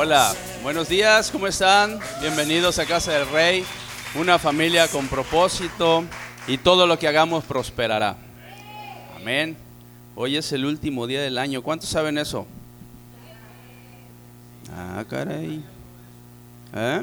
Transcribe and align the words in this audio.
Hola, 0.00 0.32
buenos 0.62 0.88
días, 0.88 1.28
¿cómo 1.28 1.48
están? 1.48 1.98
Bienvenidos 2.20 2.78
a 2.78 2.86
Casa 2.86 3.14
del 3.14 3.28
Rey, 3.30 3.64
una 4.14 4.38
familia 4.38 4.86
con 4.86 5.08
propósito 5.08 6.04
y 6.46 6.56
todo 6.56 6.86
lo 6.86 6.96
que 7.00 7.08
hagamos 7.08 7.42
prosperará. 7.42 8.16
Amén. 9.16 9.56
Hoy 10.14 10.36
es 10.36 10.52
el 10.52 10.66
último 10.66 11.08
día 11.08 11.20
del 11.20 11.36
año. 11.36 11.64
¿Cuántos 11.64 11.88
saben 11.88 12.16
eso? 12.16 12.46
Ah, 14.72 15.04
caray. 15.10 15.64
¿Eh? 16.76 17.02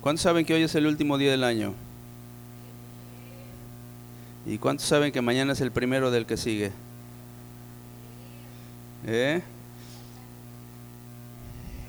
¿Cuántos 0.00 0.22
saben 0.22 0.46
que 0.46 0.54
hoy 0.54 0.62
es 0.62 0.74
el 0.74 0.86
último 0.86 1.18
día 1.18 1.32
del 1.32 1.44
año? 1.44 1.74
¿Y 4.46 4.56
cuántos 4.56 4.86
saben 4.86 5.12
que 5.12 5.20
mañana 5.20 5.52
es 5.52 5.60
el 5.60 5.70
primero 5.70 6.10
del 6.10 6.24
que 6.24 6.38
sigue? 6.38 6.72
¿Eh? 9.06 9.42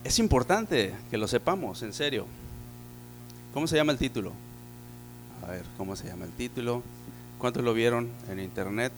Es 0.04 0.18
importante 0.20 0.94
que 1.10 1.18
lo 1.18 1.28
sepamos, 1.28 1.84
en 1.84 1.94
serio. 1.94 2.26
¿Cómo 3.54 3.68
se 3.68 3.76
llama 3.76 3.92
el 3.92 3.98
título? 3.98 4.34
A 5.46 5.52
ver, 5.52 5.64
¿cómo 5.78 5.96
se 5.96 6.08
llama 6.08 6.26
el 6.26 6.32
título? 6.32 6.82
¿Cuántos 7.38 7.64
lo 7.64 7.74
vieron 7.74 8.10
en 8.30 8.40
internet? 8.40 8.92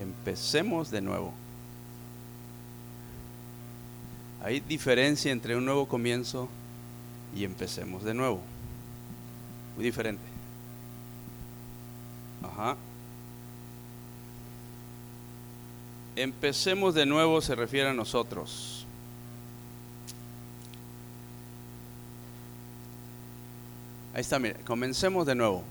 Empecemos 0.00 0.90
de 0.90 1.00
nuevo. 1.00 1.32
Hay 4.42 4.60
diferencia 4.60 5.32
entre 5.32 5.56
un 5.56 5.64
nuevo 5.64 5.88
comienzo 5.88 6.48
y 7.34 7.44
empecemos 7.44 8.04
de 8.04 8.14
nuevo. 8.14 8.40
Muy 9.76 9.84
diferente. 9.84 10.22
Ajá. 12.42 12.76
Empecemos 16.16 16.94
de 16.94 17.04
nuevo 17.04 17.42
se 17.42 17.54
refiere 17.54 17.90
a 17.90 17.92
nosotros. 17.92 18.86
Ahí 24.14 24.22
está, 24.22 24.38
mire, 24.38 24.56
comencemos 24.64 25.26
de 25.26 25.34
nuevo. 25.34 25.62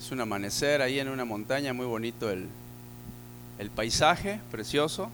Es 0.00 0.10
un 0.10 0.20
amanecer 0.20 0.82
ahí 0.82 0.98
en 0.98 1.08
una 1.08 1.24
montaña, 1.24 1.72
muy 1.72 1.86
bonito 1.86 2.28
el, 2.28 2.48
el 3.58 3.70
paisaje, 3.70 4.40
precioso. 4.50 5.08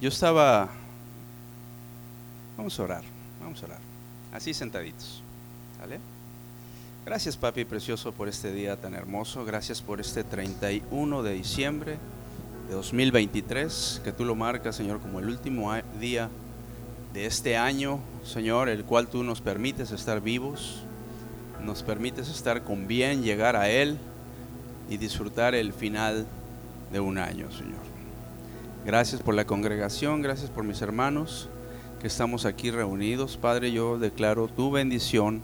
Yo 0.00 0.08
estaba, 0.08 0.68
vamos 2.56 2.76
a 2.78 2.82
orar, 2.82 3.04
vamos 3.40 3.62
a 3.62 3.66
orar, 3.66 3.78
así 4.32 4.52
sentaditos, 4.52 5.22
¿vale? 5.78 6.00
Gracias 7.04 7.36
papi 7.36 7.64
precioso 7.64 8.12
por 8.12 8.28
este 8.28 8.52
día 8.52 8.76
tan 8.76 8.94
hermoso, 8.94 9.44
gracias 9.44 9.82
por 9.82 10.00
este 10.00 10.22
31 10.22 11.24
de 11.24 11.32
diciembre 11.32 11.98
de 12.68 12.74
2023, 12.74 14.02
que 14.04 14.12
tú 14.12 14.24
lo 14.24 14.36
marcas 14.36 14.76
Señor 14.76 15.00
como 15.00 15.18
el 15.18 15.28
último 15.28 15.74
día 15.98 16.30
de 17.12 17.26
este 17.26 17.56
año, 17.56 17.98
Señor, 18.22 18.68
el 18.68 18.84
cual 18.84 19.08
tú 19.08 19.24
nos 19.24 19.40
permites 19.40 19.90
estar 19.90 20.20
vivos, 20.20 20.84
nos 21.64 21.82
permites 21.82 22.28
estar 22.28 22.62
con 22.62 22.86
bien, 22.86 23.24
llegar 23.24 23.56
a 23.56 23.68
Él 23.68 23.98
y 24.88 24.96
disfrutar 24.96 25.56
el 25.56 25.72
final 25.72 26.24
de 26.92 27.00
un 27.00 27.18
año, 27.18 27.50
Señor. 27.50 27.82
Gracias 28.86 29.22
por 29.22 29.34
la 29.34 29.44
congregación, 29.44 30.22
gracias 30.22 30.50
por 30.50 30.62
mis 30.62 30.80
hermanos 30.80 31.48
que 32.00 32.06
estamos 32.06 32.46
aquí 32.46 32.70
reunidos. 32.70 33.36
Padre, 33.38 33.72
yo 33.72 33.98
declaro 33.98 34.46
tu 34.46 34.70
bendición 34.70 35.42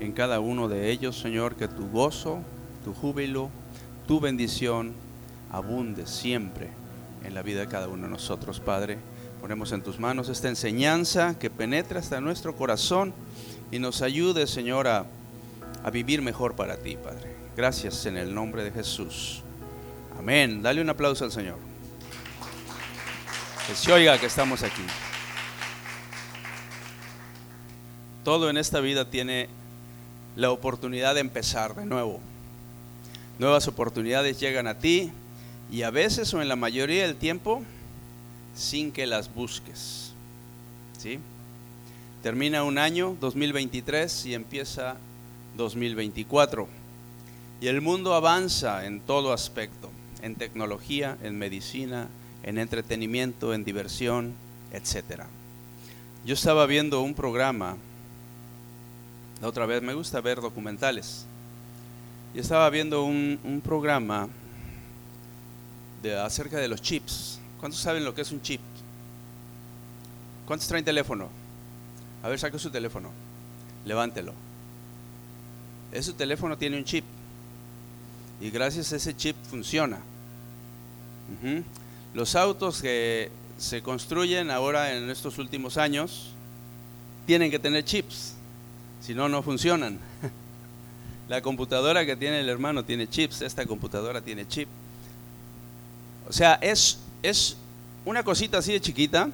en 0.00 0.12
cada 0.12 0.40
uno 0.40 0.66
de 0.68 0.90
ellos, 0.90 1.18
Señor, 1.18 1.56
que 1.56 1.68
tu 1.68 1.88
gozo, 1.90 2.40
tu 2.84 2.94
júbilo, 2.94 3.50
tu 4.08 4.18
bendición 4.18 4.94
abunde 5.52 6.06
siempre 6.06 6.68
en 7.22 7.34
la 7.34 7.42
vida 7.42 7.60
de 7.60 7.68
cada 7.68 7.86
uno 7.86 8.04
de 8.04 8.08
nosotros, 8.08 8.60
Padre. 8.60 8.98
Ponemos 9.40 9.72
en 9.72 9.82
tus 9.82 9.98
manos 9.98 10.28
esta 10.28 10.48
enseñanza 10.48 11.38
que 11.38 11.50
penetra 11.50 12.00
hasta 12.00 12.20
nuestro 12.20 12.56
corazón 12.56 13.12
y 13.70 13.78
nos 13.78 14.02
ayude, 14.02 14.46
Señor, 14.46 14.88
a, 14.88 15.06
vivir 15.92 16.22
mejor 16.22 16.56
para 16.56 16.76
ti, 16.76 16.96
Padre. 16.96 17.34
Gracias 17.56 18.06
en 18.06 18.16
el 18.16 18.34
nombre 18.34 18.64
de 18.64 18.70
Jesús. 18.70 19.42
Amén. 20.18 20.62
Dale 20.62 20.80
un 20.80 20.90
aplauso 20.90 21.24
al 21.24 21.32
Señor. 21.32 21.56
Que 23.66 23.74
se 23.74 23.92
oiga 23.92 24.18
que 24.18 24.26
estamos 24.26 24.62
aquí. 24.62 24.82
Todo 28.24 28.50
en 28.50 28.56
esta 28.56 28.80
vida 28.80 29.08
tiene 29.08 29.48
la 30.36 30.50
oportunidad 30.50 31.14
de 31.14 31.20
empezar 31.20 31.74
de 31.74 31.86
nuevo. 31.86 32.20
Nuevas 33.38 33.68
oportunidades 33.68 34.38
llegan 34.38 34.66
a 34.66 34.78
ti 34.78 35.10
y 35.70 35.82
a 35.82 35.90
veces 35.90 36.32
o 36.34 36.42
en 36.42 36.48
la 36.48 36.56
mayoría 36.56 37.06
del 37.06 37.16
tiempo 37.16 37.62
sin 38.54 38.92
que 38.92 39.06
las 39.06 39.32
busques. 39.32 40.12
¿Sí? 40.98 41.18
Termina 42.22 42.64
un 42.64 42.76
año 42.76 43.16
2023 43.20 44.26
y 44.26 44.34
empieza 44.34 44.96
2024. 45.56 46.68
Y 47.62 47.68
el 47.68 47.80
mundo 47.80 48.14
avanza 48.14 48.86
en 48.86 49.00
todo 49.00 49.32
aspecto, 49.32 49.90
en 50.22 50.34
tecnología, 50.34 51.16
en 51.22 51.38
medicina, 51.38 52.08
en 52.42 52.58
entretenimiento, 52.58 53.54
en 53.54 53.64
diversión, 53.64 54.34
etc. 54.72 55.22
Yo 56.24 56.34
estaba 56.34 56.66
viendo 56.66 57.00
un 57.00 57.14
programa 57.14 57.76
la 59.40 59.48
otra 59.48 59.64
vez, 59.64 59.82
me 59.82 59.94
gusta 59.94 60.20
ver 60.20 60.40
documentales. 60.40 61.24
Y 62.34 62.40
estaba 62.40 62.68
viendo 62.68 63.04
un, 63.04 63.62
programa 63.64 64.28
de, 66.02 66.18
acerca 66.18 66.58
de 66.58 66.68
los 66.68 66.82
chips. 66.82 67.40
¿Cuántos 67.58 67.80
saben 67.80 68.04
lo 68.04 68.14
que 68.14 68.20
es 68.20 68.30
un 68.32 68.42
chip? 68.42 68.60
¿Cuántos 70.46 70.68
traen 70.68 70.84
teléfono? 70.84 71.28
A 72.22 72.28
ver, 72.28 72.38
saque 72.38 72.58
su 72.58 72.70
teléfono. 72.70 73.10
Levántelo. 73.86 74.34
Ese 75.90 76.12
teléfono 76.12 76.58
tiene 76.58 76.76
un 76.76 76.84
chip. 76.84 77.04
Y 78.40 78.50
gracias 78.50 78.92
a 78.92 78.96
ese 78.96 79.16
chip 79.16 79.36
funciona. 79.48 80.00
Los 82.12 82.34
autos 82.34 82.82
que 82.82 83.30
se 83.56 83.82
construyen 83.82 84.50
ahora 84.50 84.94
en 84.94 85.08
estos 85.08 85.38
últimos 85.38 85.78
años 85.78 86.32
tienen 87.26 87.50
que 87.50 87.58
tener 87.58 87.84
chips 87.84 88.34
si 89.00 89.14
no, 89.14 89.28
no 89.28 89.42
funcionan. 89.42 89.98
La 91.28 91.42
computadora 91.42 92.04
que 92.04 92.16
tiene 92.16 92.40
el 92.40 92.48
hermano 92.48 92.84
tiene 92.84 93.08
chips, 93.08 93.42
esta 93.42 93.64
computadora 93.64 94.20
tiene 94.20 94.48
chip. 94.48 94.68
O 96.28 96.32
sea, 96.32 96.54
es, 96.54 96.98
es 97.22 97.56
una 98.04 98.24
cosita 98.24 98.58
así 98.58 98.72
de 98.72 98.80
chiquita 98.80 99.30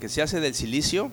que 0.00 0.08
se 0.08 0.22
hace 0.22 0.40
del 0.40 0.54
silicio. 0.54 1.10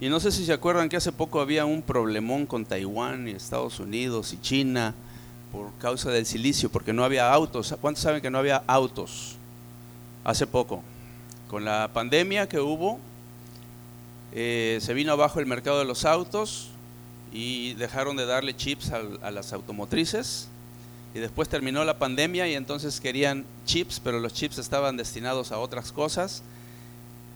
Y 0.00 0.08
no 0.08 0.18
sé 0.18 0.32
si 0.32 0.44
se 0.44 0.52
acuerdan 0.52 0.88
que 0.88 0.96
hace 0.96 1.12
poco 1.12 1.40
había 1.40 1.64
un 1.64 1.82
problemón 1.82 2.46
con 2.46 2.64
Taiwán 2.64 3.28
y 3.28 3.32
Estados 3.32 3.78
Unidos 3.78 4.32
y 4.32 4.40
China 4.40 4.94
por 5.52 5.72
causa 5.74 6.10
del 6.10 6.26
silicio, 6.26 6.70
porque 6.70 6.92
no 6.92 7.04
había 7.04 7.32
autos. 7.32 7.76
¿Cuántos 7.80 8.02
saben 8.02 8.20
que 8.20 8.30
no 8.30 8.38
había 8.38 8.64
autos? 8.66 9.36
Hace 10.24 10.46
poco. 10.46 10.82
Con 11.48 11.64
la 11.64 11.90
pandemia 11.92 12.48
que 12.48 12.58
hubo, 12.58 12.98
eh, 14.34 14.78
se 14.80 14.94
vino 14.94 15.12
abajo 15.12 15.40
el 15.40 15.46
mercado 15.46 15.78
de 15.78 15.84
los 15.84 16.04
autos 16.04 16.70
y 17.32 17.74
dejaron 17.74 18.16
de 18.16 18.26
darle 18.26 18.56
chips 18.56 18.90
a, 18.90 19.30
las 19.30 19.52
automotrices. 19.52 20.48
Y 21.14 21.18
después 21.18 21.48
terminó 21.48 21.84
la 21.84 21.98
pandemia 21.98 22.48
y 22.48 22.54
entonces 22.54 23.00
querían 23.00 23.44
chips, 23.66 24.00
pero 24.00 24.18
los 24.18 24.32
chips 24.32 24.58
estaban 24.58 24.96
destinados 24.96 25.52
a 25.52 25.58
otras 25.58 25.92
cosas. 25.92 26.42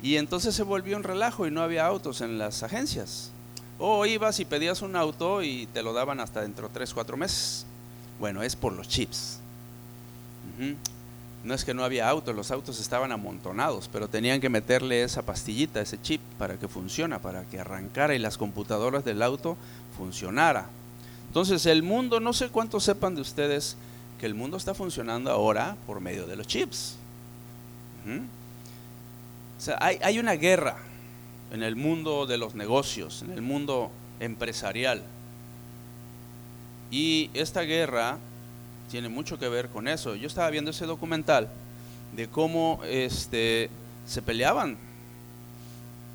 Y 0.03 0.17
entonces 0.17 0.55
se 0.55 0.63
volvió 0.63 0.97
un 0.97 1.03
relajo 1.03 1.47
y 1.47 1.51
no 1.51 1.63
había 1.63 1.87
autos 1.87 2.23
en 2.23 2.39
las 2.39 2.63
agencias. 2.63 3.31
O 3.79 4.07
ibas 4.07 4.41
y 4.41 4.47
pedías 4.47 4.81
un 4.81 4.97
auto 4.97 5.43
y 5.43 5.67
te 5.67 5.83
lo 5.83 5.93
daban 5.93 6.21
hasta 6.21 6.41
dentro 6.41 6.69
de 6.69 6.75
3, 6.75 6.95
4 6.95 7.17
meses. 7.19 7.67
Bueno, 8.19 8.43
es 8.43 8.57
por 8.57 8.73
los 8.73 8.89
chips. 8.89 9.41
No 11.47 11.55
es 11.55 11.65
que 11.65 11.75
no 11.75 11.85
había 11.85 12.09
autos, 12.09 12.35
los 12.35 12.51
autos 12.51 12.81
estaban 12.81 13.13
amontonados, 13.13 13.89
pero 13.93 14.09
tenían 14.09 14.41
que 14.41 14.49
meterle 14.49 15.05
esa 15.05 15.23
pastillita, 15.23 15.81
ese 15.81 16.03
chip, 16.03 16.21
para 16.39 16.57
que 16.57 16.67
funcione, 16.67 17.21
para 17.21 17.45
que 17.45 17.61
arrancara 17.61 18.17
y 18.17 18.19
las 18.19 18.37
computadoras 18.37 19.05
del 19.05 19.23
auto 19.23 19.57
funcionara. 19.97 20.67
Entonces 21.29 21.65
el 21.67 21.85
mundo, 21.85 22.19
no 22.19 22.33
sé 22.33 22.49
cuántos 22.49 22.83
sepan 22.83 23.15
de 23.15 23.21
ustedes 23.21 23.77
que 24.19 24.27
el 24.27 24.35
mundo 24.35 24.57
está 24.57 24.75
funcionando 24.75 25.31
ahora 25.31 25.77
por 25.87 26.01
medio 26.01 26.27
de 26.27 26.35
los 26.35 26.49
chips. 26.49 26.97
O 29.57 29.61
sea, 29.61 29.79
hay 29.81 30.19
una 30.19 30.33
guerra 30.33 30.79
en 31.53 31.63
el 31.63 31.77
mundo 31.77 32.27
de 32.27 32.39
los 32.39 32.57
negocios, 32.57 33.23
en 33.23 33.31
el 33.31 33.43
mundo 33.43 33.93
empresarial. 34.19 35.01
Y 36.91 37.31
esta 37.35 37.61
guerra 37.61 38.19
tiene 38.91 39.09
mucho 39.09 39.39
que 39.39 39.49
ver 39.49 39.69
con 39.69 39.89
eso. 39.89 40.15
Yo 40.15 40.27
estaba 40.27 40.51
viendo 40.51 40.71
ese 40.71 40.87
documental 40.87 41.49
de 42.15 42.29
cómo 42.29 42.81
este, 42.85 43.71
se 44.07 44.23
peleaban 44.23 44.79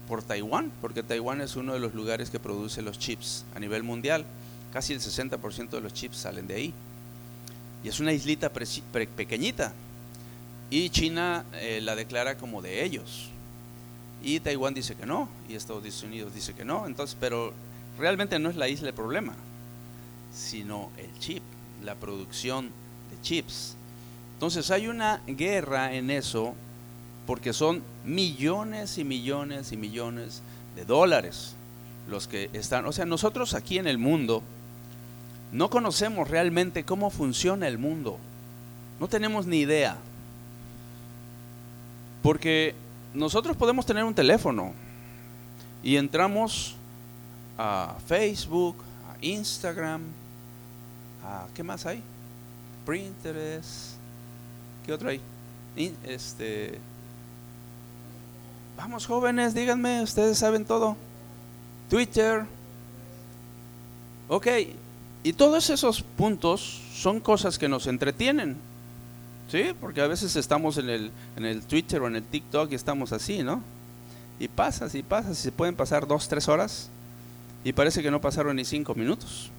por 0.08 0.24
Taiwán, 0.24 0.72
porque 0.82 1.04
Taiwán 1.04 1.42
es 1.42 1.56
uno 1.56 1.74
de 1.74 1.80
los 1.80 1.94
lugares 1.94 2.30
que 2.30 2.40
produce 2.40 2.82
los 2.82 3.00
chips 3.00 3.46
a 3.56 3.60
nivel 3.60 3.84
mundial. 3.84 4.26
Casi 4.74 4.94
el 4.94 5.00
60% 5.00 5.70
de 5.70 5.82
los 5.82 5.94
chips 5.94 6.18
salen 6.18 6.48
de 6.48 6.56
ahí. 6.56 6.74
Y 7.84 7.90
es 7.90 8.00
una 8.00 8.14
islita 8.14 8.50
pequeñita. 8.50 9.74
Y 10.70 10.90
China 10.90 11.44
eh, 11.54 11.82
la 11.82 11.96
declara 11.96 12.38
como 12.38 12.62
de 12.62 12.84
ellos. 12.84 13.30
Y 14.24 14.40
Taiwán 14.40 14.74
dice 14.74 14.96
que 14.96 15.06
no. 15.06 15.30
Y 15.50 15.56
Estados 15.56 16.04
Unidos 16.04 16.34
dice 16.34 16.54
que 16.54 16.64
no. 16.64 16.86
Entonces, 16.86 17.18
pero 17.20 17.54
realmente 17.98 18.40
no 18.40 18.50
es 18.50 18.56
la 18.56 18.68
isla 18.68 18.90
el 18.90 18.94
problema, 18.94 19.34
sino 20.34 20.92
el 20.98 21.20
chip, 21.20 21.44
la 21.84 21.96
producción 21.96 22.66
de 22.66 23.22
chips. 23.22 23.76
Entonces 24.34 24.72
hay 24.72 24.88
una 24.88 25.22
guerra 25.28 25.94
en 25.94 26.10
eso 26.10 26.56
porque 27.28 27.54
son 27.54 27.84
millones 28.06 28.98
y 28.98 29.04
millones 29.04 29.72
y 29.72 29.78
millones 29.78 30.42
de 30.76 30.86
dólares 30.86 31.56
los 32.10 32.28
que 32.28 32.50
están. 32.54 32.86
O 32.86 32.92
sea, 32.92 33.06
nosotros 33.06 33.54
aquí 33.54 33.78
en 33.78 33.88
el 33.88 33.98
mundo 33.98 34.42
no 35.52 35.70
conocemos 35.70 36.30
realmente 36.30 36.84
cómo 36.84 37.10
funciona 37.10 37.68
el 37.68 37.78
mundo. 37.78 38.18
No 39.00 39.08
tenemos 39.08 39.46
ni 39.46 39.60
idea. 39.60 39.98
Porque 42.24 42.76
nosotros 43.14 43.58
podemos 43.58 43.86
tener 43.86 44.04
un 44.04 44.14
teléfono 44.14 44.74
y 45.84 45.98
entramos 45.98 46.76
a 47.58 47.96
Facebook, 48.08 48.76
a 49.10 49.26
Instagram, 49.26 50.02
a 51.24 51.48
¿qué 51.54 51.64
más 51.64 51.86
hay? 51.86 52.02
Pinterest, 52.86 53.96
¿qué 54.86 54.94
otro 54.94 55.10
hay? 55.10 55.22
Este, 56.04 56.80
vamos 58.78 59.06
jóvenes, 59.06 59.54
díganme, 59.54 60.02
ustedes 60.02 60.38
saben 60.38 60.66
todo. 60.66 60.98
Twitter, 61.90 62.46
ok, 64.28 64.48
y 65.24 65.34
todos 65.34 65.70
esos 65.70 66.02
puntos 66.02 66.82
son 66.94 67.20
cosas 67.20 67.58
que 67.58 67.70
nos 67.70 67.88
entretienen, 67.88 68.58
¿sí? 69.50 69.74
Porque 69.80 70.02
a 70.02 70.08
veces 70.08 70.36
estamos 70.36 70.78
en 70.78 70.90
el, 70.90 71.12
en 71.36 71.46
el 71.46 71.62
Twitter 71.64 72.02
o 72.02 72.08
en 72.08 72.16
el 72.16 72.24
TikTok 72.24 72.72
y 72.72 72.76
estamos 72.76 73.12
así, 73.14 73.44
¿no? 73.44 73.62
Y 74.40 74.48
pasas 74.48 74.96
y 74.96 75.04
pasas 75.04 75.40
y 75.40 75.42
se 75.42 75.52
pueden 75.52 75.76
pasar 75.76 76.08
dos, 76.08 76.28
tres 76.28 76.48
horas 76.48 76.90
y 77.64 77.74
parece 77.74 78.02
que 78.02 78.10
no 78.10 78.20
pasaron 78.20 78.56
ni 78.56 78.66
cinco 78.66 78.96
minutos. 78.96 79.52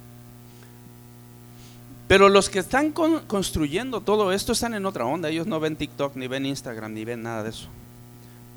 Pero 2.12 2.28
los 2.28 2.50
que 2.50 2.58
están 2.58 2.92
construyendo 2.92 4.02
todo 4.02 4.32
esto 4.34 4.52
están 4.52 4.74
en 4.74 4.84
otra 4.84 5.06
onda. 5.06 5.30
Ellos 5.30 5.46
no 5.46 5.60
ven 5.60 5.76
TikTok, 5.76 6.14
ni 6.16 6.26
ven 6.26 6.44
Instagram, 6.44 6.92
ni 6.92 7.06
ven 7.06 7.22
nada 7.22 7.42
de 7.42 7.48
eso. 7.48 7.68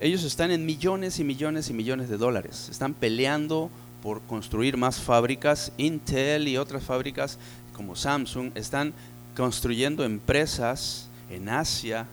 Ellos 0.02 0.26
están 0.26 0.52
en 0.52 0.66
millones 0.66 1.20
y 1.20 1.24
millones 1.24 1.70
y 1.70 1.74
millones 1.74 2.10
de 2.10 2.18
dólares. 2.18 2.68
Están 2.70 2.94
peleando 2.94 3.70
por 4.04 4.20
construir 4.24 4.76
más 4.76 5.00
fábricas. 5.00 5.72
Intel 5.78 6.50
y 6.50 6.58
otras 6.58 6.84
fábricas 6.84 7.40
como 7.72 7.96
Samsung 7.96 8.52
están 8.56 8.92
construyendo 9.38 10.04
empresas 10.04 11.08
en 11.30 11.48
Asia 11.48 12.08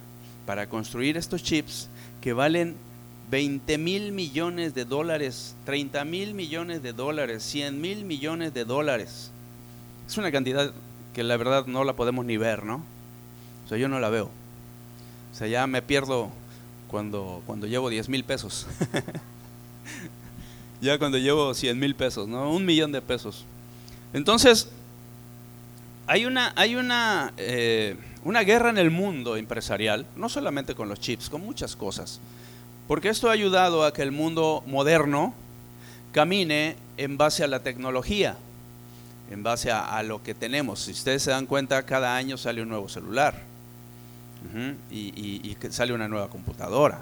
para 0.47 0.69
construir 0.69 1.17
estos 1.17 1.43
chips 1.43 1.89
que 2.21 2.35
valen 2.35 2.77
20 3.33 3.79
mil 3.79 4.13
millones 4.13 4.75
de 4.75 4.85
dólares, 4.85 5.57
30 5.65 6.05
mil 6.05 6.35
millones 6.35 6.85
de 6.85 6.93
dólares, 6.93 7.43
100 7.43 7.81
mil 7.81 8.05
millones 8.05 8.55
de 8.55 8.65
dólares. 8.65 9.33
Es 10.07 10.17
una 10.19 10.31
cantidad 10.31 10.73
que 11.15 11.23
la 11.23 11.37
verdad 11.37 11.67
no 11.67 11.85
la 11.85 11.95
podemos 11.95 12.25
ni 12.25 12.37
ver, 12.37 12.65
¿no? 12.65 12.83
O 13.65 13.69
sea, 13.69 13.79
yo 13.79 13.89
no 13.89 14.01
la 14.01 14.11
veo. 14.11 14.31
O 15.33 15.35
sea, 15.35 15.47
ya 15.47 15.67
me 15.67 15.83
pierdo 15.83 16.31
cuando, 16.89 17.43
cuando 17.47 17.67
llevo 17.67 17.89
10 17.89 18.09
mil 18.09 18.25
pesos. 18.25 18.67
ya 20.81 20.99
cuando 20.99 21.19
llevo 21.19 21.55
100 21.55 21.79
mil 21.79 21.95
pesos, 21.95 22.29
¿no? 22.29 22.51
Un 22.51 22.65
millón 22.65 22.93
de 22.93 23.01
pesos. 23.01 23.45
Entonces, 24.13 24.69
hay 26.07 26.27
una, 26.27 26.53
hay 26.57 26.75
una, 26.75 27.33
eh, 27.37 27.97
una 28.25 28.41
guerra 28.41 28.71
en 28.71 28.79
el 28.79 28.91
mundo 28.91 29.37
empresarial, 29.37 30.05
no 30.17 30.29
solamente 30.29 30.75
con 30.75 30.89
los 30.89 31.01
chips, 31.01 31.31
con 31.31 31.41
muchas 31.41 31.77
cosas. 31.77 32.21
Porque 32.89 33.09
esto 33.09 33.29
ha 33.31 33.33
ayudado 33.33 33.85
a 33.85 33.93
que 33.93 34.03
el 34.03 34.13
mundo 34.13 34.63
moderno 34.67 35.35
camine 36.13 36.77
en 36.97 37.17
base 37.17 37.43
a 37.43 37.47
la 37.47 37.61
tecnología, 37.61 38.37
en 39.33 39.43
base 39.43 39.71
a, 39.71 40.03
lo 40.03 40.23
que 40.23 40.35
tenemos. 40.35 40.81
Si 40.81 40.91
ustedes 40.93 41.23
se 41.23 41.31
dan 41.31 41.47
cuenta, 41.47 41.83
cada 41.85 42.15
año 42.17 42.37
sale 42.37 42.63
un 42.63 42.69
nuevo 42.69 42.89
celular 42.89 43.35
y, 44.91 45.57
sale 45.71 45.95
una 45.95 46.07
nueva 46.07 46.29
computadora. 46.29 47.01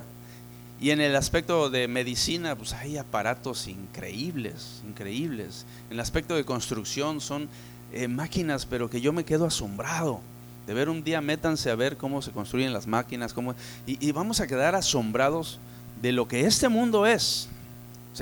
Y 0.81 0.91
en 0.91 1.00
el 1.00 1.17
aspecto 1.17 1.69
de 1.69 1.88
medicina, 1.88 2.55
pues 2.55 2.73
hay 2.73 2.97
aparatos 2.97 3.67
increíbles, 3.67 4.81
increíbles. 4.87 5.67
En 5.88 5.94
el 5.94 6.00
aspecto 6.00 6.37
de 6.37 6.44
construcción 6.44 7.21
son 7.21 7.49
eh, 7.93 8.06
máquinas, 8.06 8.65
pero 8.65 8.88
que 8.88 9.00
yo 9.00 9.12
me 9.12 9.25
quedo 9.25 9.44
asombrado. 9.44 10.21
De 10.67 10.75
ver 10.75 10.88
un 10.88 11.03
día, 11.03 11.21
métanse 11.21 11.69
a 11.71 11.75
ver 11.75 11.97
cómo 11.97 12.23
se 12.23 12.31
construyen 12.31 12.73
las 12.73 12.87
máquinas, 12.87 13.35
cómo, 13.35 13.55
y, 13.87 14.12
vamos 14.12 14.41
a 14.41 14.47
quedar 14.47 14.76
asombrados 14.76 15.59
de 16.00 16.12
lo 16.12 16.29
que 16.29 16.47
este 16.47 16.69
mundo 16.69 17.06
es. 17.06 17.49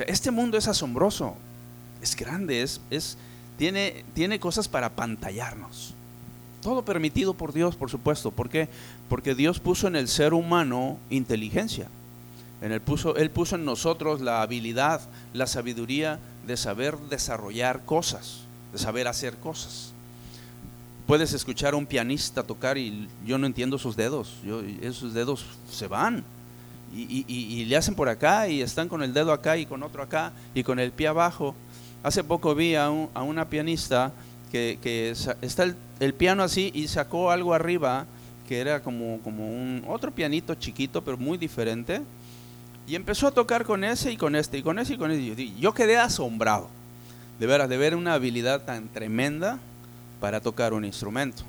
Este 0.07 0.31
mundo 0.31 0.57
es 0.57 0.67
asombroso, 0.67 1.35
es 2.01 2.15
grande, 2.15 2.61
es, 2.61 3.17
tiene, 3.59 4.05
tiene 4.13 4.39
cosas 4.39 4.69
para 4.69 4.89
pantallarnos. 4.95 5.93
Todo 6.61 6.83
permitido 6.83 7.33
por 7.33 7.51
Dios, 7.51 7.75
por 7.75 7.89
supuesto. 7.91 8.31
¿Por 8.31 8.49
qué? 8.49 8.69
Porque 9.09 9.35
Dios 9.35 9.59
puso 9.59 9.87
en 9.87 9.97
el 9.97 10.07
ser 10.07 10.33
humano 10.33 10.97
inteligencia. 11.09 11.89
En 12.61 12.71
él, 12.71 12.79
puso, 12.79 13.17
él 13.17 13.29
puso 13.29 13.57
en 13.57 13.65
nosotros 13.65 14.21
la 14.21 14.41
habilidad, 14.41 15.01
la 15.33 15.45
sabiduría 15.45 16.19
de 16.47 16.55
saber 16.55 16.97
desarrollar 17.09 17.83
cosas, 17.83 18.45
de 18.71 18.79
saber 18.79 19.09
hacer 19.09 19.35
cosas. 19.35 19.91
Puedes 21.05 21.33
escuchar 21.33 21.73
a 21.73 21.77
un 21.77 21.85
pianista 21.85 22.43
tocar 22.43 22.77
y 22.77 23.09
yo 23.25 23.37
no 23.37 23.45
entiendo 23.45 23.77
sus 23.77 23.97
dedos, 23.97 24.35
esos 24.81 25.13
dedos 25.13 25.43
se 25.69 25.87
van 25.87 26.23
y, 26.93 27.65
le 27.65 27.77
hacen 27.77 27.95
por 27.95 28.09
acá 28.09 28.47
y 28.47 28.61
están 28.61 28.87
con 28.87 29.03
el 29.03 29.13
dedo 29.13 29.31
acá 29.31 29.57
y 29.57 29.65
con 29.65 29.83
otro 29.83 30.01
acá 30.01 30.31
y 30.53 30.63
con 30.63 30.79
el 30.79 30.91
pie 30.91 31.07
abajo. 31.07 31.55
Hace 32.03 32.23
poco 32.23 32.55
vi 32.55 32.75
a, 32.75 32.89
una 32.89 33.49
pianista 33.49 34.11
que, 34.51 35.13
está 35.41 35.63
el, 35.63 35.75
el, 35.99 36.13
piano 36.13 36.43
así 36.43 36.71
y 36.73 36.87
sacó 36.87 37.31
algo 37.31 37.53
arriba 37.53 38.05
que 38.47 38.59
era 38.59 38.81
como, 38.81 39.19
como 39.19 39.47
un 39.47 39.83
otro 39.87 40.11
pianito 40.11 40.55
chiquito 40.55 41.03
pero 41.03 41.17
muy 41.17 41.37
diferente 41.37 42.01
y 42.89 42.95
empezó 42.95 43.27
a 43.27 43.31
tocar 43.31 43.65
con 43.65 43.83
ese 43.83 44.11
y 44.11 44.17
con 44.17 44.35
este 44.35 44.57
y 44.57 44.63
con 44.63 44.79
ese 44.79 44.95
y 44.95 44.97
con 44.97 45.11
ese. 45.11 45.53
Yo 45.59 45.73
quedé 45.75 45.97
asombrado, 45.97 46.69
de 47.39 47.45
veras, 47.45 47.69
de 47.69 47.77
ver 47.77 47.95
una 47.95 48.15
habilidad 48.15 48.65
tan 48.65 48.87
tremenda 48.87 49.59
para 50.19 50.41
tocar 50.41 50.73
un 50.73 50.83
instrumento. 50.83 51.43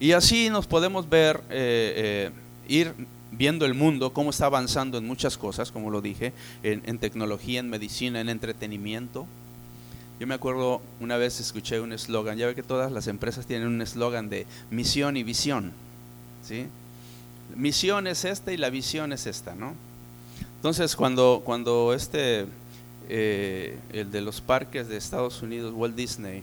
Y 0.00 0.12
así 0.12 0.48
nos 0.48 0.66
podemos 0.66 1.10
ver, 1.10 1.42
eh, 1.50 2.30
eh, 2.30 2.30
ir 2.68 2.94
viendo 3.32 3.66
el 3.66 3.74
mundo, 3.74 4.14
cómo 4.14 4.30
está 4.30 4.46
avanzando 4.46 4.96
en 4.96 5.06
muchas 5.06 5.36
cosas, 5.36 5.70
como 5.70 5.90
lo 5.90 6.00
dije, 6.00 6.32
en, 6.62 6.98
tecnología, 6.98 7.60
en 7.60 7.68
medicina, 7.68 8.22
en 8.22 8.30
entretenimiento. 8.30 9.26
Yo 10.18 10.26
me 10.26 10.34
acuerdo 10.34 10.80
una 11.00 11.16
vez 11.18 11.40
escuché 11.40 11.80
un 11.80 11.92
eslogan, 11.92 12.38
ya 12.38 12.46
ve 12.46 12.54
que 12.54 12.62
todas 12.62 12.90
las 12.90 13.06
empresas 13.06 13.46
tienen 13.46 13.68
un 13.68 13.82
eslogan 13.82 14.30
de 14.30 14.46
misión 14.70 15.16
y 15.16 15.22
visión. 15.22 15.72
¿sí? 16.42 16.66
Misión 17.54 18.06
es 18.06 18.24
esta 18.24 18.52
y 18.52 18.56
la 18.56 18.70
visión 18.70 19.12
es 19.12 19.26
esta, 19.26 19.54
¿no? 19.54 19.74
Entonces, 20.56 20.96
cuando, 20.96 21.42
cuando 21.44 21.92
este, 21.92 22.46
eh, 23.08 23.78
el 23.92 24.10
de 24.10 24.20
los 24.20 24.40
parques 24.40 24.88
de 24.88 24.96
Estados 24.96 25.42
Unidos, 25.42 25.72
Walt 25.74 25.94
Disney, 25.94 26.42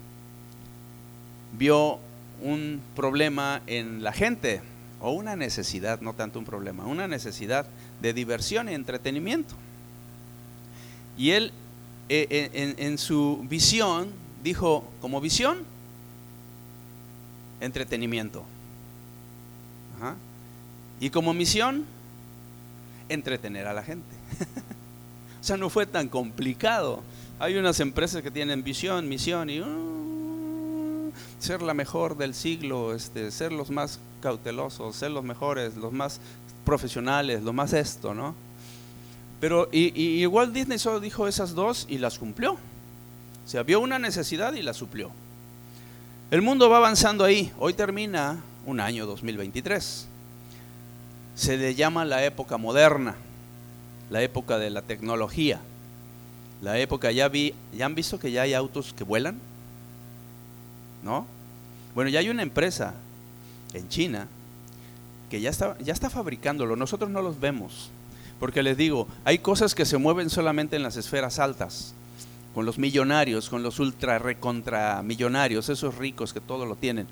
vio 1.58 2.00
un 2.42 2.80
problema 2.96 3.62
en 3.68 4.04
la 4.04 4.14
gente, 4.14 4.62
o 5.02 5.12
una 5.12 5.36
necesidad, 5.36 6.00
no 6.00 6.14
tanto 6.14 6.40
un 6.40 6.46
problema, 6.46 6.86
una 6.86 7.08
necesidad 7.08 7.66
de 8.02 8.14
diversión 8.14 8.70
y 8.70 8.74
entretenimiento. 8.74 9.56
Y 11.18 11.32
él, 11.32 11.52
eh, 12.10 12.76
en, 12.78 12.98
su 12.98 13.46
visión, 13.50 14.10
dijo, 14.44 14.84
como 15.02 15.22
visión, 15.22 15.60
entretenimiento. 17.62 18.44
Y 21.00 21.10
como 21.10 21.34
misión, 21.34 21.86
entretener 23.10 23.68
a 23.68 23.74
la 23.74 23.84
gente. 23.84 24.16
o 25.42 25.44
sea, 25.44 25.58
no 25.58 25.70
fue 25.70 25.86
tan 25.86 26.10
complicado. 26.10 27.02
Hay 27.40 27.56
unas 27.56 27.80
empresas 27.80 28.22
que 28.22 28.32
tienen 28.32 28.64
visión, 28.64 29.08
misión 29.10 29.50
y 29.50 29.60
uh, 29.62 31.12
ser 31.40 31.62
la 31.62 31.74
mejor 31.74 32.18
del 32.18 32.34
siglo, 32.34 32.94
este, 32.94 33.32
ser 33.32 33.52
los 33.52 33.70
más 33.70 34.00
cautelosos, 34.22 34.96
ser 34.96 35.12
los 35.12 35.24
mejores, 35.24 35.76
los 35.76 35.92
más 35.92 36.20
profesionales, 36.66 37.44
lo 37.44 37.54
más 37.54 37.74
esto, 37.74 38.14
¿no? 38.14 38.36
Pero 39.44 39.68
y, 39.74 40.26
Walt 40.26 40.54
Disney 40.54 40.80
solo 40.80 41.02
dijo 41.02 41.28
esas 41.28 41.54
dos 41.54 41.86
y 41.90 41.98
las 41.98 42.18
cumplió. 42.18 42.54
O 42.54 42.58
sea, 43.46 43.62
vio 43.64 43.82
una 43.82 44.00
necesidad 44.00 44.54
y 44.54 44.62
la 44.62 44.74
suplió. 44.74 45.12
El 46.32 46.42
mundo 46.42 46.70
va 46.70 46.78
avanzando 46.78 47.26
ahí. 47.26 47.52
Hoy 47.60 47.74
termina 47.74 48.42
un 48.66 48.80
año 48.80 49.06
2023 49.06 50.08
se 51.36 51.58
le 51.58 51.76
llama 51.76 52.06
la 52.06 52.24
época 52.24 52.56
moderna, 52.56 53.16
la 54.10 54.22
época 54.22 54.58
de 54.60 54.70
la 54.70 54.82
tecnología. 54.82 55.60
La 56.62 56.80
época, 56.80 57.12
ya 57.12 57.28
vi, 57.28 57.54
¿ya 57.74 57.86
han 57.86 57.96
visto 57.96 58.18
que 58.18 58.32
ya 58.32 58.44
hay 58.44 58.54
autos 58.54 58.94
que 58.94 59.04
vuelan? 59.04 59.42
¿No? 61.04 61.28
Bueno, 61.94 62.10
ya 62.10 62.20
hay 62.20 62.30
una 62.30 62.44
empresa 62.44 62.94
en 63.74 63.90
China 63.90 64.26
que 65.30 65.42
ya 65.42 65.50
está, 65.50 65.78
ya 65.80 65.92
está 65.92 66.10
fabricándolo, 66.10 66.78
nosotros 66.78 67.10
no 67.10 67.22
los 67.22 67.42
vemos. 67.42 67.92
Porque 68.44 68.62
les 68.62 68.76
digo, 68.76 69.08
hay 69.24 69.40
cosas 69.40 69.74
que 69.74 69.86
se 69.86 69.98
mueven 69.98 70.30
solamente 70.30 70.76
en 70.76 70.84
las 70.84 70.98
esferas 70.98 71.40
altas, 71.40 71.94
con 72.54 72.66
los 72.66 72.78
millonarios, 72.78 73.48
con 73.48 73.64
los 73.64 73.80
ultra 73.80 74.20
recontra 74.20 75.02
millonarios, 75.02 75.70
esos 75.70 75.96
ricos 75.98 76.34
que 76.34 76.42
todo 76.42 76.66
lo 76.66 76.76
tienen. 76.76 77.08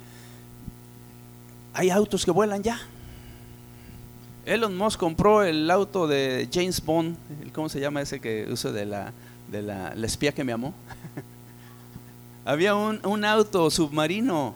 Hay 1.73 1.89
autos 1.89 2.25
que 2.25 2.31
vuelan 2.31 2.63
ya. 2.63 2.81
Elon 4.45 4.75
Musk 4.75 4.99
compró 4.99 5.43
el 5.43 5.71
auto 5.71 6.05
de 6.05 6.49
James 6.51 6.83
Bond, 6.83 7.15
¿cómo 7.53 7.69
se 7.69 7.79
llama 7.79 8.01
ese 8.01 8.19
que 8.19 8.47
uso 8.51 8.73
de 8.73 8.85
la, 8.85 9.13
de 9.49 9.61
la, 9.61 9.93
espía 10.03 10.33
que 10.33 10.43
me 10.43 10.51
amó? 10.51 10.73
Había 12.43 12.75
un, 12.75 12.99
un, 13.05 13.23
auto 13.23 13.71
submarino, 13.71 14.53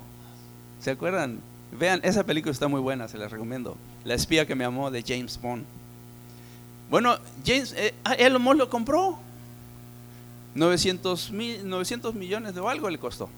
¿se 0.82 0.92
acuerdan? 0.92 1.40
Vean, 1.72 2.02
esa 2.04 2.26
película 2.26 2.52
está 2.52 2.68
muy 2.68 2.82
buena, 2.82 3.08
se 3.08 3.18
la 3.18 3.30
recomiendo. 3.30 3.78
La 4.04 4.14
espía 4.14 4.46
que 4.46 4.56
me 4.56 4.66
amó 4.66 4.92
de 4.92 5.04
James 5.08 5.40
Bond. 5.42 5.64
Bueno, 6.90 7.18
James, 7.46 7.74
eh, 7.78 7.94
ah, 8.04 8.14
Elon 8.14 8.42
Musk 8.42 8.58
lo 8.58 8.70
compró. 8.70 9.18
900, 10.54 11.32
mil, 11.32 11.68
900 11.68 12.16
millones 12.16 12.56
de 12.56 12.68
algo 12.68 12.90
le 12.90 12.98
costó. 12.98 13.30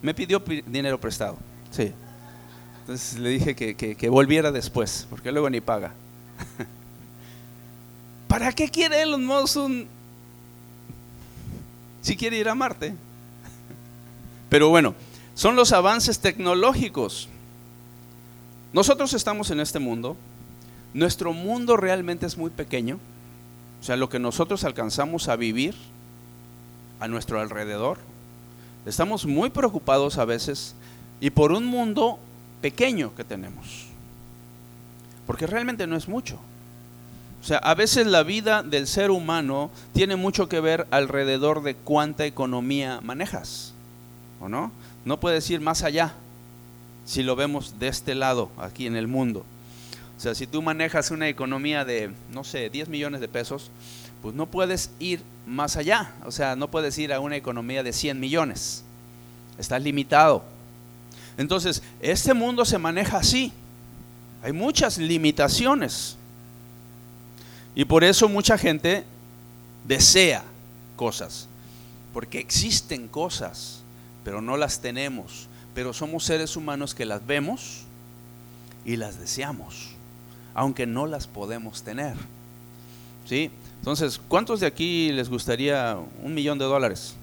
Me 0.00 0.14
pidió 0.14 0.42
dinero 0.66 0.98
prestado. 1.00 1.36
Sí. 1.70 1.92
Entonces 2.80 3.18
le 3.18 3.30
dije 3.30 3.54
que, 3.54 4.08
volviera 4.08 4.50
después, 4.50 5.06
porque 5.08 5.30
luego 5.32 5.48
ni 5.48 5.60
paga. 5.60 5.92
¿Para 8.28 8.52
qué 8.52 8.68
quiere 8.68 9.02
Elon 9.02 9.24
Musk 9.24 9.56
un... 9.56 9.86
Si 12.00 12.16
quiere 12.16 12.36
ir 12.36 12.48
a 12.48 12.54
Marte? 12.54 12.94
Pero 14.48 14.68
bueno, 14.68 14.94
son 15.34 15.54
los 15.54 15.72
avances 15.72 16.18
tecnológicos. 16.18 17.28
Nosotros 18.72 19.12
estamos 19.14 19.50
en 19.50 19.60
este 19.60 19.78
mundo. 19.78 20.16
Nuestro 20.94 21.32
mundo 21.32 21.76
realmente 21.76 22.26
es 22.26 22.36
muy 22.36 22.50
pequeño. 22.50 22.98
O 23.80 23.84
sea, 23.84 23.96
lo 23.96 24.08
que 24.08 24.18
nosotros 24.18 24.64
alcanzamos 24.64 25.28
a 25.28 25.36
vivir 25.36 25.74
a 27.00 27.08
nuestro 27.08 27.40
alrededor. 27.40 27.98
Estamos 28.86 29.26
muy 29.26 29.50
preocupados 29.50 30.18
a 30.18 30.24
veces 30.24 30.74
y 31.20 31.30
por 31.30 31.52
un 31.52 31.66
mundo 31.66 32.18
pequeño 32.60 33.14
que 33.14 33.24
tenemos. 33.24 33.86
Porque 35.26 35.46
realmente 35.46 35.86
no 35.86 35.96
es 35.96 36.08
mucho. 36.08 36.38
O 37.40 37.44
sea, 37.44 37.58
a 37.58 37.74
veces 37.74 38.06
la 38.06 38.22
vida 38.22 38.62
del 38.62 38.86
ser 38.86 39.10
humano 39.10 39.70
tiene 39.92 40.14
mucho 40.14 40.48
que 40.48 40.60
ver 40.60 40.86
alrededor 40.90 41.62
de 41.64 41.74
cuánta 41.74 42.24
economía 42.24 43.00
manejas. 43.02 43.74
¿O 44.40 44.48
no? 44.48 44.70
No 45.04 45.18
puedes 45.18 45.50
ir 45.50 45.60
más 45.60 45.82
allá 45.82 46.14
si 47.04 47.24
lo 47.24 47.34
vemos 47.34 47.80
de 47.80 47.88
este 47.88 48.14
lado, 48.14 48.50
aquí 48.58 48.86
en 48.86 48.94
el 48.94 49.08
mundo. 49.08 49.44
O 50.16 50.20
sea, 50.20 50.34
si 50.34 50.46
tú 50.46 50.62
manejas 50.62 51.10
una 51.10 51.28
economía 51.28 51.84
de, 51.84 52.12
no 52.30 52.44
sé, 52.44 52.70
10 52.70 52.88
millones 52.88 53.20
de 53.20 53.28
pesos, 53.28 53.70
pues 54.22 54.34
no 54.34 54.46
puedes 54.46 54.90
ir 55.00 55.20
más 55.46 55.76
allá. 55.76 56.14
O 56.24 56.30
sea, 56.30 56.54
no 56.54 56.70
puedes 56.70 56.96
ir 56.98 57.12
a 57.12 57.20
una 57.20 57.36
economía 57.36 57.82
de 57.82 57.92
100 57.92 58.20
millones. 58.20 58.84
Estás 59.58 59.82
limitado. 59.82 60.44
Entonces, 61.36 61.82
este 62.00 62.34
mundo 62.34 62.64
se 62.64 62.78
maneja 62.78 63.18
así. 63.18 63.52
Hay 64.42 64.52
muchas 64.52 64.98
limitaciones. 64.98 66.16
Y 67.74 67.84
por 67.84 68.04
eso 68.04 68.28
mucha 68.28 68.58
gente 68.58 69.04
desea 69.84 70.44
cosas. 70.96 71.48
Porque 72.12 72.38
existen 72.38 73.08
cosas, 73.08 73.82
pero 74.24 74.40
no 74.40 74.56
las 74.56 74.80
tenemos. 74.80 75.48
Pero 75.74 75.92
somos 75.92 76.24
seres 76.24 76.56
humanos 76.56 76.94
que 76.94 77.06
las 77.06 77.26
vemos 77.26 77.84
y 78.84 78.96
las 78.96 79.18
deseamos, 79.18 79.91
aunque 80.54 80.86
no 80.86 81.06
las 81.06 81.26
podemos 81.26 81.82
tener. 81.82 82.14
¿Sí? 83.26 83.50
Entonces, 83.78 84.20
¿cuántos 84.28 84.60
de 84.60 84.66
aquí 84.66 85.10
les 85.12 85.28
gustaría 85.28 85.98
un 86.22 86.34
millón 86.34 86.58
de 86.58 86.64
dólares? 86.64 87.14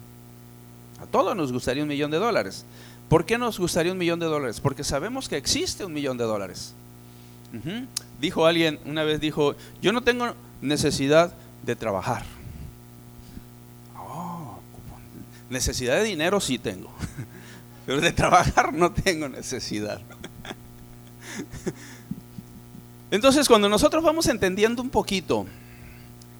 A 1.00 1.06
todos 1.06 1.34
nos 1.34 1.52
gustaría 1.52 1.82
un 1.82 1.88
millón 1.88 2.10
de 2.10 2.18
dólares. 2.18 2.64
¿Por 3.08 3.24
qué 3.24 3.38
nos 3.38 3.58
gustaría 3.58 3.92
un 3.92 3.98
millón 3.98 4.20
de 4.20 4.26
dólares? 4.26 4.60
Porque 4.60 4.84
sabemos 4.84 5.28
que 5.28 5.36
existe 5.36 5.84
un 5.84 5.92
millón 5.92 6.18
de 6.18 6.24
dólares. 6.24 6.74
Dijo 8.20 8.46
alguien, 8.46 8.78
una 8.84 9.02
vez 9.02 9.20
dijo, 9.20 9.56
yo 9.82 9.92
no 9.92 10.02
tengo 10.02 10.34
necesidad 10.60 11.32
de 11.64 11.74
trabajar. 11.74 12.22
Oh, 13.98 14.60
necesidad 15.48 15.96
de 15.96 16.04
dinero 16.04 16.40
sí 16.40 16.58
tengo, 16.58 16.92
pero 17.86 18.00
de 18.00 18.12
trabajar 18.12 18.72
no 18.72 18.92
tengo 18.92 19.28
necesidad. 19.28 20.00
Entonces, 23.10 23.48
cuando 23.48 23.68
nosotros 23.68 24.02
vamos 24.04 24.26
entendiendo 24.26 24.82
un 24.82 24.90
poquito, 24.90 25.46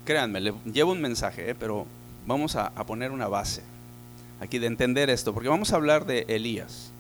créanme, 0.05 0.41
le 0.41 0.55
llevo 0.73 0.93
un 0.93 1.01
mensaje, 1.01 1.51
¿eh? 1.51 1.55
pero 1.55 1.87
vamos 2.27 2.57
a 2.57 2.71
poner 2.87 3.11
una 3.11 3.29
base 3.29 3.63
aquí 4.41 4.59
de 4.59 4.67
entender 4.67 5.11
esto, 5.11 5.33
porque 5.33 5.49
vamos 5.49 5.73
a 5.73 5.77
hablar 5.77 6.07
de 6.07 6.25
Elías. 6.29 6.91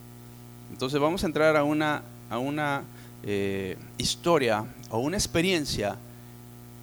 Entonces 0.70 1.00
vamos 1.00 1.24
a 1.24 1.26
entrar 1.26 1.56
a 1.56 1.64
una, 1.64 2.02
a 2.28 2.38
una 2.38 2.84
eh, 3.22 3.76
historia 3.98 4.64
o 4.90 4.98
una 4.98 5.16
experiencia 5.16 5.96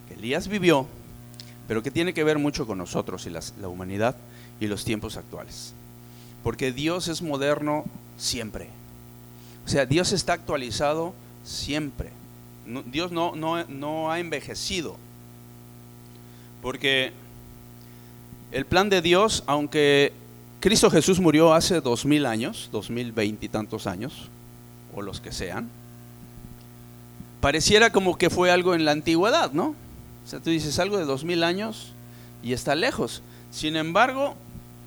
que 0.08 0.14
Elías 0.14 0.48
vivió, 0.48 0.86
pero 1.66 1.82
que 1.82 1.90
tiene 1.90 2.12
que 2.12 2.24
ver 2.24 2.38
mucho 2.38 2.66
con 2.66 2.78
nosotros 2.78 3.26
y 3.26 3.30
la 3.30 3.68
humanidad 3.68 4.16
y 4.60 4.66
los 4.66 4.84
tiempos 4.84 5.16
actuales. 5.16 5.72
Porque 6.42 6.72
Dios 6.72 7.08
es 7.08 7.22
moderno 7.22 7.84
siempre. 8.16 8.68
O 9.64 9.68
sea, 9.68 9.86
Dios 9.86 10.12
está 10.12 10.32
actualizado 10.32 11.14
siempre. 11.44 12.10
Dios 12.86 13.12
no, 13.12 13.34
no, 13.34 13.64
no 13.64 14.10
ha 14.10 14.20
envejecido. 14.20 14.96
Porque 16.62 17.12
el 18.52 18.66
plan 18.66 18.88
de 18.90 19.02
Dios, 19.02 19.44
aunque 19.46 20.12
Cristo 20.60 20.90
Jesús 20.90 21.20
murió 21.20 21.54
hace 21.54 21.80
dos 21.80 22.04
mil 22.04 22.26
años, 22.26 22.68
dos 22.72 22.90
mil 22.90 23.12
veintitantos 23.12 23.86
años, 23.86 24.28
o 24.94 25.02
los 25.02 25.20
que 25.20 25.32
sean. 25.32 25.68
Pareciera 27.40 27.90
como 27.90 28.18
que 28.18 28.30
fue 28.30 28.50
algo 28.50 28.74
en 28.74 28.84
la 28.84 28.90
antigüedad, 28.90 29.52
¿no? 29.52 29.68
O 30.24 30.28
sea, 30.28 30.40
tú 30.40 30.50
dices 30.50 30.78
algo 30.78 30.98
de 30.98 31.04
dos 31.04 31.24
mil 31.24 31.44
años 31.44 31.92
y 32.42 32.52
está 32.52 32.74
lejos. 32.74 33.22
Sin 33.50 33.76
embargo, 33.76 34.34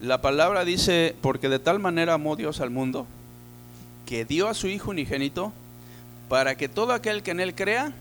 la 0.02 0.22
palabra 0.22 0.66
dice, 0.66 1.16
porque 1.22 1.50
de 1.50 1.60
tal 1.60 1.80
manera 1.80 2.16
amó 2.16 2.36
Dios 2.36 2.60
al 2.60 2.70
mundo, 2.70 3.08
que 4.06 4.26
dio 4.26 4.50
a 4.50 4.54
su 4.54 4.68
Hijo 4.68 4.92
unigénito, 4.92 5.54
para 6.32 6.56
que 6.56 6.70
todo 6.70 6.94
aquel 6.94 7.24
que 7.24 7.32
en 7.32 7.42
Él 7.42 7.54
crea 7.54 7.92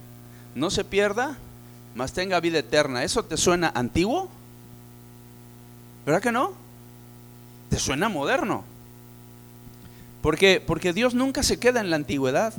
no 0.55 0.71
se 0.71 0.85
pierda, 0.85 1.37
mas 1.97 2.13
tenga 2.13 2.39
vida 2.39 2.61
eterna. 2.61 3.03
¿Eso 3.03 3.25
te 3.25 3.37
suena 3.37 3.73
antiguo? 3.75 4.31
¿Verdad 6.07 6.23
que 6.23 6.31
no? 6.31 6.55
te 7.71 7.81
suena 7.81 8.09
moderno. 8.09 8.63
¿Por 10.23 10.39
qué? 10.39 10.63
Porque 10.65 10.93
Dios 10.93 11.13
nunca 11.13 11.43
se 11.43 11.59
queda 11.59 11.81
en 11.81 11.91
la 11.91 11.97
antigüedad. 11.97 12.55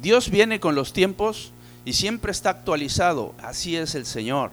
Dios 0.00 0.30
viene 0.30 0.58
con 0.58 0.74
los 0.74 0.94
tiempos 0.94 1.52
y 1.84 1.92
siempre 1.92 2.32
está 2.32 2.48
actualizado. 2.48 3.34
Así 3.42 3.76
es 3.76 3.94
el 3.94 4.06
Señor. 4.06 4.52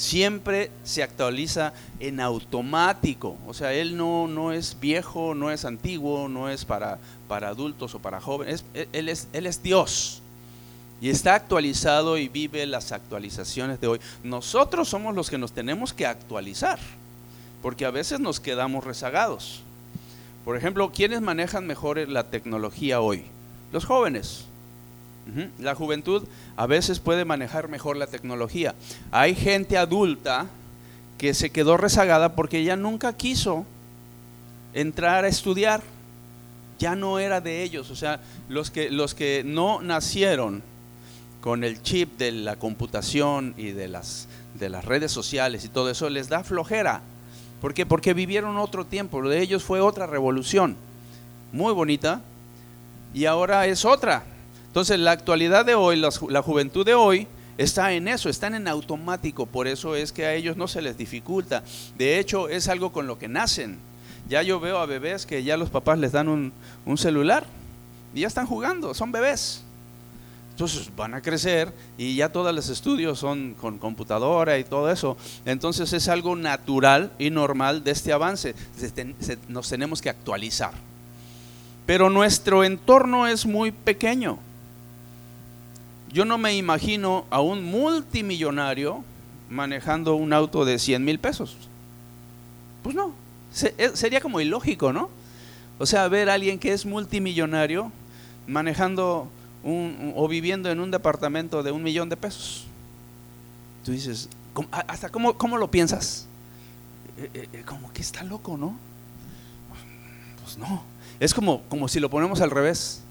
Siempre 0.00 0.70
se 0.82 1.02
actualiza 1.02 1.74
en 1.98 2.20
automático. 2.20 3.36
O 3.46 3.52
sea, 3.52 3.74
Él 3.74 3.98
no, 3.98 4.28
no 4.28 4.50
es 4.50 4.78
viejo, 4.80 5.34
no 5.34 5.50
es 5.50 5.66
antiguo, 5.66 6.26
no 6.26 6.48
es 6.48 6.64
para, 6.64 6.98
para 7.28 7.48
adultos 7.48 7.94
o 7.94 7.98
para 7.98 8.18
jóvenes. 8.18 8.64
él, 8.92 9.10
es, 9.10 9.28
él 9.34 9.46
es 9.46 9.62
Dios. 9.62 10.22
Y 11.02 11.10
está 11.10 11.34
actualizado 11.34 12.16
y 12.16 12.28
vive 12.28 12.64
las 12.66 12.92
actualizaciones 12.92 13.78
de 13.80 13.88
hoy. 13.88 14.00
Nosotros 14.24 14.88
somos 14.88 15.14
los 15.14 15.28
que 15.28 15.36
nos 15.36 15.52
tenemos 15.52 15.92
que 15.92 16.06
actualizar 16.06 16.78
porque 17.62 17.84
a 17.84 17.90
veces 17.90 18.20
nos 18.20 18.40
quedamos 18.40 18.84
rezagados. 18.84 19.60
Por 20.44 20.56
ejemplo, 20.56 20.90
¿quiénes 20.92 21.20
manejan 21.20 21.66
mejor 21.66 22.08
la 22.08 22.30
tecnología 22.30 23.00
hoy? 23.00 23.24
Los 23.70 23.84
jóvenes. 23.84 24.46
La 25.58 25.74
juventud 25.74 26.24
a 26.56 26.66
veces 26.66 27.00
puede 27.00 27.24
manejar 27.24 27.68
mejor 27.68 27.96
la 27.96 28.06
tecnología. 28.06 28.74
Hay 29.10 29.34
gente 29.34 29.78
adulta 29.78 30.46
que 31.18 31.34
se 31.34 31.50
quedó 31.50 31.76
rezagada 31.76 32.34
porque 32.34 32.58
ella 32.58 32.76
nunca 32.76 33.12
quiso 33.14 33.64
entrar 34.74 35.24
a 35.24 35.28
estudiar. 35.28 35.82
Ya 36.78 36.96
no 36.96 37.18
era 37.18 37.40
de 37.40 37.62
ellos. 37.62 37.90
O 37.90 37.96
sea, 37.96 38.20
los 38.48 38.70
que, 38.70 38.90
los 38.90 39.14
que 39.14 39.42
no 39.44 39.82
nacieron 39.82 40.62
con 41.40 41.64
el 41.64 41.82
chip 41.82 42.18
de 42.18 42.32
la 42.32 42.56
computación 42.56 43.54
y 43.56 43.70
de 43.70 43.88
las, 43.88 44.28
de 44.58 44.68
las 44.68 44.84
redes 44.84 45.12
sociales 45.12 45.64
y 45.64 45.68
todo 45.68 45.90
eso, 45.90 46.08
les 46.10 46.28
da 46.28 46.42
flojera 46.44 47.02
¿Por 47.60 47.74
qué? 47.74 47.84
Porque 47.84 48.14
vivieron 48.14 48.56
otro 48.56 48.86
tiempo, 48.86 49.20
lo 49.20 49.28
de 49.28 49.40
ellos 49.40 49.62
fue 49.62 49.80
otra 49.80 50.06
revolución, 50.06 50.76
muy 51.52 51.74
bonita, 51.74 52.22
y 53.12 53.26
ahora 53.26 53.66
es 53.66 53.84
otra. 53.84 54.24
Entonces 54.70 55.00
la 55.00 55.10
actualidad 55.10 55.66
de 55.66 55.74
hoy, 55.74 55.96
la, 55.96 56.42
juventud 56.42 56.86
de 56.86 56.94
hoy, 56.94 57.26
está 57.58 57.92
en 57.92 58.06
eso, 58.06 58.28
están 58.28 58.54
en 58.54 58.68
automático, 58.68 59.44
por 59.44 59.66
eso 59.66 59.96
es 59.96 60.12
que 60.12 60.26
a 60.26 60.34
ellos 60.34 60.56
no 60.56 60.68
se 60.68 60.80
les 60.80 60.96
dificulta. 60.96 61.64
De 61.98 62.20
hecho, 62.20 62.48
es 62.48 62.68
algo 62.68 62.92
con 62.92 63.08
lo 63.08 63.18
que 63.18 63.26
nacen. 63.26 63.80
Ya 64.28 64.42
yo 64.42 64.60
veo 64.60 64.78
a 64.78 64.86
bebés 64.86 65.26
que 65.26 65.42
ya 65.42 65.56
los 65.56 65.70
papás 65.70 65.98
les 65.98 66.12
dan 66.12 66.28
un, 66.28 66.52
celular 66.96 67.44
Y 68.14 68.20
ya 68.20 68.28
están 68.28 68.46
jugando, 68.46 68.94
son 68.94 69.10
bebés. 69.10 69.64
Entonces 70.52 70.88
van 70.94 71.14
a 71.14 71.20
crecer 71.20 71.72
y 71.98 72.14
ya 72.14 72.28
todos 72.28 72.54
los 72.54 72.68
estudios 72.68 73.18
son 73.18 73.54
con 73.54 73.76
computadora 73.76 74.56
y 74.56 74.62
todo 74.62 74.88
eso. 74.88 75.16
Entonces 75.46 75.92
es 75.92 76.06
algo 76.06 76.36
natural 76.36 77.10
y 77.18 77.30
normal 77.30 77.82
de 77.82 77.90
este 77.90 78.12
avance. 78.12 78.54
Nos 79.48 79.68
tenemos 79.68 80.00
que 80.00 80.10
actualizar. 80.10 80.74
Pero 81.86 82.08
nuestro 82.08 82.62
entorno 82.62 83.26
es 83.26 83.46
muy 83.46 83.72
pequeño. 83.72 84.38
Yo 86.12 86.24
no 86.24 86.38
me 86.38 86.56
imagino 86.56 87.24
a 87.30 87.40
un 87.40 87.64
multimillonario 87.64 89.04
manejando 89.48 90.14
un 90.14 90.32
auto 90.32 90.64
de 90.64 90.78
100 90.78 91.04
mil 91.04 91.18
pesos. 91.18 91.56
Pues 92.82 92.94
no, 92.94 93.14
eh, 93.78 93.90
sería 93.94 94.20
como 94.20 94.40
ilógico, 94.40 94.92
¿no? 94.92 95.10
O 95.78 95.86
sea, 95.86 96.08
ver 96.08 96.28
a 96.30 96.34
alguien 96.34 96.58
que 96.58 96.72
es 96.72 96.84
multimillonario 96.84 97.92
manejando 98.46 99.28
o 99.62 100.28
viviendo 100.28 100.70
en 100.70 100.80
un 100.80 100.90
departamento 100.90 101.62
de 101.62 101.70
un 101.70 101.82
millón 101.82 102.08
de 102.08 102.16
pesos. 102.16 102.64
Tú 103.84 103.92
dices, 103.92 104.28
¿hasta 104.70 105.10
cómo, 105.10 105.34
cómo 105.36 105.58
lo 105.58 105.70
piensas? 105.70 106.26
Eh, 107.18 107.48
eh, 107.52 107.62
como 107.66 107.92
que 107.92 108.02
está 108.02 108.22
loco, 108.22 108.56
¿no? 108.56 108.76
Pues 110.42 110.58
no. 110.58 110.82
Es 111.18 111.34
como, 111.34 111.62
como 111.64 111.88
si 111.88 112.00
lo 112.00 112.08
ponemos 112.08 112.40
al 112.40 112.50
revés. 112.50 113.02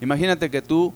Imagínate 0.00 0.50
que 0.50 0.62
tú, 0.62 0.92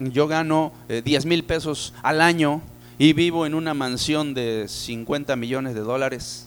yo 0.00 0.26
gano 0.28 0.72
10 0.88 1.26
mil 1.26 1.44
pesos 1.44 1.94
al 2.02 2.20
año 2.20 2.60
y 2.98 3.12
vivo 3.12 3.46
en 3.46 3.54
una 3.54 3.74
mansión 3.74 4.34
de 4.34 4.66
50 4.68 5.34
millones 5.36 5.74
de 5.74 5.80
dólares. 5.80 6.46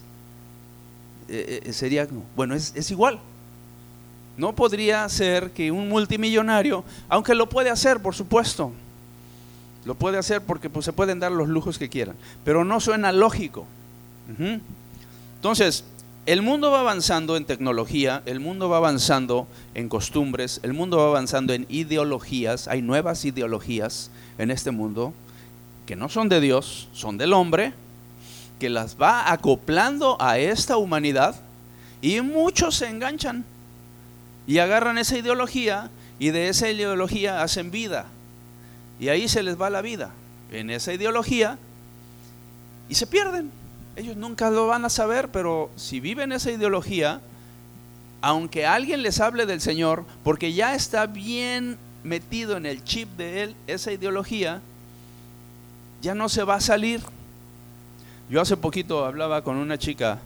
sería, 1.70 2.06
bueno, 2.36 2.54
es, 2.54 2.72
es 2.76 2.90
igual. 2.90 3.20
No 4.36 4.54
podría 4.54 5.08
ser 5.08 5.50
que 5.50 5.72
un 5.72 5.88
multimillonario, 5.88 6.84
aunque 7.08 7.34
lo 7.34 7.48
puede 7.48 7.70
hacer, 7.70 8.00
por 8.00 8.14
supuesto, 8.14 8.72
lo 9.84 9.94
puede 9.94 10.18
hacer 10.18 10.42
porque 10.42 10.70
pues, 10.70 10.84
se 10.84 10.92
pueden 10.92 11.18
dar 11.18 11.32
los 11.32 11.48
lujos 11.48 11.78
que 11.78 11.88
quieran, 11.88 12.14
pero 12.44 12.64
no 12.64 12.78
suena 12.78 13.10
lógico. 13.10 13.66
Entonces, 15.36 15.84
el 16.28 16.42
mundo 16.42 16.70
va 16.70 16.80
avanzando 16.80 17.38
en 17.38 17.46
tecnología, 17.46 18.22
el 18.26 18.38
mundo 18.38 18.68
va 18.68 18.76
avanzando 18.76 19.48
en 19.72 19.88
costumbres, 19.88 20.60
el 20.62 20.74
mundo 20.74 20.98
va 20.98 21.06
avanzando 21.06 21.54
en 21.54 21.64
ideologías, 21.70 22.68
hay 22.68 22.82
nuevas 22.82 23.24
ideologías 23.24 24.10
en 24.36 24.50
este 24.50 24.70
mundo 24.70 25.14
que 25.86 25.96
no 25.96 26.10
son 26.10 26.28
de 26.28 26.42
Dios, 26.42 26.90
son 26.92 27.16
del 27.16 27.32
hombre, 27.32 27.72
que 28.60 28.68
las 28.68 29.00
va 29.00 29.32
acoplando 29.32 30.18
a 30.20 30.38
esta 30.38 30.76
humanidad 30.76 31.34
y 32.02 32.20
muchos 32.20 32.74
se 32.74 32.90
enganchan 32.90 33.46
y 34.46 34.58
agarran 34.58 34.98
esa 34.98 35.16
ideología 35.16 35.88
y 36.18 36.28
de 36.28 36.50
esa 36.50 36.68
ideología 36.68 37.40
hacen 37.40 37.70
vida. 37.70 38.04
Y 39.00 39.08
ahí 39.08 39.28
se 39.28 39.42
les 39.42 39.58
va 39.58 39.70
la 39.70 39.80
vida, 39.80 40.10
en 40.52 40.68
esa 40.68 40.92
ideología, 40.92 41.56
y 42.90 42.96
se 42.96 43.06
pierden. 43.06 43.50
Ellos 43.98 44.16
nunca 44.16 44.48
lo 44.48 44.68
van 44.68 44.84
a 44.84 44.90
saber, 44.90 45.28
pero 45.28 45.70
si 45.76 45.98
viven 45.98 46.32
esa 46.32 46.52
ideología, 46.52 47.20
aunque 48.20 48.64
alguien 48.64 49.02
les 49.02 49.20
hable 49.20 49.44
del 49.44 49.60
Señor, 49.60 50.04
porque 50.22 50.52
ya 50.52 50.74
está 50.74 51.06
bien 51.06 51.76
metido 52.04 52.56
en 52.56 52.64
el 52.64 52.84
chip 52.84 53.08
de 53.16 53.42
él 53.42 53.56
esa 53.66 53.90
ideología, 53.92 54.62
ya 56.00 56.14
no 56.14 56.28
se 56.28 56.44
va 56.44 56.54
a 56.54 56.60
salir. 56.60 57.02
Yo 58.30 58.40
hace 58.40 58.56
poquito 58.56 59.04
hablaba 59.04 59.42
con 59.42 59.56
una 59.56 59.76
chica 59.78 60.20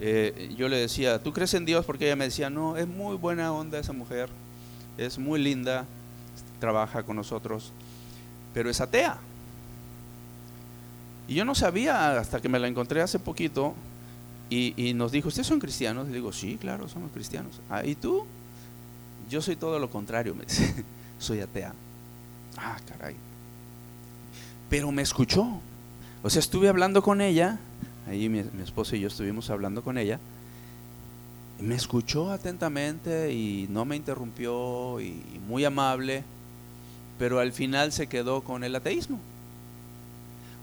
eh, 0.00 0.52
yo 0.56 0.68
le 0.68 0.76
decía, 0.76 1.22
¿tú 1.22 1.32
crees 1.32 1.54
en 1.54 1.64
Dios? 1.64 1.84
Porque 1.84 2.06
ella 2.06 2.16
me 2.16 2.24
decía, 2.24 2.50
no, 2.50 2.76
es 2.76 2.86
muy 2.86 3.16
buena 3.16 3.52
onda 3.52 3.78
esa 3.78 3.92
mujer, 3.92 4.28
es 4.98 5.18
muy 5.18 5.40
linda, 5.40 5.84
trabaja 6.58 7.02
con 7.02 7.16
nosotros, 7.16 7.72
pero 8.52 8.70
es 8.70 8.80
atea. 8.80 9.18
Y 11.28 11.34
yo 11.34 11.44
no 11.44 11.54
sabía 11.54 12.18
hasta 12.18 12.40
que 12.40 12.48
me 12.48 12.58
la 12.58 12.68
encontré 12.68 13.00
hace 13.00 13.18
poquito 13.18 13.74
y, 14.50 14.92
nos 14.94 15.10
dijo, 15.10 15.28
¿ustedes 15.28 15.46
son 15.46 15.58
cristianos? 15.58 16.08
Y 16.08 16.12
digo, 16.12 16.32
sí, 16.32 16.56
claro, 16.60 16.88
somos 16.88 17.10
cristianos. 17.12 17.60
Ah, 17.68 17.84
¿y 17.84 17.94
tú? 17.94 18.24
Yo 19.28 19.42
soy 19.42 19.56
todo 19.56 19.78
lo 19.78 19.90
contrario, 19.90 20.34
me 20.34 20.44
dice, 20.44 20.84
soy 21.18 21.40
atea. 21.40 21.72
Ah, 22.56 22.76
caray. 22.86 23.16
Pero 24.70 24.92
me 24.92 25.02
escuchó. 25.02 25.60
O 26.22 26.30
sea, 26.30 26.40
estuve 26.40 26.68
hablando 26.68 27.02
con 27.02 27.20
ella 27.20 27.58
Ahí 28.06 28.28
mi, 28.28 28.40
esposa 28.62 28.96
y 28.96 29.00
yo 29.00 29.08
estuvimos 29.08 29.48
hablando 29.50 29.82
con 29.82 29.96
ella. 29.96 30.18
Y 31.58 31.62
me 31.62 31.74
escuchó 31.74 32.30
atentamente 32.30 33.32
y 33.32 33.66
no 33.70 33.84
me 33.84 33.96
interrumpió 33.96 35.00
y, 35.00 35.22
muy 35.48 35.64
amable, 35.64 36.22
pero 37.18 37.38
al 37.38 37.52
final 37.52 37.92
se 37.92 38.06
quedó 38.06 38.42
con 38.42 38.64
el 38.64 38.74
ateísmo. 38.74 39.18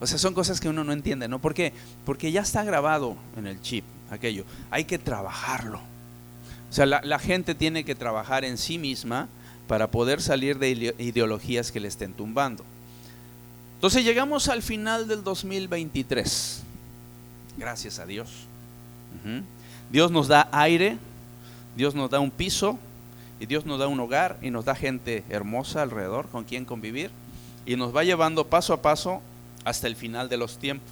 O 0.01 0.07
sea, 0.07 0.17
son 0.17 0.33
cosas 0.33 0.59
que 0.59 0.67
uno 0.67 0.83
no 0.83 0.91
entiende, 0.91 1.27
¿no? 1.27 1.39
¿Por 1.39 1.53
qué? 1.53 1.73
Porque 2.05 2.31
ya 2.31 2.41
está 2.41 2.63
grabado 2.63 3.15
en 3.37 3.45
el 3.47 3.61
chip 3.61 3.85
aquello. 4.09 4.43
Hay 4.71 4.85
que 4.85 4.97
trabajarlo. 4.97 5.77
O 5.77 6.73
sea, 6.73 6.85
la, 6.85 7.19
gente 7.19 7.53
tiene 7.53 7.83
que 7.83 7.95
trabajar 7.95 8.43
en 8.43 8.57
sí 8.57 8.77
misma 8.77 9.27
para 9.67 9.91
poder 9.91 10.21
salir 10.21 10.57
de 10.57 10.95
ideologías 10.97 11.71
que 11.71 11.79
le 11.79 11.87
estén 11.87 12.13
tumbando. 12.13 12.63
Entonces 13.75 14.03
llegamos 14.03 14.47
al 14.47 14.63
final 14.63 15.07
del 15.07 15.23
2023. 15.23 16.63
Gracias 17.57 17.99
a 17.99 18.05
Dios. 18.05 18.47
Dios 19.91 20.11
nos 20.11 20.27
da 20.27 20.49
aire, 20.51 20.97
Dios 21.75 21.93
nos 21.93 22.09
da 22.09 22.19
un 22.19 22.31
piso, 22.31 22.79
y 23.41 23.47
Dios 23.47 23.65
nos 23.65 23.79
da 23.79 23.87
un 23.87 23.99
hogar 23.99 24.37
y 24.43 24.51
nos 24.51 24.65
da 24.65 24.75
gente 24.75 25.23
hermosa 25.27 25.81
alrededor 25.81 26.27
con 26.29 26.43
quien 26.43 26.63
convivir 26.63 27.09
y 27.65 27.75
nos 27.75 27.93
va 27.93 28.03
llevando 28.03 28.45
paso 28.45 28.71
a 28.71 28.83
paso 28.83 29.19
hasta 29.63 29.87
el 29.87 29.95
final 29.95 30.29
de 30.29 30.37
los 30.37 30.57
tiempos. 30.57 30.89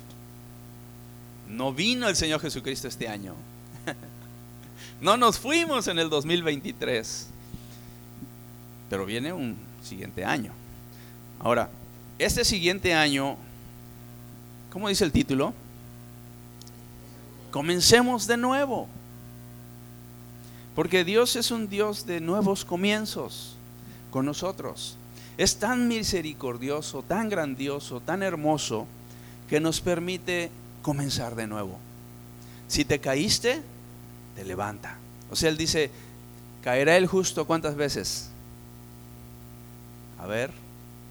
No 1.48 1.74
vino 1.74 2.08
el 2.08 2.16
Señor 2.16 2.40
Jesucristo 2.42 2.88
este 2.88 3.08
año. 3.08 3.34
no 5.02 5.18
nos 5.18 5.40
fuimos 5.40 5.88
en 5.88 5.98
el 6.00 6.10
2023. 6.10 7.28
Pero 8.90 9.06
viene 9.06 9.34
un 9.34 9.58
siguiente 9.84 10.24
año. 10.24 10.52
Ahora, 11.40 11.70
este 12.20 12.46
siguiente 12.46 12.94
año, 12.94 13.38
¿cómo 14.72 14.90
dice 14.90 15.06
el 15.06 15.12
título? 15.12 15.54
Comencemos 17.52 18.28
de 18.28 18.38
nuevo. 18.38 18.88
Porque 20.76 21.04
Dios 21.04 21.36
es 21.36 21.50
un 21.50 21.68
Dios 21.68 22.06
de 22.06 22.22
nuevos 22.22 22.64
comienzos 22.64 23.56
con 24.12 24.26
nosotros. 24.26 24.99
Es 25.40 25.56
tan 25.56 25.88
misericordioso, 25.88 27.02
tan 27.02 27.30
grandioso, 27.30 28.02
tan 28.02 28.24
hermoso, 28.24 28.86
que 29.48 29.62
nos 29.62 29.80
permite 29.80 30.52
comenzar 30.82 31.34
de 31.36 31.48
nuevo. 31.48 31.80
Si 32.68 32.84
te 32.84 33.00
caíste, 33.00 33.62
te 34.36 34.44
levanta. 34.44 34.98
O 35.32 35.38
sea, 35.38 35.48
Él 35.48 35.56
dice, 35.56 35.92
¿caerá 36.62 36.98
el 36.98 37.08
justo 37.08 37.48
cuántas 37.48 37.78
veces? 37.78 38.32
A 40.20 40.28
ver, 40.28 40.52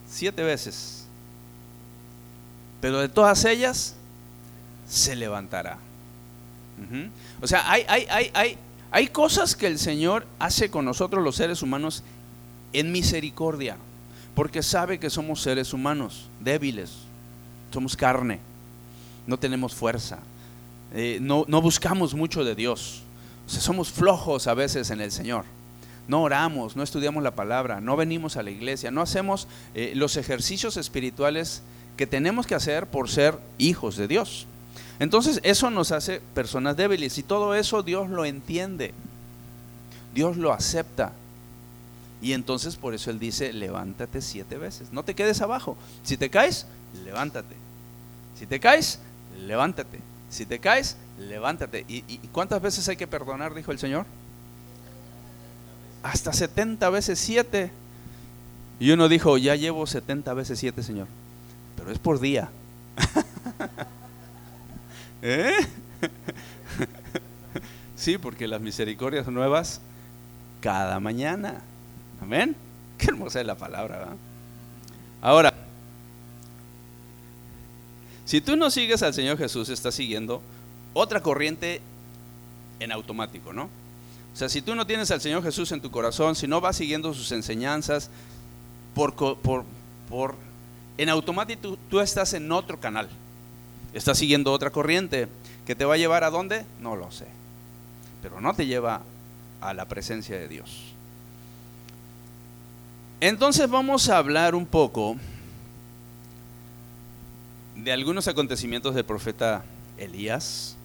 siete 0.06 0.42
veces. 0.42 1.06
Pero 2.82 3.00
de 3.00 3.08
todas 3.08 3.46
ellas, 3.46 3.94
se 4.86 5.16
levantará. 5.16 5.78
O 7.40 7.46
sea, 7.46 7.72
hay, 7.72 7.86
hay, 7.88 8.30
hay, 8.34 8.58
hay 8.90 9.08
cosas 9.08 9.56
que 9.56 9.68
el 9.68 9.78
Señor 9.78 10.26
hace 10.38 10.70
con 10.70 10.84
nosotros 10.84 11.24
los 11.24 11.36
seres 11.36 11.62
humanos 11.62 12.02
en 12.74 12.92
misericordia, 12.92 13.78
porque 14.38 14.62
sabe 14.62 15.00
que 15.00 15.10
somos 15.10 15.42
seres 15.42 15.72
humanos, 15.72 16.28
débiles, 16.38 16.92
somos 17.72 17.96
carne, 17.96 18.38
no 19.26 19.36
tenemos 19.36 19.74
fuerza, 19.74 20.20
eh, 20.94 21.18
no, 21.20 21.44
buscamos 21.60 22.14
mucho 22.14 22.44
de 22.44 22.54
Dios, 22.54 23.02
somos 23.48 23.90
flojos 23.90 24.46
a 24.46 24.54
veces 24.54 24.92
en 24.92 25.00
el 25.00 25.10
Señor. 25.10 25.44
No 26.06 26.22
oramos, 26.22 26.76
no 26.76 26.84
estudiamos 26.84 27.24
la 27.24 27.32
palabra, 27.32 27.80
no 27.80 27.96
venimos 27.96 28.36
a 28.36 28.44
la 28.44 28.52
iglesia, 28.52 28.92
no 28.92 29.02
hacemos 29.02 29.48
eh, 29.74 29.90
los 29.96 30.16
ejercicios 30.16 30.76
espirituales 30.76 31.62
que 31.96 32.06
tenemos 32.06 32.46
que 32.46 32.54
hacer 32.54 32.86
por 32.86 33.10
ser 33.10 33.36
hijos 33.58 33.96
de 33.96 34.06
Dios. 34.06 34.46
Entonces 35.00 35.40
eso 35.42 35.68
nos 35.68 35.90
hace 35.90 36.20
personas 36.20 36.76
débiles 36.76 37.18
y 37.18 37.24
todo 37.24 37.56
eso 37.56 37.82
Dios 37.82 38.08
lo 38.08 38.24
entiende. 38.24 38.94
Dios 40.14 40.36
lo 40.36 40.52
acepta. 40.52 41.10
Y 42.20 42.32
entonces 42.32 42.76
por 42.76 42.94
eso 42.94 43.10
Él 43.10 43.18
dice, 43.18 43.52
levántate 43.52 44.20
siete 44.20 44.58
veces. 44.58 44.92
No 44.92 45.04
te 45.04 45.14
quedes 45.14 45.40
abajo. 45.40 45.76
Si 46.02 46.16
te 46.16 46.30
caes, 46.30 46.66
levántate. 47.04 47.54
Si 48.38 48.46
te 48.46 48.60
caes, 48.60 49.00
levántate. 49.46 50.00
Si 50.30 50.44
te 50.44 50.58
caes, 50.58 50.96
levántate. 51.18 51.84
¿Y, 51.88 52.18
cuántas 52.32 52.60
veces 52.60 52.88
hay 52.88 52.96
que 52.96 53.06
perdonar? 53.06 53.54
Dijo 53.54 53.72
el 53.72 53.78
Señor. 53.78 54.04
Hasta 56.02 56.32
70 56.32 56.90
veces 56.90 57.18
siete. 57.18 57.70
Y 58.80 58.90
uno 58.90 59.08
dijo, 59.08 59.38
ya 59.38 59.56
llevo 59.56 59.86
70 59.86 60.34
veces 60.34 60.58
siete, 60.58 60.82
Señor. 60.82 61.06
Pero 61.76 61.90
es 61.90 61.98
por 61.98 62.20
día. 62.20 62.50
¿Eh? 65.22 65.56
sí, 67.96 68.18
porque 68.18 68.46
las 68.46 68.60
misericordias 68.60 69.26
nuevas 69.28 69.80
cada 70.60 71.00
mañana. 71.00 71.62
Amén. 72.20 72.56
Qué 72.98 73.06
hermosa 73.06 73.40
es 73.40 73.46
la 73.46 73.56
palabra. 73.56 73.98
¿verdad? 73.98 74.16
Ahora, 75.20 75.54
si 78.24 78.40
tú 78.40 78.56
no 78.56 78.70
sigues 78.70 79.02
al 79.02 79.14
Señor 79.14 79.38
Jesús, 79.38 79.68
estás 79.68 79.94
siguiendo 79.94 80.42
otra 80.92 81.22
corriente 81.22 81.80
en 82.80 82.92
automático, 82.92 83.52
¿no? 83.52 83.64
O 84.32 84.36
sea, 84.36 84.48
si 84.48 84.62
tú 84.62 84.74
no 84.74 84.86
tienes 84.86 85.10
al 85.10 85.20
Señor 85.20 85.42
Jesús 85.42 85.72
en 85.72 85.80
tu 85.80 85.90
corazón, 85.90 86.36
si 86.36 86.46
no 86.46 86.60
vas 86.60 86.76
siguiendo 86.76 87.12
sus 87.14 87.32
enseñanzas, 87.32 88.10
por, 88.94 89.14
por, 89.14 89.64
por 90.08 90.34
en 90.96 91.08
automático 91.08 91.60
tú, 91.60 91.78
tú 91.88 92.00
estás 92.00 92.34
en 92.34 92.50
otro 92.52 92.78
canal. 92.78 93.08
Estás 93.92 94.18
siguiendo 94.18 94.52
otra 94.52 94.70
corriente 94.70 95.28
que 95.66 95.74
te 95.74 95.84
va 95.84 95.94
a 95.94 95.98
llevar 95.98 96.24
a 96.24 96.30
dónde? 96.30 96.64
No 96.80 96.96
lo 96.96 97.10
sé. 97.10 97.26
Pero 98.22 98.40
no 98.40 98.54
te 98.54 98.66
lleva 98.66 99.02
a 99.60 99.74
la 99.74 99.86
presencia 99.86 100.36
de 100.36 100.48
Dios. 100.48 100.94
Entonces 103.20 103.68
vamos 103.68 104.08
a 104.08 104.18
hablar 104.18 104.54
un 104.54 104.64
poco 104.64 105.16
de 107.74 107.90
algunos 107.90 108.28
acontecimientos 108.28 108.94
del 108.94 109.04
profeta 109.04 109.64
Elías. 109.96 110.76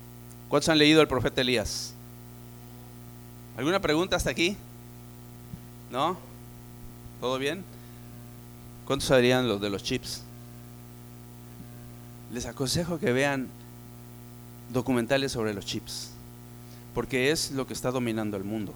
¿Cuántos 0.49 0.69
han 0.69 0.79
leído 0.79 1.01
el 1.01 1.07
profeta 1.07 1.41
Elías? 1.41 1.93
¿Alguna 3.55 3.79
pregunta 3.79 4.15
hasta 4.15 4.31
aquí? 4.31 4.57
¿No? 5.91 6.17
¿Todo 7.21 7.37
bien? 7.37 7.63
¿Cuántos 8.87 9.09
sabrían 9.09 9.47
los 9.47 9.61
de 9.61 9.69
los 9.69 9.83
chips? 9.83 10.23
Les 12.33 12.47
aconsejo 12.47 12.97
que 12.97 13.13
vean 13.13 13.47
documentales 14.71 15.31
sobre 15.31 15.53
los 15.53 15.67
chips, 15.67 16.09
porque 16.95 17.29
es 17.29 17.51
lo 17.51 17.67
que 17.67 17.73
está 17.73 17.91
dominando 17.91 18.37
el 18.37 18.43
mundo. 18.43 18.73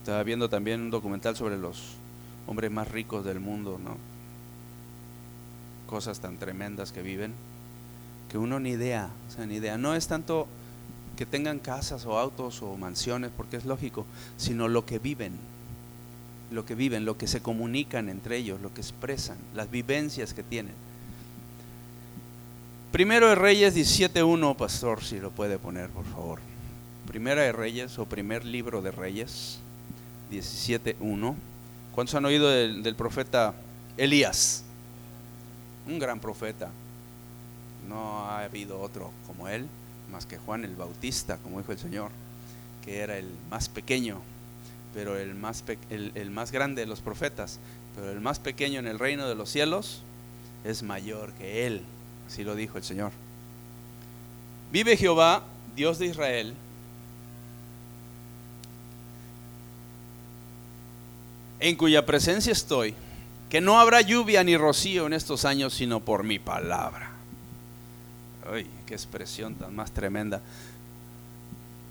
Estaba 0.00 0.22
viendo 0.22 0.48
también 0.48 0.80
un 0.80 0.90
documental 0.90 1.36
sobre 1.36 1.58
los 1.58 1.96
hombres 2.46 2.70
más 2.70 2.90
ricos 2.90 3.22
del 3.24 3.38
mundo, 3.38 3.78
¿no? 3.82 3.98
Cosas 5.86 6.20
tan 6.20 6.38
tremendas 6.38 6.90
que 6.90 7.02
viven, 7.02 7.34
que 8.30 8.38
uno 8.38 8.58
ni 8.60 8.70
idea, 8.70 9.10
o 9.28 9.30
sea, 9.30 9.44
ni 9.44 9.56
idea. 9.56 9.76
No 9.76 9.94
es 9.94 10.06
tanto 10.06 10.48
que 11.16 11.26
tengan 11.26 11.58
casas 11.58 12.06
o 12.06 12.18
autos 12.18 12.62
o 12.62 12.76
mansiones, 12.78 13.30
porque 13.36 13.58
es 13.58 13.66
lógico, 13.66 14.06
sino 14.38 14.68
lo 14.68 14.86
que 14.86 14.98
viven, 14.98 15.32
lo 16.50 16.64
que 16.64 16.74
viven, 16.74 17.04
lo 17.04 17.18
que 17.18 17.26
se 17.26 17.42
comunican 17.42 18.08
entre 18.08 18.38
ellos, 18.38 18.58
lo 18.62 18.72
que 18.72 18.80
expresan, 18.80 19.36
las 19.54 19.70
vivencias 19.70 20.32
que 20.32 20.42
tienen. 20.42 20.72
Primero 22.90 23.28
de 23.28 23.34
Reyes 23.34 23.76
17.1, 23.76 24.56
pastor, 24.56 25.04
si 25.04 25.20
lo 25.20 25.30
puede 25.30 25.58
poner, 25.58 25.90
por 25.90 26.06
favor. 26.06 26.40
Primera 27.06 27.42
de 27.42 27.52
Reyes 27.52 27.98
o 27.98 28.06
primer 28.06 28.46
libro 28.46 28.80
de 28.80 28.92
Reyes 28.92 29.60
17.1. 30.30 31.34
¿Cuántos 31.92 32.14
han 32.14 32.24
oído 32.24 32.48
del, 32.48 32.94
profeta 32.94 33.54
Elías? 33.96 34.64
Un 35.86 35.98
gran 35.98 36.20
profeta. 36.20 36.70
No 37.88 38.20
ha 38.26 38.44
habido 38.44 38.80
otro 38.80 39.10
como 39.26 39.48
él, 39.48 39.66
más 40.10 40.26
que 40.26 40.38
Juan 40.38 40.64
el 40.64 40.76
Bautista, 40.76 41.38
como 41.38 41.58
dijo 41.58 41.72
el 41.72 41.78
Señor, 41.78 42.10
que 42.84 43.00
era 43.00 43.16
el 43.18 43.28
más 43.50 43.68
pequeño 43.68 44.20
pero 44.94 45.16
el 45.16 45.34
más, 45.34 45.62
el 45.90 46.30
más 46.30 46.52
grande 46.52 46.82
de 46.82 46.86
los 46.86 47.00
profetas, 47.00 47.58
pero 47.94 48.10
el 48.10 48.20
más 48.20 48.38
pequeño 48.38 48.80
en 48.80 48.86
el 48.86 48.98
reino 48.98 49.28
de 49.28 49.34
los 49.34 49.50
cielos 49.50 50.02
es 50.64 50.82
mayor 50.82 51.32
que 51.34 51.66
él, 51.66 51.82
así 52.26 52.44
lo 52.44 52.54
dijo 52.54 52.78
el 52.78 52.84
Señor. 52.84 53.12
Vive 54.72 54.96
Jehová, 54.96 55.44
Dios 55.76 55.98
de 55.98 56.06
Israel, 56.06 56.54
en 61.60 61.76
cuya 61.76 62.06
presencia 62.06 62.52
estoy, 62.52 62.94
que 63.48 63.60
no 63.60 63.78
habrá 63.78 64.00
lluvia 64.00 64.42
ni 64.42 64.56
rocío 64.56 65.06
en 65.06 65.12
estos 65.12 65.44
años, 65.44 65.74
sino 65.74 66.00
por 66.00 66.24
mi 66.24 66.38
palabra. 66.38 67.10
Ay, 68.50 68.66
qué 68.86 68.94
expresión 68.94 69.54
tan 69.54 69.74
más 69.76 69.92
tremenda. 69.92 70.40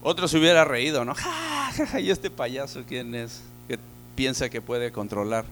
Otro 0.01 0.27
se 0.27 0.38
hubiera 0.38 0.65
reído, 0.65 1.05
¿no? 1.05 1.13
Ja, 1.69 1.99
¿Y 1.99 2.10
este 2.10 2.32
payaso 2.32 2.84
quién 2.88 3.13
es? 3.13 3.41
Que 3.67 3.77
piensa 4.15 4.49
que 4.49 4.60
puede 4.60 4.91
controlar 4.91 5.45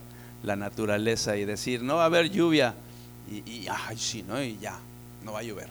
la 0.43 0.55
naturaleza 0.55 1.37
y 1.37 1.45
decir, 1.45 1.83
no 1.83 1.97
va 1.97 2.03
a 2.03 2.05
haber 2.07 2.31
lluvia. 2.31 2.73
Y, 3.29 3.49
y 3.49 3.67
ay, 3.69 3.97
sí, 3.97 4.23
¿no? 4.27 4.41
Y 4.41 4.57
ya, 4.57 4.79
no 5.23 5.33
va 5.33 5.39
a 5.39 5.43
llover. 5.43 5.69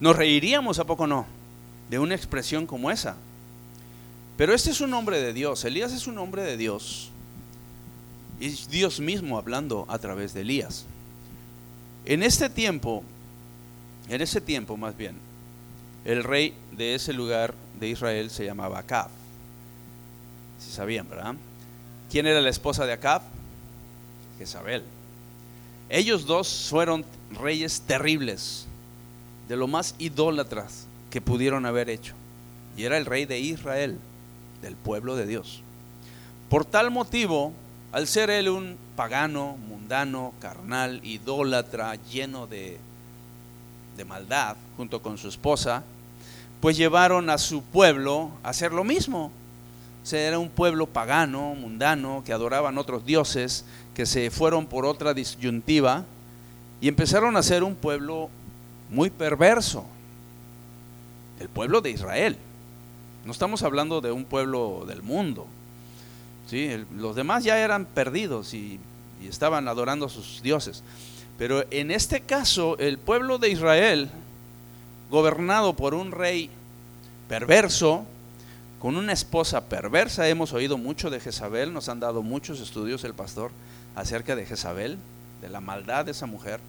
Nos 0.00 0.16
reiríamos, 0.16 0.78
¿a 0.78 0.84
poco 0.84 1.06
no? 1.06 1.26
De 1.90 1.98
una 1.98 2.14
expresión 2.14 2.66
como 2.66 2.90
esa. 2.90 3.16
Pero 4.36 4.54
este 4.54 4.70
es 4.70 4.80
un 4.80 4.92
hombre 4.94 5.20
de 5.20 5.32
Dios. 5.32 5.64
Elías 5.64 5.92
es 5.92 6.06
un 6.06 6.18
hombre 6.18 6.42
de 6.42 6.56
Dios. 6.56 7.10
Y 8.40 8.48
Dios 8.48 9.00
mismo 9.00 9.38
hablando 9.38 9.86
a 9.88 9.98
través 9.98 10.34
de 10.34 10.40
Elías. 10.40 10.84
En 12.04 12.22
este 12.22 12.50
tiempo, 12.50 13.02
en 14.08 14.20
ese 14.20 14.40
tiempo 14.40 14.76
más 14.76 14.96
bien, 14.96 15.16
el 16.04 16.24
rey 16.24 16.54
de 16.72 16.94
ese 16.94 17.12
lugar 17.12 17.54
de 17.78 17.88
Israel 17.88 18.30
se 18.30 18.44
llamaba 18.44 18.80
Acab. 18.80 19.08
Si 20.58 20.70
sabían, 20.70 21.08
¿verdad? 21.08 21.34
¿Quién 22.10 22.26
era 22.26 22.40
la 22.40 22.50
esposa 22.50 22.84
de 22.86 22.92
Acab? 22.92 23.22
Jezabel. 24.38 24.82
Ellos 25.88 26.26
dos 26.26 26.68
fueron 26.68 27.04
reyes 27.30 27.82
terribles, 27.82 28.66
de 29.48 29.56
lo 29.56 29.68
más 29.68 29.94
idólatras 29.98 30.86
que 31.10 31.20
pudieron 31.20 31.66
haber 31.66 31.88
hecho. 31.88 32.14
Y 32.76 32.84
era 32.84 32.98
el 32.98 33.06
rey 33.06 33.26
de 33.26 33.38
Israel, 33.38 33.98
del 34.64 34.76
pueblo 34.76 35.14
de 35.14 35.26
Dios. 35.26 35.60
Por 36.48 36.64
tal 36.64 36.90
motivo, 36.90 37.52
al 37.92 38.08
ser 38.08 38.30
él 38.30 38.48
un 38.48 38.78
pagano, 38.96 39.58
mundano, 39.68 40.32
carnal, 40.40 41.00
idólatra, 41.04 41.96
lleno 42.10 42.46
de, 42.46 42.78
de 43.96 44.04
maldad, 44.06 44.56
junto 44.78 45.02
con 45.02 45.18
su 45.18 45.28
esposa, 45.28 45.84
pues 46.60 46.78
llevaron 46.78 47.28
a 47.28 47.36
su 47.36 47.62
pueblo 47.62 48.30
a 48.42 48.48
hacer 48.48 48.72
lo 48.72 48.84
mismo. 48.84 49.30
O 50.02 50.06
sea, 50.06 50.26
era 50.26 50.38
un 50.38 50.48
pueblo 50.48 50.86
pagano, 50.86 51.54
mundano, 51.54 52.22
que 52.24 52.32
adoraban 52.32 52.78
otros 52.78 53.04
dioses, 53.04 53.66
que 53.94 54.06
se 54.06 54.30
fueron 54.30 54.66
por 54.66 54.86
otra 54.86 55.12
disyuntiva 55.12 56.04
y 56.80 56.88
empezaron 56.88 57.36
a 57.36 57.42
ser 57.42 57.62
un 57.62 57.74
pueblo 57.74 58.30
muy 58.88 59.10
perverso. 59.10 59.84
El 61.38 61.48
pueblo 61.48 61.82
de 61.82 61.90
Israel. 61.90 62.38
No 63.24 63.32
estamos 63.32 63.62
hablando 63.62 64.00
de 64.00 64.12
un 64.12 64.24
pueblo 64.24 64.84
del 64.86 65.02
mundo. 65.02 65.46
¿sí? 66.48 66.70
Los 66.96 67.16
demás 67.16 67.44
ya 67.44 67.58
eran 67.58 67.86
perdidos 67.86 68.54
y, 68.54 68.78
y 69.22 69.28
estaban 69.28 69.68
adorando 69.68 70.06
a 70.06 70.10
sus 70.10 70.42
dioses. 70.42 70.82
Pero 71.38 71.64
en 71.70 71.90
este 71.90 72.20
caso, 72.20 72.78
el 72.78 72.98
pueblo 72.98 73.38
de 73.38 73.50
Israel 73.50 74.10
gobernado 75.10 75.74
por 75.76 75.94
un 75.94 76.12
rey 76.12 76.50
perverso, 77.28 78.04
con 78.80 78.96
una 78.96 79.12
esposa 79.12 79.68
perversa. 79.68 80.28
Hemos 80.28 80.52
oído 80.52 80.76
mucho 80.76 81.08
de 81.10 81.20
Jezabel, 81.20 81.72
nos 81.72 81.88
han 81.88 82.00
dado 82.00 82.22
muchos 82.22 82.60
estudios 82.60 83.04
el 83.04 83.14
pastor 83.14 83.50
acerca 83.94 84.36
de 84.36 84.44
Jezabel, 84.44 84.98
de 85.40 85.48
la 85.48 85.60
maldad 85.60 86.04
de 86.04 86.10
esa 86.10 86.26
mujer, 86.26 86.60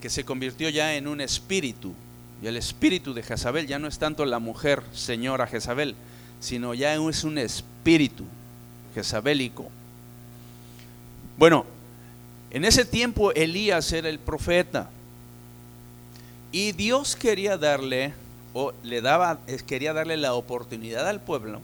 que 0.00 0.10
se 0.10 0.24
convirtió 0.24 0.68
ya 0.68 0.94
en 0.94 1.06
un 1.06 1.20
espíritu. 1.20 1.94
Y 2.42 2.46
el 2.46 2.56
espíritu 2.56 3.14
de 3.14 3.22
Jezabel 3.22 3.66
ya 3.66 3.78
no 3.78 3.88
es 3.88 3.98
tanto 3.98 4.24
la 4.24 4.38
mujer 4.38 4.82
señora 4.92 5.46
Jezabel, 5.46 5.94
sino 6.40 6.74
ya 6.74 6.94
es 6.94 7.24
un 7.24 7.38
espíritu 7.38 8.24
jezabélico. 8.94 9.68
Bueno, 11.38 11.66
en 12.50 12.64
ese 12.64 12.84
tiempo 12.84 13.32
Elías 13.32 13.92
era 13.92 14.08
el 14.08 14.18
profeta. 14.18 14.90
Y 16.52 16.72
Dios 16.72 17.16
quería 17.16 17.58
darle, 17.58 18.14
o 18.54 18.72
le 18.82 19.00
daba, 19.00 19.38
quería 19.66 19.92
darle 19.92 20.16
la 20.16 20.34
oportunidad 20.34 21.06
al 21.08 21.20
pueblo 21.20 21.60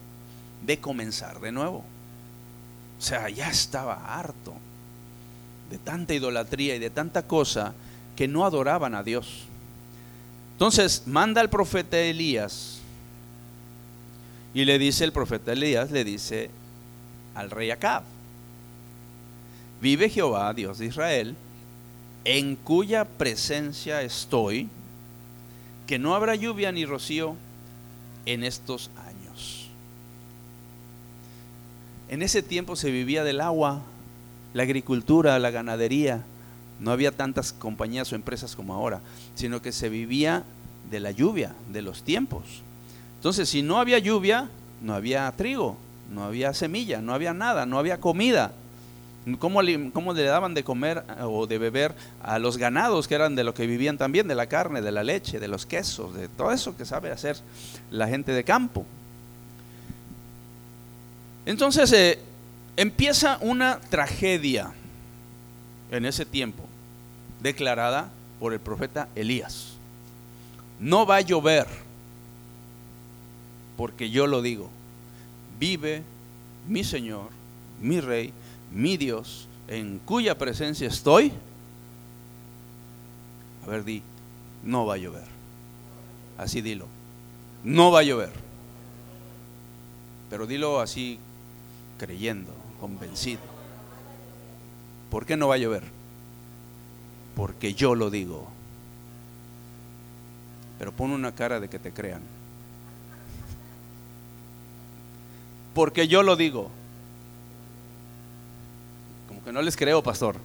de 0.67 0.79
comenzar 0.79 1.41
de 1.41 1.53
nuevo. 1.53 1.85
O 2.99 3.03
sea, 3.03 3.29
ya 3.31 3.49
estaba 3.49 4.19
harto 4.19 4.55
de 5.71 5.79
tanta 5.79 6.13
idolatría 6.13 6.77
y 6.77 6.79
de 6.79 6.91
tanta 6.91 7.27
cosa 7.27 7.73
que 8.15 8.29
no 8.29 8.45
adoraban 8.45 8.95
a 8.95 9.03
Dios. 9.03 9.47
Entonces 10.63 11.03
manda 11.07 11.41
al 11.41 11.51
profeta 11.51 11.99
Elías 11.99 12.79
y 14.55 14.65
le 14.65 14.79
dice 14.79 15.03
el 15.03 15.11
profeta 15.11 15.55
Elías, 15.55 15.91
le 15.91 16.05
dice 16.05 16.51
al 17.35 17.51
rey 17.51 17.73
Acab, 17.73 18.05
vive 19.81 20.09
Jehová, 20.09 20.55
Dios 20.55 20.79
de 20.79 20.87
Israel, 20.87 21.35
en 22.25 22.55
cuya 22.55 23.05
presencia 23.05 24.03
estoy, 24.03 24.69
que 25.89 25.99
no 25.99 26.15
habrá 26.15 26.37
lluvia 26.37 26.71
ni 26.71 26.85
rocío 26.85 27.35
en 28.25 28.45
estos 28.45 28.93
años. 29.05 29.69
En 32.09 32.23
ese 32.23 32.41
tiempo 32.41 32.77
se 32.77 32.93
vivía 32.93 33.25
del 33.25 33.41
agua, 33.41 33.83
la 34.55 34.63
agricultura, 34.63 35.37
la 35.41 35.51
ganadería. 35.51 36.23
No 36.83 36.91
había 36.91 37.13
tantas 37.13 37.53
compañías 37.53 38.13
o 38.13 38.17
empresas 38.17 38.57
como 38.57 38.75
ahora, 38.75 39.01
sino 39.35 39.63
que 39.63 39.73
se 39.73 39.89
vivía 39.89 40.45
de 40.91 41.01
la 41.01 41.13
lluvia, 41.13 41.55
de 41.73 41.81
los 41.81 42.03
tiempos. 42.03 42.43
Entonces, 43.17 43.49
si 43.49 43.63
no 43.63 43.79
había 43.79 43.99
lluvia, 43.99 44.49
no 44.83 44.95
había 44.95 45.31
trigo, 45.33 45.77
no 46.13 46.25
había 46.25 46.53
semilla, 46.53 47.01
no 47.01 47.15
había 47.15 47.33
nada, 47.33 47.67
no 47.67 47.79
había 47.79 48.01
comida. 48.01 48.53
¿Cómo 49.39 49.63
le, 49.63 49.93
¿Cómo 49.93 50.13
le, 50.13 50.25
daban 50.25 50.53
de 50.55 50.65
comer 50.65 51.05
eh, 51.09 51.23
o 51.23 51.47
de 51.47 51.59
beber 51.59 51.95
a 52.21 52.41
los 52.41 52.57
ganados 52.57 53.07
que 53.07 53.15
eran 53.15 53.37
de 53.37 53.45
lo 53.45 53.55
que 53.55 53.69
vivían 53.69 53.97
también, 53.97 54.27
de 54.27 54.35
la 54.35 54.47
carne, 54.47 54.83
de 54.83 54.91
la 54.91 55.05
leche, 55.05 55.39
de 55.39 55.47
los 55.47 55.65
quesos, 55.65 56.13
de 56.15 56.27
todo 56.27 56.51
eso 56.51 56.77
que 56.77 56.85
sabe 56.85 57.13
hacer 57.13 57.37
la 57.93 58.09
gente 58.09 58.33
de 58.33 58.43
campo? 58.43 58.85
Entonces 61.47 61.93
eh, 61.93 62.19
empieza 62.77 63.39
una 63.41 63.79
tragedia 63.79 64.73
en 65.93 66.05
ese 66.05 66.25
tiempo, 66.25 66.65
declarada 67.43 68.11
por 68.39 68.53
el 68.53 68.61
profeta 68.61 69.09
Elías. 69.15 69.75
No 70.81 71.07
va 71.07 71.17
a 71.17 71.21
llover, 71.21 71.67
porque 73.77 74.11
yo 74.11 74.27
lo 74.27 74.43
digo. 74.43 74.69
Vive 75.59 76.03
mi 76.69 76.83
Señor, 76.85 77.29
mi 77.81 78.01
Rey, 78.01 78.33
mi 78.73 78.97
Dios, 78.97 79.47
en 79.69 79.99
cuya 79.99 80.39
presencia 80.39 80.89
estoy. 80.89 81.33
A 83.65 83.71
ver, 83.71 83.85
di, 83.85 84.03
no 84.65 84.87
va 84.87 84.95
a 84.95 84.99
llover. 84.99 85.27
Así 86.37 86.63
dilo. 86.63 86.87
No 87.63 87.93
va 87.93 88.01
a 88.01 88.03
llover. 88.03 88.33
Pero 90.31 90.47
dilo 90.47 90.81
así 90.81 91.19
creyendo, 91.99 92.53
convencido. 92.81 93.43
¿Por 95.11 95.27
qué 95.27 95.37
no 95.37 95.47
va 95.47 95.57
a 95.57 95.59
llover? 95.59 95.85
Porque 97.35 97.75
yo 97.75 97.95
lo 97.95 98.11
digo. 98.11 98.49
Pero 100.79 100.93
pon 100.93 101.13
una 101.13 101.33
cara 101.33 101.61
de 101.61 101.69
que 101.69 101.79
te 101.79 101.93
crean. 101.93 102.23
Porque 105.75 106.09
yo 106.09 106.23
lo 106.23 106.37
digo. 106.37 106.71
Como 109.29 109.43
que 109.45 109.53
no 109.53 109.63
les 109.63 109.77
creo, 109.77 110.03
pastor. 110.03 110.37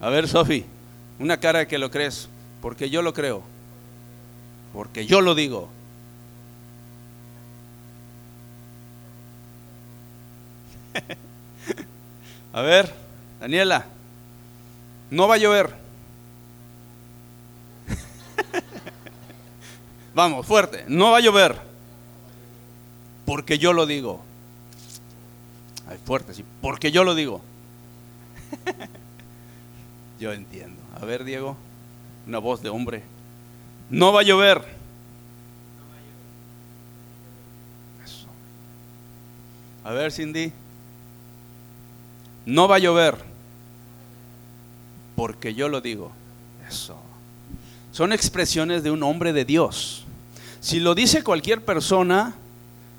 A 0.00 0.08
ver, 0.10 0.28
Sofi, 0.28 0.64
una 1.18 1.38
cara 1.38 1.60
de 1.60 1.66
que 1.66 1.78
lo 1.78 1.90
crees. 1.90 2.28
Porque 2.62 2.88
yo 2.90 3.02
lo 3.02 3.12
creo. 3.12 3.42
Porque 4.72 5.06
yo 5.06 5.20
lo 5.20 5.34
digo. 5.34 5.68
A 12.52 12.62
ver, 12.62 13.05
Daniela, 13.40 13.84
no 15.10 15.28
va 15.28 15.34
a 15.34 15.38
llover. 15.38 15.74
Vamos, 20.14 20.46
fuerte, 20.46 20.84
no 20.88 21.12
va 21.12 21.18
a 21.18 21.20
llover. 21.20 21.56
Porque 23.26 23.58
yo 23.58 23.72
lo 23.72 23.86
digo. 23.86 24.22
Ay, 25.88 25.98
fuerte, 26.04 26.34
sí, 26.34 26.44
porque 26.60 26.90
yo 26.90 27.04
lo 27.04 27.14
digo. 27.14 27.40
yo 30.20 30.32
entiendo. 30.32 30.82
A 31.00 31.04
ver, 31.04 31.24
Diego, 31.24 31.56
una 32.26 32.38
voz 32.38 32.62
de 32.62 32.70
hombre. 32.70 33.02
No 33.90 34.12
va 34.12 34.20
a 34.20 34.24
llover. 34.24 34.64
Eso. 38.04 38.26
A 39.84 39.92
ver, 39.92 40.10
Cindy. 40.10 40.52
No 42.46 42.68
va 42.68 42.76
a 42.76 42.78
llover. 42.78 43.16
Porque 45.16 45.52
yo 45.52 45.68
lo 45.68 45.80
digo. 45.80 46.12
Eso. 46.68 46.96
Son 47.92 48.12
expresiones 48.12 48.82
de 48.82 48.90
un 48.90 49.02
hombre 49.02 49.32
de 49.32 49.44
Dios. 49.44 50.04
Si 50.60 50.80
lo 50.80 50.94
dice 50.94 51.22
cualquier 51.22 51.64
persona, 51.64 52.34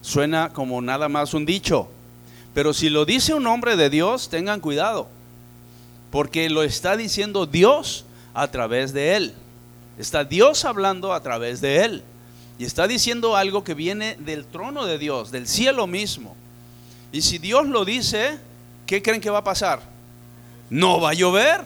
suena 0.01 0.49
como 0.49 0.81
nada 0.81 1.09
más 1.09 1.33
un 1.33 1.45
dicho. 1.45 1.89
Pero 2.53 2.73
si 2.73 2.89
lo 2.89 3.05
dice 3.05 3.33
un 3.33 3.47
hombre 3.47 3.75
de 3.75 3.89
Dios, 3.89 4.29
tengan 4.29 4.59
cuidado. 4.59 5.07
Porque 6.11 6.49
lo 6.49 6.63
está 6.63 6.97
diciendo 6.97 7.45
Dios 7.45 8.05
a 8.33 8.47
través 8.49 8.93
de 8.93 9.15
él. 9.15 9.33
Está 9.97 10.23
Dios 10.23 10.65
hablando 10.65 11.13
a 11.13 11.21
través 11.21 11.61
de 11.61 11.85
él. 11.85 12.03
Y 12.59 12.65
está 12.65 12.87
diciendo 12.87 13.35
algo 13.35 13.63
que 13.63 13.75
viene 13.75 14.15
del 14.15 14.45
trono 14.45 14.85
de 14.85 14.97
Dios, 14.97 15.31
del 15.31 15.47
cielo 15.47 15.87
mismo. 15.87 16.35
Y 17.11 17.21
si 17.21 17.37
Dios 17.37 17.67
lo 17.67 17.85
dice, 17.85 18.39
¿qué 18.87 19.03
creen 19.03 19.21
que 19.21 19.29
va 19.29 19.39
a 19.39 19.43
pasar? 19.43 19.81
No 20.69 20.99
va 20.99 21.11
a 21.11 21.13
llover. 21.13 21.61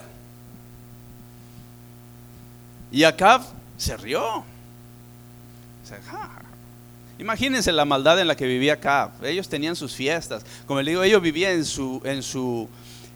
Y 2.92 3.04
Acab 3.06 3.42
se 3.78 3.96
rió. 3.96 4.44
Imagínense 7.20 7.72
la 7.72 7.86
maldad 7.86 8.20
en 8.20 8.28
la 8.28 8.36
que 8.36 8.46
vivía 8.46 8.74
Acab. 8.74 9.24
Ellos 9.24 9.48
tenían 9.48 9.76
sus 9.76 9.94
fiestas. 9.94 10.44
Como 10.66 10.82
le 10.82 10.92
digo, 10.92 11.04
ellos 11.04 11.22
vivían 11.22 11.54
en 11.54 11.66
su, 11.66 12.02
en 12.04 12.24
su, 12.24 12.68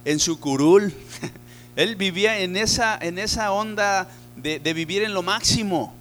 en 0.06 0.20
su 0.20 0.39
curul. 0.39 0.94
Él 1.76 1.96
vivía 1.96 2.39
en 2.39 2.56
esa, 2.56 2.98
en 3.02 3.20
esa 3.20 3.52
onda 3.52 4.08
de, 4.38 4.60
de 4.60 4.74
vivir 4.74 5.04
en 5.04 5.13
lo 5.13 5.24
máximo. 5.24 5.94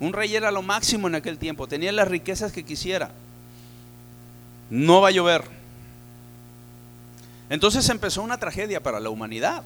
Un 0.00 0.12
rey 0.12 0.34
era 0.34 0.50
lo 0.50 0.60
máximo 0.60 1.06
en 1.06 1.14
aquel 1.14 1.38
tiempo. 1.38 1.66
Tenía 1.68 1.92
las 1.92 2.08
riquezas 2.08 2.52
que 2.52 2.64
quisiera. 2.64 3.12
No 4.68 5.00
va 5.00 5.08
a 5.08 5.12
llover. 5.12 5.44
Entonces 7.50 7.88
empezó 7.88 8.22
una 8.22 8.38
tragedia 8.38 8.82
para 8.82 9.00
la 9.00 9.10
humanidad, 9.10 9.62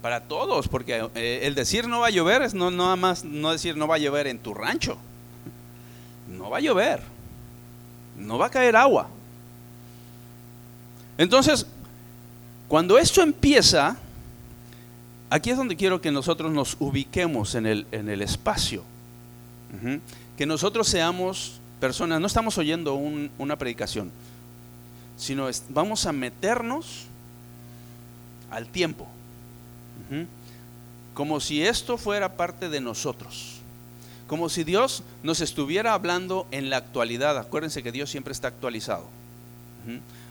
para 0.00 0.20
todos, 0.20 0.66
porque 0.68 1.08
eh, 1.14 1.40
el 1.44 1.54
decir 1.54 1.86
no 1.86 2.00
va 2.00 2.08
a 2.08 2.10
llover 2.10 2.42
es 2.42 2.54
no 2.54 2.70
nada 2.70 2.96
más 2.96 3.24
no 3.24 3.52
decir 3.52 3.76
no 3.76 3.86
va 3.86 3.94
a 3.94 3.98
llover 3.98 4.26
en 4.26 4.38
tu 4.38 4.52
rancho, 4.52 4.98
no 6.28 6.50
va 6.50 6.58
a 6.58 6.60
llover, 6.60 7.00
no 8.18 8.38
va 8.38 8.46
a 8.46 8.50
caer 8.50 8.74
agua. 8.74 9.08
Entonces, 11.16 11.66
cuando 12.66 12.98
esto 12.98 13.22
empieza, 13.22 13.96
aquí 15.30 15.50
es 15.50 15.56
donde 15.56 15.76
quiero 15.76 16.00
que 16.00 16.10
nosotros 16.10 16.50
nos 16.50 16.76
ubiquemos 16.80 17.54
en 17.54 17.66
el, 17.66 17.86
en 17.92 18.08
el 18.08 18.22
espacio, 18.22 18.82
que 20.36 20.46
nosotros 20.46 20.88
seamos 20.88 21.60
personas, 21.80 22.20
no 22.20 22.26
estamos 22.26 22.58
oyendo 22.58 22.94
una 22.94 23.56
predicación, 23.56 24.10
sino 25.16 25.48
vamos 25.68 26.06
a 26.06 26.12
meternos 26.12 27.06
al 28.50 28.66
tiempo, 28.66 29.06
como 31.14 31.40
si 31.40 31.62
esto 31.62 31.96
fuera 31.96 32.36
parte 32.36 32.68
de 32.68 32.80
nosotros, 32.80 33.60
como 34.26 34.48
si 34.48 34.64
Dios 34.64 35.02
nos 35.22 35.40
estuviera 35.40 35.94
hablando 35.94 36.46
en 36.50 36.70
la 36.70 36.78
actualidad. 36.78 37.38
Acuérdense 37.38 37.82
que 37.82 37.92
Dios 37.92 38.10
siempre 38.10 38.32
está 38.32 38.48
actualizado. 38.48 39.06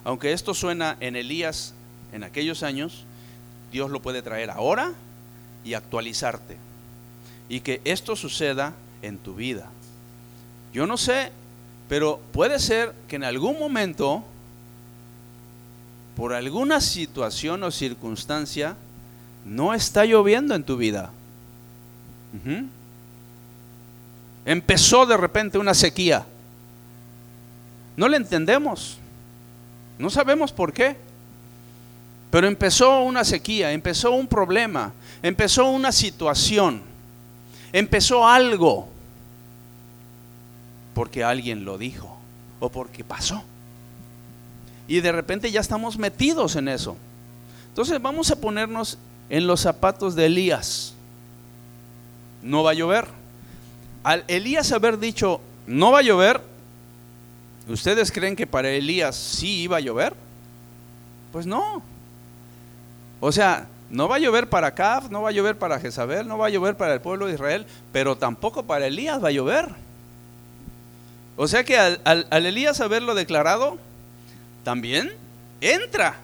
Aunque 0.04 0.34
esto 0.34 0.54
suena 0.54 0.98
en 1.00 1.16
Elías 1.16 1.74
en 2.14 2.24
aquellos 2.24 2.64
años, 2.64 3.06
Dios 3.72 3.90
lo 3.90 4.02
puede 4.02 4.22
traer 4.22 4.50
ahora 4.50 4.94
y 5.64 5.74
actualizarte. 5.74 6.58
Y 7.50 7.62
que 7.62 7.82
esto 7.86 8.16
suceda 8.16 8.74
en 9.02 9.18
tu 9.18 9.36
vida. 9.36 9.70
Yo 10.74 10.88
no 10.88 10.98
sé, 10.98 11.32
pero 11.90 12.22
puede 12.32 12.60
ser 12.60 12.94
que 13.08 13.18
en 13.18 13.24
algún 13.24 13.60
momento 13.60 14.24
por 16.16 16.34
alguna 16.34 16.82
situación 16.82 17.64
o 17.64 17.72
circunstancia, 17.72 18.76
no 19.46 19.74
está 19.74 20.06
lloviendo 20.06 20.56
en 20.56 20.64
tu 20.64 20.78
vida. 20.78 21.12
Empezó 24.46 25.06
de 25.06 25.18
repente 25.18 25.58
una 25.58 25.74
sequía. 25.74 26.26
No 27.96 28.08
le 28.08 28.18
entendemos. 28.18 28.98
No 29.98 30.10
sabemos 30.10 30.52
por 30.52 30.74
qué. 30.74 30.96
Pero 32.32 32.48
empezó 32.48 33.02
una 33.02 33.26
sequía, 33.26 33.74
empezó 33.74 34.12
un 34.12 34.26
problema, 34.26 34.94
empezó 35.22 35.70
una 35.70 35.92
situación, 35.92 36.82
empezó 37.74 38.26
algo. 38.26 38.88
Porque 40.94 41.26
alguien 41.26 41.66
lo 41.66 41.78
dijo 41.78 42.18
o 42.62 42.70
porque 42.70 43.04
pasó. 43.04 43.44
Y 44.92 45.00
de 45.00 45.14
repente 45.14 45.50
ya 45.50 45.62
estamos 45.62 45.98
metidos 45.98 46.58
en 46.58 46.68
eso. 46.68 46.98
Entonces 47.70 48.02
vamos 48.02 48.30
a 48.30 48.36
ponernos 48.36 48.98
en 49.30 49.48
los 49.48 49.62
zapatos 49.62 50.16
de 50.16 50.26
Elías. 50.26 50.96
No 52.44 52.62
va 52.64 52.72
a 52.72 52.74
llover. 52.74 53.06
Al 54.04 54.26
Elías 54.28 54.70
haber 54.74 55.00
dicho, 55.00 55.40
no 55.66 55.94
va 55.94 56.00
a 56.00 56.02
llover, 56.02 56.42
¿ustedes 57.70 58.12
creen 58.12 58.36
que 58.36 58.46
para 58.46 58.70
Elías 58.70 59.16
sí 59.16 59.62
iba 59.62 59.78
a 59.78 59.80
llover? 59.80 60.14
Pues 61.32 61.46
no. 61.46 61.82
O 63.22 63.32
sea, 63.32 63.68
no 63.90 64.10
va 64.10 64.18
a 64.18 64.20
llover 64.20 64.50
para 64.50 64.76
Caf, 64.76 65.10
no 65.10 65.22
va 65.22 65.30
a 65.30 65.32
llover 65.32 65.58
para 65.58 65.80
Jezabel, 65.80 66.28
no 66.28 66.38
va 66.38 66.48
a 66.48 66.50
llover 66.50 66.76
para 66.76 66.94
el 66.94 67.00
pueblo 67.00 67.28
de 67.28 67.36
Israel, 67.36 67.66
pero 67.94 68.18
tampoco 68.18 68.64
para 68.64 68.88
Elías 68.88 69.24
va 69.24 69.30
a 69.30 69.32
llover. 69.32 69.70
O 71.38 71.48
sea 71.48 71.64
que 71.64 71.78
al, 71.78 72.02
al 72.04 72.46
Elías 72.46 72.82
haberlo 72.82 73.16
declarado, 73.16 73.78
también 74.64 75.12
entra 75.60 76.18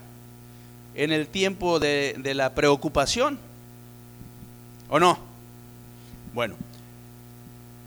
en 0.96 1.12
el 1.12 1.28
tiempo 1.28 1.80
de, 1.80 2.20
la 2.36 2.54
preocupación. 2.54 3.40
¿O 4.90 5.00
no? 5.00 5.20
Bueno, 6.34 6.56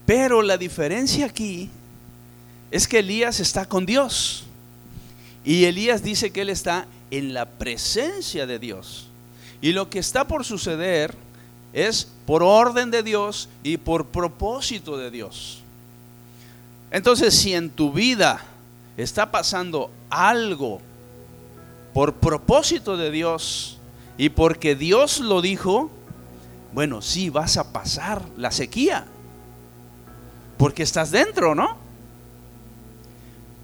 Pero 0.05 0.41
la 0.41 0.57
diferencia 0.57 1.25
aquí 1.25 1.69
es 2.69 2.87
que 2.87 2.99
Elías 2.99 3.39
está 3.39 3.65
con 3.65 3.85
Dios. 3.85 4.45
Y 5.43 5.65
Elías 5.65 6.03
dice 6.03 6.31
que 6.31 6.41
él 6.41 6.49
está 6.49 6.85
en 7.09 7.33
la 7.33 7.45
presencia 7.45 8.45
de 8.45 8.59
Dios. 8.59 9.07
Y 9.61 9.73
lo 9.73 9.89
que 9.89 9.99
está 9.99 10.27
por 10.27 10.45
suceder 10.45 11.15
es 11.73 12.07
por 12.25 12.43
orden 12.43 12.91
de 12.91 13.03
Dios 13.03 13.49
y 13.63 13.77
por 13.77 14.07
propósito 14.07 14.97
de 14.97 15.11
Dios. 15.11 15.61
Entonces, 16.91 17.33
si 17.33 17.53
en 17.53 17.69
tu 17.69 17.91
vida 17.91 18.41
está 18.97 19.31
pasando 19.31 19.89
algo 20.11 20.81
por 21.93 22.13
propósito 22.15 22.97
de 22.97 23.09
Dios 23.09 23.79
y 24.17 24.29
porque 24.29 24.75
Dios 24.75 25.19
lo 25.19 25.41
dijo, 25.41 25.89
bueno, 26.73 27.01
sí 27.01 27.29
vas 27.29 27.57
a 27.57 27.71
pasar 27.73 28.21
la 28.37 28.51
sequía. 28.51 29.05
Porque 30.57 30.83
estás 30.83 31.09
dentro, 31.11 31.55
¿no? 31.55 31.75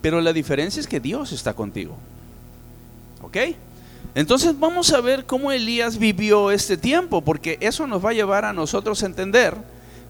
Pero 0.01 0.19
la 0.21 0.33
diferencia 0.33 0.79
es 0.79 0.87
que 0.87 0.99
Dios 0.99 1.31
está 1.31 1.53
contigo. 1.53 1.95
¿Ok? 3.21 3.37
Entonces 4.15 4.57
vamos 4.59 4.91
a 4.93 5.01
ver 5.01 5.25
cómo 5.25 5.51
Elías 5.51 5.97
vivió 5.97 6.49
este 6.49 6.75
tiempo, 6.75 7.21
porque 7.21 7.57
eso 7.61 7.85
nos 7.85 8.03
va 8.03 8.09
a 8.11 8.13
llevar 8.13 8.45
a 8.45 8.53
nosotros 8.53 9.03
a 9.03 9.05
entender 9.05 9.53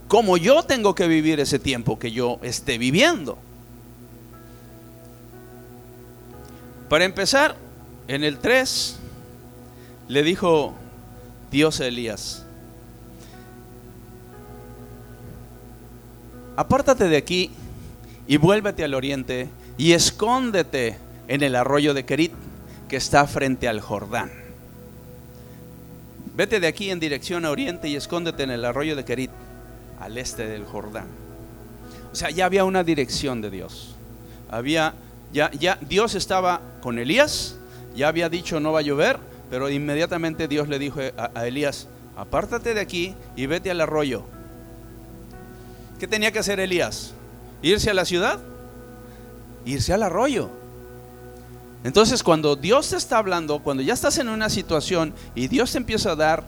cómo 0.08 0.38
yo 0.38 0.64
tengo 0.64 0.96
que 0.96 1.08
vivir 1.08 1.40
ese 1.40 1.60
tiempo 1.60 2.00
que 2.00 2.12
yo 2.12 2.40
esté 2.42 2.78
viviendo. 2.78 3.38
Para 6.90 7.04
empezar, 7.04 7.56
en 8.08 8.24
el 8.24 8.40
3 8.40 8.98
le 10.08 10.24
dijo 10.24 10.74
Dios 11.52 11.82
a 11.82 11.88
Elías, 11.88 12.46
apártate 16.56 17.10
de 17.10 17.18
aquí 17.18 17.52
y 18.28 18.38
vuélvete 18.38 18.84
al 18.86 18.94
oriente 18.94 19.50
y 19.78 19.92
escóndete 19.92 20.98
en 21.28 21.44
el 21.44 21.56
arroyo 21.56 21.94
de 21.94 22.06
Kerit 22.06 22.32
que 22.88 22.96
está 22.96 23.28
frente 23.28 23.68
al 23.68 23.82
Jordán. 23.82 24.32
Vete 26.36 26.60
de 26.60 26.68
aquí 26.68 26.90
en 26.90 27.00
dirección 27.00 27.46
a 27.46 27.52
oriente 27.52 27.90
y 27.90 27.96
escóndete 27.96 28.44
en 28.44 28.52
el 28.52 28.64
arroyo 28.64 28.96
de 28.96 29.04
Kerit, 29.04 29.32
al 30.00 30.18
este 30.18 30.48
del 30.48 30.64
Jordán. 30.64 31.08
O 32.12 32.16
sea, 32.16 32.30
ya 32.30 32.46
había 32.46 32.64
una 32.64 32.84
dirección 32.84 33.42
de 33.42 33.50
Dios. 33.50 33.96
Había 34.50 34.94
ya 35.34 35.52
ya 35.52 35.78
Dios 35.88 36.16
estaba 36.16 36.62
con 36.82 37.00
Elías, 37.00 37.56
ya 37.96 38.08
había 38.08 38.30
dicho 38.30 38.60
no 38.60 38.72
va 38.72 38.80
a 38.80 38.84
llover, 38.84 39.20
pero 39.50 39.70
inmediatamente 39.70 40.48
Dios 40.48 40.68
le 40.68 40.80
dijo 40.80 41.00
a, 41.18 41.32
a 41.34 41.48
Elías, 41.48 41.88
apártate 42.16 42.74
de 42.74 42.82
aquí 42.82 43.16
y 43.36 43.46
vete 43.46 43.72
al 43.72 43.82
arroyo. 43.82 44.24
¿Qué 46.00 46.08
tenía 46.08 46.32
que 46.32 46.40
hacer 46.40 46.60
Elías? 46.60 47.14
¿Irse 47.62 47.90
a 47.90 47.94
la 47.94 48.06
ciudad? 48.06 48.40
Irse 49.66 49.94
al 49.94 50.04
arroyo. 50.04 50.50
Entonces 51.84 52.24
cuando 52.24 52.56
Dios 52.56 52.90
te 52.90 52.98
está 52.98 53.18
hablando, 53.18 53.60
cuando 53.60 53.84
ya 53.84 53.94
estás 53.94 54.18
en 54.18 54.30
una 54.30 54.50
situación 54.50 55.14
y 55.36 55.48
Dios 55.48 55.72
te 55.72 55.78
empieza 55.78 56.12
a 56.12 56.16
dar 56.16 56.44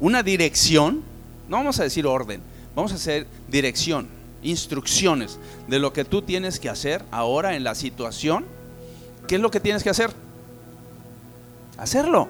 una 0.00 0.22
dirección, 0.22 1.02
no 1.48 1.56
vamos 1.56 1.80
a 1.80 1.82
decir 1.82 2.06
orden, 2.06 2.40
vamos 2.74 2.92
a 2.92 2.96
hacer 2.96 3.26
dirección, 3.48 4.08
instrucciones 4.42 5.38
de 5.66 5.78
lo 5.78 5.92
que 5.92 6.04
tú 6.04 6.22
tienes 6.22 6.60
que 6.60 6.68
hacer 6.68 7.04
ahora 7.10 7.56
en 7.56 7.64
la 7.64 7.74
situación, 7.74 8.44
¿qué 9.26 9.36
es 9.36 9.40
lo 9.40 9.50
que 9.50 9.60
tienes 9.60 9.82
que 9.82 9.90
hacer? 9.90 10.10
Hacerlo. 11.76 12.28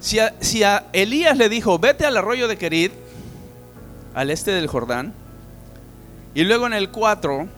Si 0.00 0.18
a, 0.62 0.86
Elías 0.92 1.36
le 1.36 1.48
dijo, 1.48 1.78
vete 1.78 2.06
al 2.06 2.16
arroyo 2.16 2.48
de 2.48 2.56
Querid, 2.56 2.90
al 4.14 4.30
este 4.30 4.50
del 4.52 4.66
Jordán, 4.66 5.12
y 6.34 6.44
luego 6.44 6.66
en 6.66 6.72
el 6.72 6.90
4 6.90 7.48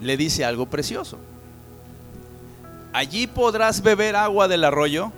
le 0.00 0.16
dice 0.16 0.44
algo 0.44 0.66
precioso 0.66 1.18
allí 2.92 3.26
podrás 3.26 3.82
beber 3.82 4.16
agua 4.16 4.48
del 4.48 4.64
arroyo. 4.64 5.12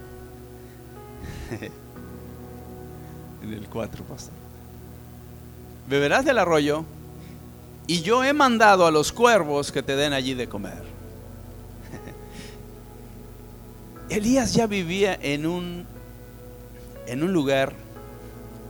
en 3.43 3.53
el 3.53 3.69
4, 3.69 4.05
pastor. 4.05 4.35
Beberás 5.89 6.25
del 6.25 6.39
arroyo 6.39 6.85
y 7.91 8.03
yo 8.03 8.23
he 8.23 8.33
mandado 8.33 8.87
a 8.87 8.93
los 8.93 9.11
cuervos 9.11 9.73
que 9.73 9.83
te 9.83 9.97
den 9.97 10.13
allí 10.13 10.35
de 10.35 10.49
comer. 10.49 10.81
Elías 14.09 14.55
ya 14.55 14.69
vivía 14.69 15.19
en 15.21 15.45
un, 15.45 15.85
en 17.09 17.25
un 17.25 17.33
lugar 17.33 17.73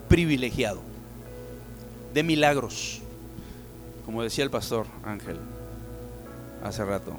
privilegiado, 0.09 0.81
de 2.15 2.23
milagros, 2.23 3.03
como 4.07 4.23
decía 4.23 4.43
el 4.43 4.51
pastor 4.51 4.87
Ángel 5.05 5.39
hace 6.65 6.83
rato. 6.83 7.13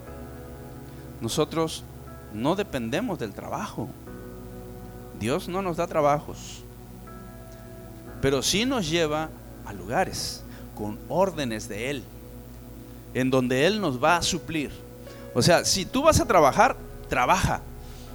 Nosotros 1.21 1.83
no 2.33 2.55
dependemos 2.55 3.19
del 3.19 3.31
trabajo. 3.31 3.89
Dios 5.19 5.47
no 5.47 5.61
nos 5.61 5.77
da 5.77 5.85
trabajos, 5.85 6.63
pero 8.23 8.41
sí 8.41 8.65
nos 8.65 8.89
lleva 8.89 9.29
a 9.67 9.73
lugares 9.73 10.40
con 10.75 10.99
órdenes 11.09 11.67
de 11.67 11.89
Él, 11.89 12.03
en 13.13 13.29
donde 13.29 13.65
Él 13.65 13.81
nos 13.81 14.03
va 14.03 14.17
a 14.17 14.21
suplir. 14.21 14.71
O 15.33 15.41
sea, 15.41 15.65
si 15.65 15.85
tú 15.85 16.03
vas 16.03 16.19
a 16.19 16.25
trabajar, 16.25 16.75
trabaja. 17.09 17.61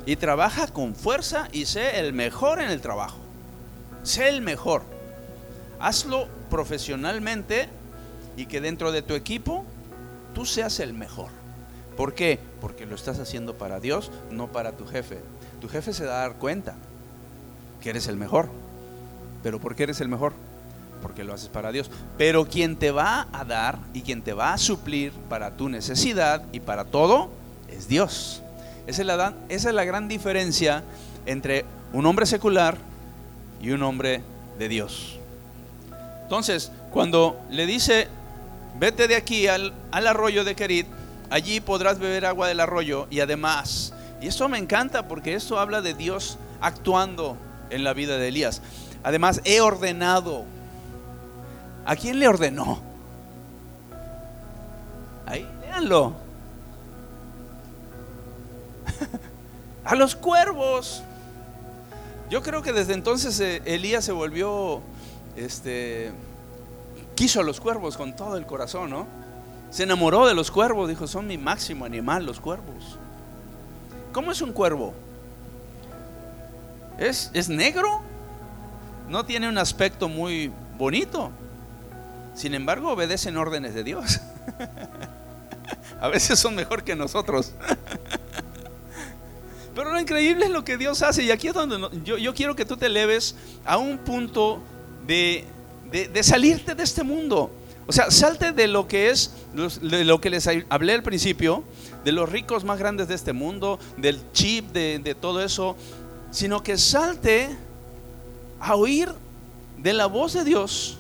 Y 0.05 0.16
trabaja 0.16 0.69
con 0.69 0.95
fuerza 0.95 1.49
y 1.51 1.66
sé 1.66 1.99
el 1.99 2.12
mejor 2.12 2.61
en 2.61 2.71
el 2.71 2.81
trabajo. 2.81 3.19
Sé 4.05 4.29
el 4.29 4.40
mejor. 4.40 4.83
Hazlo 5.81 6.29
profesionalmente 6.49 7.69
y 8.37 8.47
que 8.47 8.61
dentro 8.61 8.92
de 8.92 9.03
tu 9.03 9.14
equipo 9.14 9.64
tú 10.33 10.47
seas 10.47 10.79
el 10.79 10.92
mejor. 10.92 11.31
¿Por 11.97 12.14
qué? 12.14 12.38
Porque 12.61 12.87
lo 12.87 12.95
estás 12.95 13.19
haciendo 13.19 13.59
para 13.59 13.81
Dios, 13.81 14.12
no 14.31 14.47
para 14.49 14.73
tu 14.73 14.87
jefe. 14.87 15.19
Tu 15.61 15.69
jefe 15.69 15.92
se 15.92 16.05
da 16.05 16.19
a 16.19 16.29
dar 16.29 16.37
cuenta 16.37 16.75
que 17.81 17.90
eres 17.90 18.07
el 18.07 18.16
mejor. 18.16 18.49
¿Pero 19.42 19.59
por 19.59 19.75
qué 19.75 19.85
eres 19.85 20.01
el 20.01 20.09
mejor? 20.09 20.35
Porque 21.02 21.24
lo 21.24 21.35
haces 21.35 21.48
para 21.48 21.72
Dios. 21.72 21.90
Pero 22.18 22.46
quien 22.46 22.76
te 22.76 22.90
va 22.90 23.28
a 23.32 23.44
dar 23.44 23.78
y 23.92 24.02
quien 24.02 24.22
te 24.22 24.32
va 24.32 24.52
a 24.52 24.59
suplir 24.59 25.12
para 25.28 25.56
tu 25.56 25.68
necesidad 25.68 26.42
y 26.52 26.61
para 26.61 26.85
todo 26.85 27.30
es 27.68 27.88
Dios. 27.88 28.42
Esa 28.87 29.02
es 29.48 29.64
la, 29.64 29.85
gran 29.85 30.09
diferencia 30.09 30.85
entre 31.26 31.64
un 31.92 32.06
hombre 32.06 32.26
secular 32.26 32.76
y 33.61 33.70
un 33.70 33.82
hombre 33.82 34.22
de 34.59 34.68
Dios. 34.68 35.18
Entonces, 36.22 36.70
cuando 36.90 37.40
le 37.50 37.66
dice, 37.66 38.09
vete 38.78 39.09
de 39.09 39.16
aquí 39.16 39.48
al, 39.48 39.72
al 39.90 40.06
arroyo 40.06 40.44
de 40.44 40.54
Kerit, 40.54 40.87
Allí 41.28 41.61
podrás 41.61 41.98
beber 41.98 42.24
agua 42.24 42.48
del 42.48 42.61
arroyo 42.61 43.09
y 43.11 43.20
además, 43.20 43.92
y 44.20 44.28
esto 44.28 44.48
me 44.48 44.59
encanta 44.59 45.09
porque 45.09 45.35
esto 45.35 45.59
habla 45.59 45.82
de 45.82 45.94
Dios 45.94 46.38
actuando 46.61 47.37
en 47.70 47.82
la 47.82 47.94
vida 47.94 48.16
de 48.16 48.28
Elías. 48.28 48.62
Además, 49.02 49.40
he 49.44 49.61
ordenado. 49.61 50.44
¿A 51.87 51.94
quién 51.94 52.18
le 52.18 52.27
ordenó? 52.27 52.81
Ahí, 55.25 55.49
léanlo. 55.61 56.14
a 59.85 59.94
los 59.94 60.16
cuervos. 60.16 61.05
Yo 62.29 62.42
creo 62.42 62.61
que 62.61 62.72
desde 62.72 62.92
entonces 62.92 63.38
eh, 63.38 63.62
Elías 63.64 64.05
se 64.05 64.11
volvió, 64.11 64.83
este, 65.37 66.11
quiso 67.14 67.38
a 67.38 67.44
los 67.44 67.61
cuervos 67.61 67.96
con 67.96 68.16
todo 68.16 68.37
el 68.37 68.46
corazón, 68.46 68.90
¿no? 68.90 69.07
Se 69.70 69.85
enamoró 69.85 70.27
de 70.27 70.35
los 70.35 70.51
cuervos, 70.51 70.88
dijo, 70.88 71.07
son 71.07 71.29
mi 71.29 71.38
máximo 71.38 71.85
animal, 71.85 72.27
los 72.27 72.40
cuervos. 72.40 72.99
¿Cómo 74.12 74.33
es 74.33 74.42
un 74.42 74.53
cuervo? 74.53 74.92
¿Es, 76.98 77.31
es 77.33 77.48
negro? 77.48 78.00
No 79.08 79.25
tiene 79.25 79.48
un 79.48 79.58
aspecto 79.58 80.08
muy 80.08 80.50
bonito. 80.77 81.31
Sin 82.37 82.54
embargo, 82.54 82.92
obedecen 82.92 83.37
órdenes 83.37 83.74
de 83.74 83.82
Dios. 83.82 84.20
A 86.00 86.08
veces 86.08 86.38
son 86.38 86.54
mejor 86.54 86.84
que 86.84 86.94
nosotros. 86.94 87.52
Pero 89.74 89.92
lo 89.92 90.00
increíble 90.00 90.44
es 90.44 90.52
lo 90.52 90.64
que 90.64 90.76
Dios 90.76 91.02
hace. 91.02 91.24
Y 91.24 91.32
aquí 91.32 91.48
es 91.48 91.54
donde 91.54 91.76
yo, 92.04 92.34
quiero 92.34 92.54
que 92.54 92.64
tú 92.64 92.76
te 92.76 92.87
eleves 92.87 93.34
a 93.64 93.78
un 93.78 93.98
punto 93.98 94.62
de, 95.06 95.44
de, 95.90 96.08
de 96.08 96.22
salirte 96.22 96.74
de 96.74 96.84
este 96.84 97.02
mundo. 97.02 97.50
O 97.87 97.92
sea, 97.92 98.10
salte 98.10 98.52
de 98.52 98.66
lo 98.66 98.88
que 98.88 99.10
es, 99.10 99.32
de 99.80 100.04
lo 100.04 100.20
que 100.20 100.30
les 100.30 100.48
hablé 100.68 100.94
al 100.94 101.04
principio, 101.04 101.62
de 102.04 102.12
los 102.12 102.28
ricos 102.28 102.64
más 102.64 102.78
grandes 102.78 103.06
de 103.06 103.14
este 103.14 103.32
mundo, 103.32 103.78
del 103.96 104.20
chip, 104.32 104.72
de, 104.72 105.16
todo 105.20 105.42
eso, 105.42 105.76
sino 106.32 106.62
que 106.62 106.78
salte 106.78 107.48
a 108.58 108.74
oír 108.74 109.08
de 109.78 109.92
la 109.92 110.06
voz 110.06 110.32
de 110.32 110.44
Dios 110.44 110.98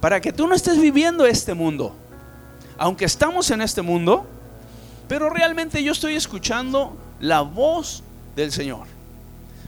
para 0.00 0.20
que 0.20 0.32
tú 0.32 0.46
no 0.46 0.54
estés 0.54 0.80
viviendo 0.80 1.26
este 1.26 1.54
mundo. 1.54 1.94
Aunque 2.78 3.04
estamos 3.04 3.50
en 3.50 3.62
este 3.62 3.82
mundo, 3.82 4.26
pero 5.08 5.30
realmente 5.30 5.82
yo 5.82 5.92
estoy 5.92 6.14
escuchando 6.14 6.96
la 7.20 7.40
voz 7.40 8.02
del 8.34 8.52
Señor. 8.52 8.86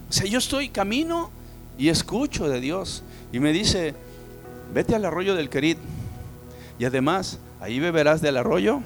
O 0.09 0.13
sea, 0.13 0.25
yo 0.27 0.37
estoy 0.37 0.69
camino 0.69 1.31
y 1.77 1.89
escucho 1.89 2.49
de 2.49 2.59
Dios. 2.59 3.03
Y 3.31 3.39
me 3.39 3.51
dice, 3.53 3.95
vete 4.73 4.95
al 4.95 5.05
arroyo 5.05 5.35
del 5.35 5.49
Querit 5.49 5.77
Y 6.77 6.85
además, 6.85 7.39
ahí 7.61 7.79
beberás 7.79 8.21
del 8.21 8.37
arroyo, 8.37 8.81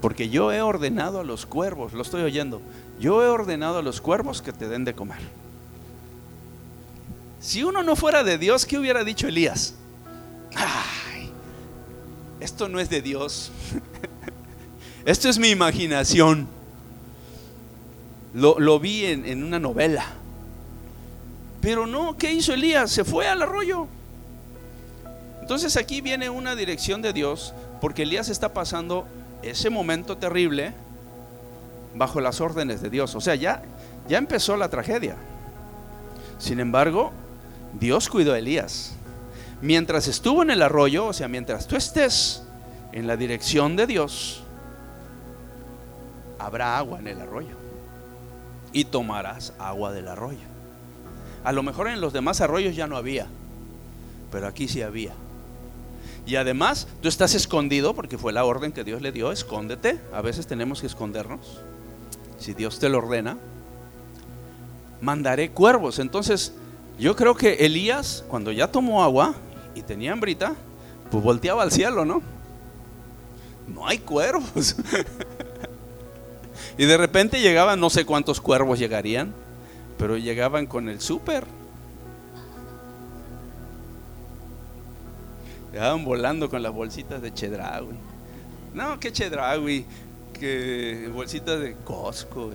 porque 0.00 0.28
yo 0.28 0.52
he 0.52 0.62
ordenado 0.62 1.20
a 1.20 1.24
los 1.24 1.46
cuervos, 1.46 1.92
lo 1.92 2.02
estoy 2.02 2.22
oyendo, 2.22 2.60
yo 2.98 3.22
he 3.22 3.26
ordenado 3.26 3.78
a 3.78 3.82
los 3.82 4.00
cuervos 4.00 4.42
que 4.42 4.52
te 4.52 4.68
den 4.68 4.84
de 4.84 4.94
comer. 4.94 5.20
Si 7.40 7.62
uno 7.62 7.82
no 7.82 7.96
fuera 7.96 8.22
de 8.22 8.38
Dios, 8.38 8.66
¿qué 8.66 8.78
hubiera 8.78 9.04
dicho 9.04 9.26
Elías? 9.26 9.74
Ay, 10.54 11.30
esto 12.40 12.68
no 12.68 12.80
es 12.80 12.88
de 12.90 13.02
Dios. 13.02 13.52
esto 15.04 15.28
es 15.28 15.38
mi 15.38 15.48
imaginación. 15.48 16.48
Lo, 18.32 18.78
vi 18.78 19.06
en, 19.06 19.26
en 19.26 19.42
una 19.42 19.58
novela. 19.58 20.06
Pero 21.60 21.86
no, 21.86 22.16
¿qué 22.16 22.32
hizo 22.32 22.52
Elías? 22.54 22.90
Se 22.90 23.04
fue 23.04 23.26
al 23.28 23.42
arroyo. 23.42 23.86
Entonces 25.40 25.76
aquí 25.76 26.00
viene 26.00 26.30
una 26.30 26.54
dirección 26.54 27.02
de 27.02 27.12
Dios, 27.12 27.54
porque 27.80 28.02
Elías 28.02 28.28
está 28.28 28.54
pasando 28.54 29.06
ese 29.42 29.68
momento 29.68 30.16
terrible 30.16 30.72
bajo 31.94 32.20
las 32.20 32.40
órdenes 32.40 32.80
de 32.80 32.90
Dios. 32.90 33.14
O 33.14 33.20
sea, 33.20 33.34
ya, 33.34 33.62
ya 34.08 34.18
empezó 34.18 34.56
la 34.56 34.68
tragedia. 34.68 35.16
Sin 36.38 36.60
embargo, 36.60 37.12
Dios 37.78 38.08
cuidó 38.08 38.32
a 38.32 38.38
Elías. 38.38 38.92
Mientras 39.62 40.08
estuvo 40.08 40.42
en 40.42 40.50
el 40.50 40.62
arroyo, 40.62 41.06
o 41.06 41.12
sea, 41.12 41.28
mientras 41.28 41.66
tú 41.66 41.76
estés 41.76 42.42
en 42.92 43.06
la 43.06 43.16
dirección 43.16 43.76
de 43.76 43.86
Dios, 43.86 44.42
habrá 46.38 46.78
agua 46.78 46.98
en 46.98 47.08
el 47.08 47.20
arroyo. 47.20 47.56
Y 48.72 48.84
tomarás 48.84 49.52
agua 49.58 49.92
del 49.92 50.08
arroyo. 50.08 50.38
A 51.44 51.52
lo 51.52 51.62
mejor 51.62 51.88
en 51.88 52.00
los 52.00 52.12
demás 52.12 52.40
arroyos 52.40 52.76
ya 52.76 52.86
no 52.86 52.96
había, 52.96 53.26
pero 54.30 54.46
aquí 54.46 54.68
sí 54.68 54.82
había. 54.82 55.12
Y 56.26 56.36
además, 56.36 56.86
tú 57.02 57.08
estás 57.08 57.34
escondido 57.34 57.94
porque 57.94 58.18
fue 58.18 58.32
la 58.32 58.44
orden 58.44 58.72
que 58.72 58.84
Dios 58.84 59.02
le 59.02 59.12
dio, 59.12 59.32
escóndete. 59.32 60.00
A 60.12 60.20
veces 60.20 60.46
tenemos 60.46 60.80
que 60.80 60.86
escondernos. 60.86 61.60
Si 62.38 62.54
Dios 62.54 62.78
te 62.78 62.88
lo 62.88 62.98
ordena, 62.98 63.36
mandaré 65.00 65.50
cuervos. 65.50 65.98
Entonces, 65.98 66.52
yo 66.98 67.16
creo 67.16 67.34
que 67.34 67.54
Elías, 67.66 68.24
cuando 68.28 68.52
ya 68.52 68.70
tomó 68.70 69.02
agua 69.02 69.34
y 69.74 69.82
tenía 69.82 70.12
hambrita, 70.12 70.54
pues 71.10 71.22
volteaba 71.22 71.62
al 71.62 71.72
cielo, 71.72 72.04
¿no? 72.04 72.22
No 73.68 73.86
hay 73.86 73.98
cuervos. 73.98 74.76
y 76.78 76.84
de 76.84 76.96
repente 76.96 77.40
llegaban, 77.40 77.80
no 77.80 77.90
sé 77.90 78.04
cuántos 78.04 78.40
cuervos 78.40 78.78
llegarían, 78.78 79.32
pero 79.98 80.16
llegaban 80.16 80.66
con 80.66 80.88
el 80.88 81.00
súper. 81.00 81.44
Llegaban 85.72 86.04
volando 86.04 86.50
con 86.50 86.62
las 86.62 86.72
bolsitas 86.72 87.22
de 87.22 87.32
Chedraui. 87.32 87.94
No, 88.74 88.98
qué 88.98 89.12
Chedraui, 89.12 89.84
que 90.32 91.08
bolsitas 91.12 91.60
de 91.60 91.76
Costco. 91.84 92.50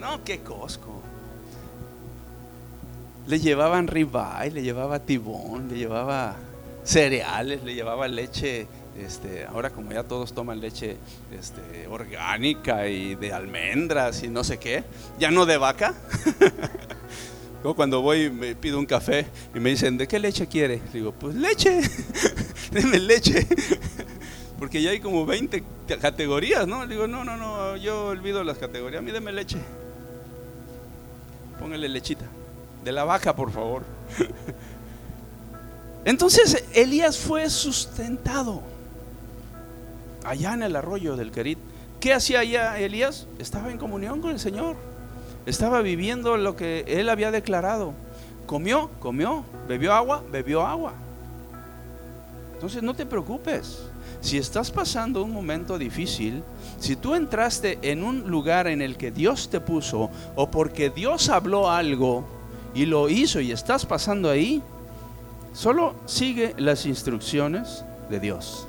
No, 0.00 0.24
qué 0.24 0.40
Costco. 0.40 1.02
Le 3.28 3.38
llevaban 3.38 3.86
ribeye, 3.86 4.50
le 4.50 4.62
llevaba 4.62 5.00
tibón, 5.00 5.68
le 5.68 5.76
llevaba 5.76 6.36
cereales, 6.82 7.62
le 7.62 7.74
llevaba 7.74 8.08
leche 8.08 8.66
este, 8.98 9.44
ahora 9.44 9.70
como 9.70 9.92
ya 9.92 10.02
todos 10.02 10.34
toman 10.34 10.60
leche 10.60 10.96
este, 11.38 11.86
orgánica 11.88 12.88
y 12.88 13.14
de 13.14 13.32
almendras 13.32 14.22
y 14.22 14.28
no 14.28 14.42
sé 14.42 14.58
qué, 14.58 14.84
ya 15.18 15.30
no 15.30 15.46
de 15.46 15.56
vaca. 15.56 15.94
Como 17.62 17.74
cuando 17.74 18.02
voy 18.02 18.30
me 18.30 18.54
pido 18.54 18.78
un 18.78 18.86
café 18.86 19.26
y 19.52 19.58
me 19.58 19.70
dicen, 19.70 19.98
¿de 19.98 20.06
qué 20.06 20.20
leche 20.20 20.46
quiere? 20.46 20.80
Digo, 20.92 21.10
pues 21.10 21.34
leche, 21.34 21.80
denme 22.70 23.00
leche. 23.00 23.46
Porque 24.60 24.80
ya 24.80 24.90
hay 24.90 25.00
como 25.00 25.26
20 25.26 25.62
categorías, 26.00 26.66
¿no? 26.66 26.86
Digo, 26.86 27.06
no, 27.06 27.24
no, 27.24 27.36
no, 27.36 27.76
yo 27.76 28.06
olvido 28.06 28.42
las 28.42 28.58
categorías, 28.58 29.02
a 29.02 29.06
deme 29.06 29.32
leche. 29.32 29.58
Póngale 31.58 31.88
lechita. 31.88 32.24
De 32.84 32.92
la 32.92 33.04
vaca, 33.04 33.34
por 33.34 33.50
favor. 33.50 33.82
Entonces 36.04 36.64
Elías 36.72 37.18
fue 37.18 37.50
sustentado 37.50 38.62
allá 40.24 40.54
en 40.54 40.62
el 40.62 40.76
arroyo 40.76 41.16
del 41.16 41.30
Querit. 41.30 41.58
¿Qué 42.00 42.14
hacía 42.14 42.40
allá 42.40 42.78
Elías? 42.78 43.26
Estaba 43.38 43.70
en 43.70 43.78
comunión 43.78 44.20
con 44.20 44.30
el 44.30 44.38
Señor. 44.38 44.76
Estaba 45.46 45.82
viviendo 45.82 46.36
lo 46.36 46.56
que 46.56 46.84
él 46.86 47.08
había 47.08 47.30
declarado. 47.30 47.92
Comió, 48.46 48.90
comió. 49.00 49.44
Bebió 49.66 49.92
agua, 49.92 50.22
bebió 50.30 50.66
agua. 50.66 50.94
Entonces 52.54 52.82
no 52.82 52.94
te 52.94 53.04
preocupes. 53.04 53.82
Si 54.20 54.38
estás 54.38 54.70
pasando 54.70 55.22
un 55.22 55.32
momento 55.32 55.78
difícil, 55.78 56.42
si 56.80 56.96
tú 56.96 57.14
entraste 57.14 57.78
en 57.82 58.02
un 58.02 58.30
lugar 58.30 58.66
en 58.66 58.82
el 58.82 58.96
que 58.96 59.10
Dios 59.10 59.48
te 59.48 59.60
puso 59.60 60.10
o 60.34 60.50
porque 60.50 60.90
Dios 60.90 61.28
habló 61.28 61.70
algo 61.70 62.37
y 62.74 62.86
lo 62.86 63.08
hizo 63.08 63.40
y 63.40 63.52
estás 63.52 63.86
pasando 63.86 64.30
ahí, 64.30 64.62
solo 65.52 65.94
sigue 66.06 66.54
las 66.58 66.86
instrucciones 66.86 67.84
de 68.10 68.20
Dios 68.20 68.68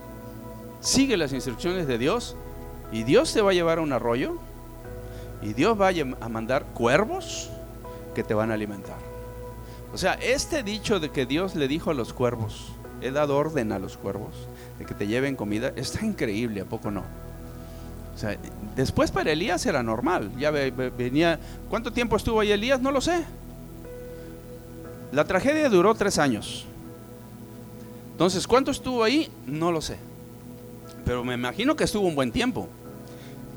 sigue 0.81 1.17
las 1.17 1.33
instrucciones 1.33 1.87
de 1.87 1.97
Dios 1.97 2.35
y 2.91 3.03
Dios 3.03 3.33
te 3.33 3.41
va 3.41 3.51
a 3.51 3.53
llevar 3.53 3.79
a 3.79 3.81
un 3.81 3.93
arroyo 3.93 4.37
y 5.41 5.53
Dios 5.53 5.79
va 5.79 5.89
a 5.89 6.29
mandar 6.29 6.65
cuervos 6.73 7.49
que 8.15 8.23
te 8.23 8.33
van 8.33 8.51
a 8.51 8.55
alimentar. 8.55 8.97
O 9.93 9.97
sea, 9.97 10.13
este 10.13 10.63
dicho 10.63 10.99
de 10.99 11.09
que 11.09 11.25
Dios 11.25 11.55
le 11.55 11.67
dijo 11.67 11.91
a 11.91 11.93
los 11.93 12.13
cuervos, 12.13 12.71
he 13.01 13.11
dado 13.11 13.37
orden 13.37 13.71
a 13.71 13.79
los 13.79 13.97
cuervos 13.97 14.33
de 14.77 14.85
que 14.85 14.93
te 14.93 15.07
lleven 15.07 15.35
comida, 15.35 15.71
está 15.75 16.05
increíble, 16.05 16.61
¿a 16.61 16.65
poco 16.65 16.91
no? 16.91 17.03
O 18.13 18.17
sea, 18.17 18.37
después 18.75 19.11
para 19.11 19.31
Elías 19.31 19.65
era 19.65 19.81
normal, 19.81 20.31
ya 20.37 20.51
venía, 20.51 21.39
¿cuánto 21.69 21.93
tiempo 21.93 22.17
estuvo 22.17 22.41
ahí 22.41 22.51
Elías? 22.51 22.81
No 22.81 22.91
lo 22.91 22.99
sé. 22.99 23.23
La 25.11 25.25
tragedia 25.25 25.69
duró 25.69 25.95
tres 25.95 26.17
años. 26.17 26.65
Entonces, 28.11 28.47
¿cuánto 28.47 28.71
estuvo 28.71 29.03
ahí? 29.03 29.29
No 29.45 29.71
lo 29.71 29.81
sé 29.81 29.97
pero 31.09 31.23
me 31.23 31.33
imagino 31.33 31.75
que 31.75 31.85
estuvo 31.85 32.07
un 32.07 32.13
buen 32.13 32.31
tiempo. 32.31 32.69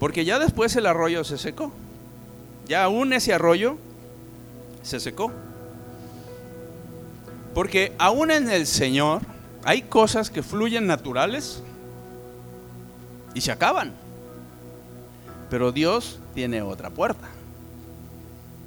Porque 0.00 0.24
ya 0.24 0.38
después 0.38 0.74
el 0.76 0.86
arroyo 0.86 1.22
se 1.22 1.36
secó. 1.36 1.70
Ya 2.66 2.84
aún 2.84 3.12
ese 3.12 3.34
arroyo 3.34 3.76
se 4.82 5.00
secó. 5.00 5.30
Porque 7.52 7.92
aún 7.98 8.30
en 8.30 8.50
el 8.50 8.66
Señor 8.66 9.20
hay 9.64 9.82
cosas 9.82 10.30
que 10.30 10.42
fluyen 10.42 10.86
naturales 10.86 11.62
y 13.34 13.42
se 13.42 13.52
acaban. 13.52 13.92
Pero 15.50 15.72
Dios 15.72 16.20
tiene 16.32 16.62
otra 16.62 16.88
puerta. 16.88 17.28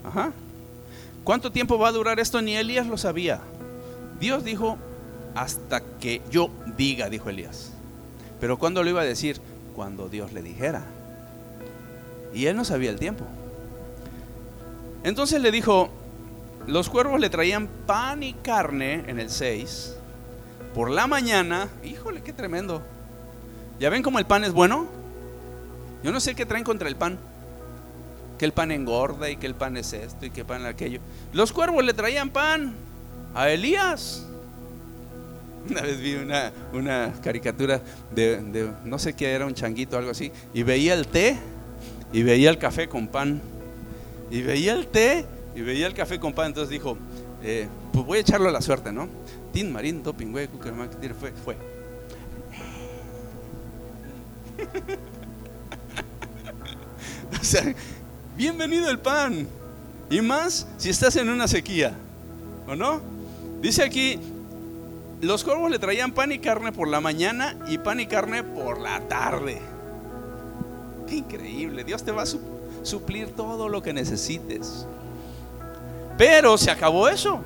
Ajá. 0.03 0.31
¿Cuánto 1.25 1.51
tiempo 1.51 1.79
va 1.79 1.89
a 1.89 1.91
durar 1.91 2.19
esto? 2.19 2.39
Ni 2.41 2.55
Elías 2.55 2.85
lo 2.85 2.97
sabía. 2.97 3.41
Dios 4.19 4.43
dijo, 4.43 4.77
hasta 5.33 5.81
que 5.81 6.21
yo 6.29 6.51
diga, 6.77 7.09
dijo 7.09 7.29
Elías. 7.31 7.73
Pero 8.39 8.57
¿cuándo 8.57 8.83
lo 8.83 8.89
iba 8.91 9.01
a 9.01 9.05
decir? 9.05 9.41
Cuando 9.75 10.07
Dios 10.07 10.33
le 10.33 10.43
dijera. 10.43 10.85
Y 12.31 12.45
él 12.45 12.55
no 12.55 12.63
sabía 12.63 12.91
el 12.91 12.99
tiempo. 12.99 13.25
Entonces 15.03 15.41
le 15.41 15.49
dijo, 15.49 15.89
los 16.67 16.89
cuervos 16.89 17.19
le 17.19 17.31
traían 17.31 17.67
pan 17.87 18.21
y 18.21 18.33
carne 18.33 19.03
en 19.07 19.19
el 19.19 19.31
6. 19.31 19.95
Por 20.75 20.91
la 20.91 21.07
mañana, 21.07 21.69
híjole, 21.83 22.21
qué 22.21 22.33
tremendo. 22.33 22.83
¿Ya 23.79 23.89
ven 23.89 24.03
cómo 24.03 24.19
el 24.19 24.27
pan 24.27 24.43
es 24.43 24.53
bueno? 24.53 24.85
Yo 26.03 26.11
no 26.11 26.19
sé 26.19 26.35
qué 26.35 26.45
traen 26.45 26.63
contra 26.63 26.87
el 26.87 26.95
pan. 26.95 27.17
Que 28.37 28.45
el 28.45 28.51
pan 28.51 28.71
engorda 28.71 29.29
y 29.29 29.37
que 29.37 29.47
el 29.47 29.55
pan 29.55 29.77
es 29.77 29.93
esto 29.93 30.25
y 30.25 30.29
que 30.29 30.41
el 30.41 30.45
pan 30.45 30.61
es 30.61 30.67
aquello. 30.67 30.99
Los 31.33 31.51
cuervos 31.51 31.83
le 31.83 31.93
traían 31.93 32.29
pan 32.29 32.75
a 33.33 33.49
Elías. 33.49 34.25
Una 35.69 35.81
vez 35.81 35.99
vi 35.99 36.15
una, 36.15 36.51
una 36.73 37.13
caricatura 37.23 37.81
de, 38.13 38.71
no 38.83 38.99
sé 38.99 39.13
qué 39.13 39.31
era, 39.31 39.45
un 39.45 39.53
changuito 39.53 39.95
o 39.95 39.99
algo 39.99 40.11
así, 40.11 40.31
y 40.53 40.63
veía 40.63 40.93
el 40.93 41.07
té 41.07 41.37
y 42.13 42.23
veía 42.23 42.49
el 42.49 42.57
café 42.57 42.87
con 42.87 43.07
pan. 43.07 43.41
Y 44.29 44.41
veía 44.41 44.73
el 44.73 44.87
té 44.87 45.25
y 45.55 45.61
veía 45.61 45.87
el 45.87 45.93
café 45.93 46.19
con 46.19 46.33
pan. 46.33 46.47
Entonces 46.47 46.69
dijo, 46.69 46.97
eh, 47.43 47.67
pues 47.91 48.05
voy 48.05 48.19
a 48.19 48.21
echarlo 48.21 48.49
a 48.49 48.51
la 48.51 48.61
suerte, 48.61 48.91
¿no? 48.91 49.07
Tin, 49.51 49.71
marín, 49.71 50.03
doping, 50.03 50.31
güey, 50.31 50.47
fue, 51.19 51.31
fue. 51.31 51.55
o 57.41 57.43
sea, 57.43 57.73
bienvenido 58.37 58.89
el 58.89 58.99
pan. 58.99 59.47
Y 60.09 60.21
más 60.21 60.67
si 60.77 60.89
estás 60.89 61.15
en 61.15 61.29
una 61.29 61.47
sequía, 61.47 61.93
¿o 62.67 62.75
no? 62.75 63.01
Dice 63.61 63.83
aquí, 63.83 64.19
los 65.21 65.43
cuervos 65.43 65.71
le 65.71 65.79
traían 65.79 66.11
pan 66.11 66.31
y 66.31 66.39
carne 66.39 66.71
por 66.71 66.87
la 66.87 67.01
mañana 67.01 67.57
y 67.67 67.77
pan 67.77 67.99
y 67.99 68.05
carne 68.05 68.43
por 68.43 68.79
la 68.79 68.99
tarde. 69.01 69.61
Qué 71.07 71.15
increíble. 71.15 71.83
Dios 71.83 72.03
te 72.03 72.11
va 72.11 72.23
a 72.23 72.27
suplir 72.83 73.29
todo 73.35 73.69
lo 73.69 73.81
que 73.81 73.93
necesites. 73.93 74.85
Pero 76.17 76.57
se 76.57 76.71
acabó 76.71 77.07
eso. 77.09 77.41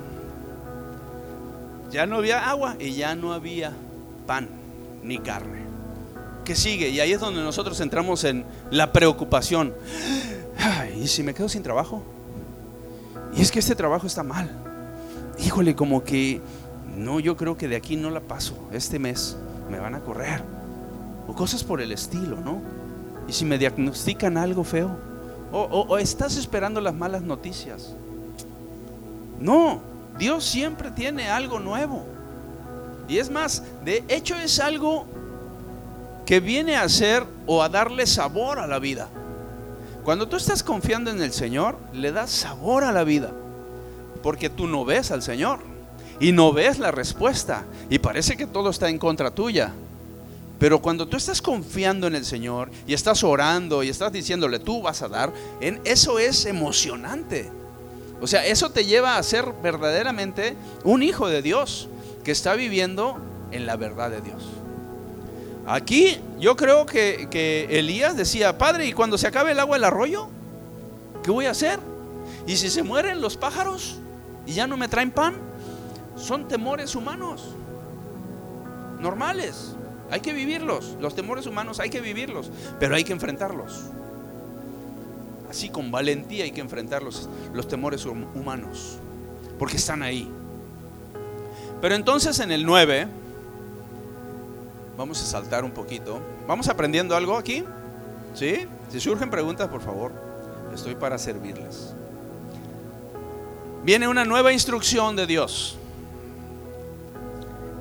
Ya 1.90 2.06
no 2.06 2.16
había 2.16 2.48
agua 2.48 2.76
y 2.78 2.92
ya 2.92 3.14
no 3.14 3.32
había 3.32 3.72
pan. 4.26 4.48
ni 5.02 5.18
carne. 5.18 5.60
¿Qué 6.44 6.54
sigue? 6.54 6.90
Y 6.90 7.00
ahí 7.00 7.12
es 7.12 7.20
donde 7.20 7.42
nosotros 7.42 7.80
entramos 7.80 8.24
en 8.24 8.44
la 8.70 8.92
preocupación. 8.92 9.72
¿Y 11.00 11.08
si 11.08 11.22
me 11.22 11.34
quedo 11.34 11.48
sin 11.48 11.62
trabajo? 11.62 12.02
Y 13.34 13.42
es 13.42 13.50
que 13.50 13.58
este 13.58 13.74
trabajo 13.74 14.06
está 14.06 14.22
mal. 14.22 14.50
Híjole, 15.38 15.74
como 15.74 16.04
que 16.04 16.40
no, 16.96 17.20
yo 17.20 17.36
creo 17.36 17.56
que 17.56 17.68
de 17.68 17.76
aquí 17.76 17.96
no 17.96 18.10
la 18.10 18.20
paso. 18.20 18.54
Este 18.72 18.98
mes 18.98 19.36
me 19.70 19.78
van 19.78 19.94
a 19.94 20.00
correr. 20.00 20.42
O 21.26 21.34
cosas 21.34 21.64
por 21.64 21.80
el 21.80 21.92
estilo, 21.92 22.36
¿no? 22.36 22.60
Y 23.28 23.32
si 23.32 23.44
me 23.44 23.58
diagnostican 23.58 24.36
algo 24.36 24.64
feo. 24.64 24.90
O, 25.52 25.98
estás 25.98 26.36
esperando 26.36 26.80
las 26.80 26.94
malas 26.94 27.22
noticias. 27.22 27.94
No, 29.40 29.80
Dios 30.18 30.44
siempre 30.44 30.90
tiene 30.90 31.28
algo 31.28 31.58
nuevo. 31.58 32.04
Y 33.08 33.18
es 33.18 33.30
más, 33.30 33.64
de 33.84 34.04
hecho 34.08 34.36
es 34.36 34.60
algo 34.60 35.06
que 36.24 36.38
viene 36.38 36.76
a 36.76 36.88
ser 36.88 37.24
o 37.46 37.62
a 37.62 37.68
darle 37.68 38.06
sabor 38.06 38.60
a 38.60 38.68
la 38.68 38.78
vida. 38.78 39.08
Cuando 40.04 40.28
tú 40.28 40.36
estás 40.36 40.62
confiando 40.62 41.10
en 41.10 41.22
el 41.22 41.32
Señor, 41.32 41.76
le 41.92 42.12
das 42.12 42.30
sabor 42.30 42.84
a 42.84 42.92
la 42.92 43.04
vida. 43.04 43.32
Porque 44.22 44.50
tú 44.50 44.66
no 44.66 44.84
ves 44.84 45.10
al 45.10 45.22
Señor 45.22 45.60
y 46.18 46.32
no 46.32 46.52
ves 46.52 46.78
la 46.78 46.90
respuesta 46.90 47.64
y 47.88 47.98
parece 47.98 48.36
que 48.36 48.46
todo 48.46 48.70
está 48.70 48.88
en 48.88 48.98
contra 48.98 49.30
tuya. 49.30 49.72
Pero 50.58 50.82
cuando 50.82 51.08
tú 51.08 51.16
estás 51.16 51.40
confiando 51.40 52.06
en 52.06 52.14
el 52.14 52.26
Señor 52.26 52.70
y 52.86 52.92
estás 52.92 53.24
orando 53.24 53.82
y 53.82 53.88
estás 53.88 54.12
diciéndole 54.12 54.58
tú 54.58 54.82
vas 54.82 55.00
a 55.00 55.08
dar, 55.08 55.32
en 55.60 55.80
eso 55.84 56.18
es 56.18 56.44
emocionante. 56.44 57.50
O 58.20 58.26
sea, 58.26 58.44
eso 58.44 58.70
te 58.70 58.84
lleva 58.84 59.16
a 59.16 59.22
ser 59.22 59.46
verdaderamente 59.62 60.54
un 60.84 61.02
hijo 61.02 61.28
de 61.28 61.40
Dios 61.40 61.88
que 62.24 62.32
está 62.32 62.54
viviendo 62.54 63.18
en 63.50 63.64
la 63.64 63.76
verdad 63.76 64.10
de 64.10 64.20
Dios. 64.20 64.42
Aquí 65.66 66.18
yo 66.38 66.56
creo 66.56 66.86
que, 66.86 67.28
que, 67.30 67.66
Elías 67.78 68.16
decía, 68.16 68.58
Padre, 68.58 68.86
¿y 68.86 68.92
cuando 68.92 69.18
se 69.18 69.26
acabe 69.26 69.52
el 69.52 69.60
agua 69.60 69.76
del 69.76 69.84
arroyo? 69.84 70.28
¿Qué 71.22 71.30
voy 71.30 71.46
a 71.46 71.50
hacer? 71.50 71.78
¿Y 72.46 72.56
si 72.56 72.70
se 72.70 72.82
mueren 72.82 73.20
los 73.20 73.36
pájaros 73.36 73.98
y 74.46 74.54
ya 74.54 74.66
no 74.66 74.76
me 74.76 74.88
traen 74.88 75.10
pan? 75.10 75.34
Son 76.16 76.48
temores 76.48 76.94
humanos, 76.94 77.54
normales. 79.00 79.76
Hay 80.10 80.20
que 80.20 80.32
vivirlos. 80.32 80.96
Los 81.00 81.14
temores 81.14 81.46
humanos 81.46 81.78
hay 81.78 81.90
que 81.90 82.00
vivirlos, 82.00 82.50
pero 82.78 82.96
hay 82.96 83.04
que 83.04 83.12
enfrentarlos. 83.12 83.84
Así 85.48 85.68
con 85.68 85.90
valentía 85.90 86.44
hay 86.44 86.52
que 86.52 86.60
enfrentar 86.60 87.02
los, 87.02 87.28
los 87.52 87.68
temores 87.68 88.06
humanos, 88.06 88.98
porque 89.58 89.76
están 89.76 90.02
ahí. 90.02 90.28
Pero 91.80 91.94
entonces 91.94 92.38
en 92.40 92.52
el 92.52 92.66
9, 92.66 93.08
vamos 95.00 95.22
a 95.22 95.24
saltar 95.24 95.64
un 95.64 95.70
poquito. 95.70 96.20
¿Vamos 96.46 96.68
aprendiendo 96.68 97.16
algo 97.16 97.38
aquí? 97.38 97.64
¿Sí? 98.34 98.66
Si 98.90 99.00
surgen 99.00 99.30
preguntas, 99.30 99.66
por 99.68 99.80
favor, 99.80 100.12
estoy 100.74 100.94
para 100.94 101.16
servirles. 101.16 101.94
Viene 103.82 104.08
una 104.08 104.26
nueva 104.26 104.52
instrucción 104.52 105.16
de 105.16 105.26
Dios. 105.26 105.78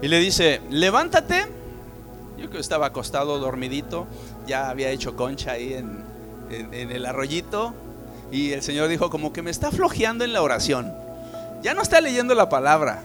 Y 0.01 0.07
le 0.07 0.19
dice, 0.19 0.61
levántate. 0.69 1.45
Yo 2.37 2.49
que 2.49 2.57
estaba 2.57 2.85
acostado, 2.85 3.37
dormidito, 3.37 4.07
ya 4.47 4.69
había 4.69 4.89
hecho 4.89 5.17
concha 5.17 5.51
ahí 5.51 5.73
en, 5.73 6.05
en, 6.49 6.89
el 6.89 7.05
arroyito 7.05 7.73
y 8.31 8.53
el 8.53 8.61
Señor 8.61 8.87
dijo 8.87 9.09
como 9.09 9.33
que 9.33 9.41
me 9.41 9.51
está 9.51 9.71
flojeando 9.71 10.23
en 10.23 10.31
la 10.31 10.41
oración. 10.41 10.93
Ya 11.63 11.73
no 11.73 11.81
está 11.81 11.99
leyendo 11.99 12.33
la 12.33 12.47
palabra. 12.47 13.03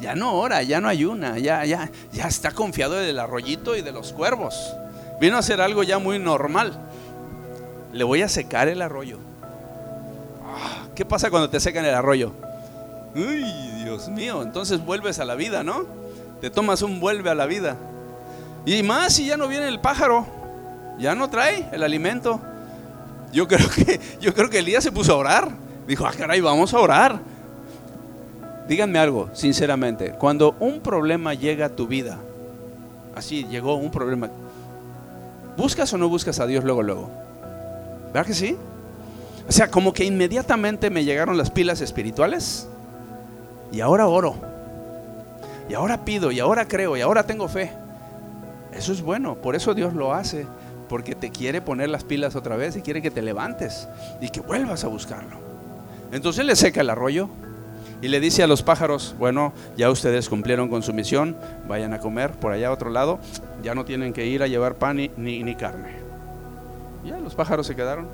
Ya 0.00 0.14
no 0.14 0.34
ora, 0.34 0.62
ya 0.62 0.80
no 0.80 0.88
ayuna, 0.88 1.38
ya, 1.38 1.64
ya, 1.64 1.90
ya 2.12 2.28
está 2.28 2.52
confiado 2.52 2.94
del 2.94 3.18
arroyito 3.18 3.76
y 3.76 3.82
de 3.82 3.92
los 3.92 4.12
cuervos. 4.12 4.54
Vino 5.20 5.36
a 5.36 5.40
hacer 5.40 5.60
algo 5.60 5.82
ya 5.82 5.98
muy 5.98 6.18
normal. 6.18 6.78
Le 7.92 8.04
voy 8.04 8.22
a 8.22 8.28
secar 8.28 8.68
el 8.68 8.80
arroyo. 8.80 9.18
Ah, 10.44 10.86
¿Qué 10.94 11.04
pasa 11.04 11.30
cuando 11.30 11.50
te 11.50 11.58
secan 11.58 11.84
el 11.84 11.94
arroyo? 11.94 12.32
Uy, 13.14 13.44
Dios 13.82 14.08
mío, 14.08 14.42
entonces 14.42 14.84
vuelves 14.84 15.18
a 15.18 15.24
la 15.24 15.34
vida, 15.34 15.64
¿no? 15.64 15.86
Te 16.40 16.50
tomas 16.50 16.82
un 16.82 17.00
vuelve 17.00 17.30
a 17.30 17.34
la 17.34 17.46
vida. 17.46 17.76
Y 18.64 18.82
más 18.82 19.14
si 19.14 19.26
ya 19.26 19.36
no 19.36 19.48
viene 19.48 19.66
el 19.66 19.80
pájaro, 19.80 20.26
ya 20.98 21.14
no 21.14 21.28
trae 21.28 21.68
el 21.72 21.82
alimento. 21.82 22.40
Yo 23.32 23.48
creo 23.48 23.68
que, 23.68 24.00
yo 24.20 24.32
creo 24.34 24.50
que 24.50 24.60
Elías 24.60 24.84
se 24.84 24.92
puso 24.92 25.12
a 25.14 25.16
orar. 25.16 25.48
Dijo, 25.86 26.06
ah, 26.06 26.12
caray, 26.16 26.40
vamos 26.40 26.72
a 26.74 26.78
orar. 26.78 27.20
Díganme 28.68 28.98
algo, 28.98 29.30
sinceramente. 29.32 30.12
Cuando 30.12 30.54
un 30.60 30.80
problema 30.80 31.32
llega 31.32 31.66
a 31.66 31.68
tu 31.70 31.86
vida, 31.86 32.18
así 33.16 33.46
llegó 33.46 33.76
un 33.76 33.90
problema, 33.90 34.28
¿buscas 35.56 35.90
o 35.94 35.98
no 35.98 36.08
buscas 36.10 36.38
a 36.38 36.46
Dios 36.46 36.64
luego, 36.64 36.82
luego? 36.82 37.10
¿Verdad 38.12 38.26
que 38.26 38.34
sí? 38.34 38.56
O 39.48 39.52
sea, 39.52 39.70
como 39.70 39.94
que 39.94 40.04
inmediatamente 40.04 40.90
me 40.90 41.04
llegaron 41.04 41.38
las 41.38 41.50
pilas 41.50 41.80
espirituales 41.80 42.68
y 43.72 43.80
ahora 43.80 44.06
oro. 44.06 44.36
Y 45.70 45.74
ahora 45.74 46.04
pido, 46.04 46.30
y 46.30 46.38
ahora 46.38 46.68
creo, 46.68 46.94
y 46.94 47.00
ahora 47.00 47.22
tengo 47.22 47.48
fe. 47.48 47.72
Eso 48.72 48.92
es 48.92 49.00
bueno, 49.00 49.36
por 49.36 49.56
eso 49.56 49.72
Dios 49.72 49.94
lo 49.94 50.12
hace 50.12 50.46
porque 50.90 51.14
te 51.14 51.30
quiere 51.30 51.62
poner 51.62 51.88
las 51.88 52.04
pilas 52.04 52.36
otra 52.36 52.56
vez 52.56 52.76
y 52.76 52.82
quiere 52.82 53.00
que 53.00 53.10
te 53.10 53.22
levantes 53.22 53.88
y 54.20 54.28
que 54.28 54.40
vuelvas 54.40 54.84
a 54.84 54.88
buscarlo. 54.88 55.36
Entonces 56.12 56.44
le 56.44 56.54
seca 56.54 56.82
el 56.82 56.90
arroyo 56.90 57.30
y 58.00 58.08
le 58.08 58.20
dice 58.20 58.42
a 58.42 58.46
los 58.46 58.62
pájaros, 58.62 59.14
bueno, 59.18 59.52
ya 59.76 59.90
ustedes 59.90 60.28
cumplieron 60.28 60.68
con 60.68 60.82
su 60.82 60.92
misión, 60.92 61.36
vayan 61.66 61.92
a 61.92 61.98
comer 61.98 62.30
por 62.32 62.52
allá 62.52 62.68
a 62.68 62.72
otro 62.72 62.90
lado, 62.90 63.18
ya 63.62 63.74
no 63.74 63.84
tienen 63.84 64.12
que 64.12 64.26
ir 64.26 64.42
a 64.42 64.46
llevar 64.46 64.76
pan 64.76 64.96
ni, 64.96 65.08
ni, 65.16 65.54
carne. 65.56 65.96
Ya 67.04 67.18
los 67.18 67.34
pájaros 67.34 67.66
se 67.66 67.74
quedaron. 67.74 68.06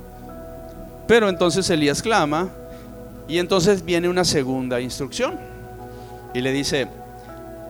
Pero 1.07 1.29
entonces 1.29 1.69
Elías 1.69 2.01
clama 2.01 2.49
y 3.29 3.39
entonces 3.39 3.85
viene 3.85 4.09
una 4.09 4.25
segunda 4.25 4.81
instrucción 4.81 5.39
y 6.33 6.41
le 6.41 6.51
dice, 6.51 6.89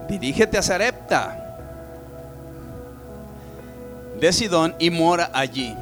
dirígete 0.08 0.56
a 0.56 0.62
Zarepta 0.62 1.40
de 4.20 4.32
Sidón 4.32 4.76
y 4.78 4.90
mora 4.90 5.30
allí. 5.34 5.74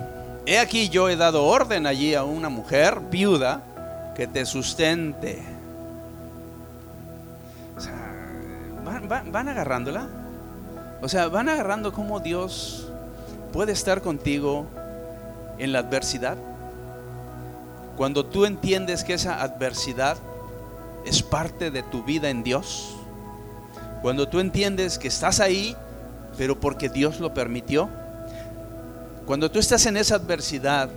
He 0.46 0.58
aquí 0.58 0.88
yo 0.88 1.10
he 1.10 1.16
dado 1.16 1.44
orden 1.44 1.86
allí 1.86 2.14
a 2.14 2.24
una 2.24 2.48
mujer 2.48 3.00
viuda 3.10 3.62
que 4.16 4.26
te 4.26 4.46
sustente. 4.46 5.61
Van, 9.30 9.48
agarrándola. 9.48 10.08
O 11.00 11.08
sea, 11.08 11.28
van 11.28 11.48
agarrando 11.48 11.92
cómo 11.92 12.20
Dios 12.20 12.88
puede 13.52 13.72
estar 13.72 14.02
contigo 14.02 14.66
en 15.58 15.72
la 15.72 15.80
adversidad. 15.80 16.36
Cuando 17.96 18.24
tú 18.24 18.46
entiendes 18.46 19.04
que 19.04 19.14
esa 19.14 19.42
adversidad 19.42 20.16
es 21.04 21.22
parte 21.22 21.70
de 21.70 21.82
tu 21.82 22.02
vida 22.04 22.30
en 22.30 22.42
Dios. 22.42 22.94
Cuando 24.00 24.28
tú 24.28 24.40
entiendes 24.40 24.98
que 24.98 25.08
estás 25.08 25.40
ahí, 25.40 25.76
pero 26.38 26.58
porque 26.58 26.88
Dios 26.88 27.20
lo 27.20 27.34
permitió 27.34 27.88
cuando 29.26 29.50
tú 29.50 29.58
estás 29.58 29.86
en 29.86 29.96
esa 29.96 30.16
adversidad 30.16 30.90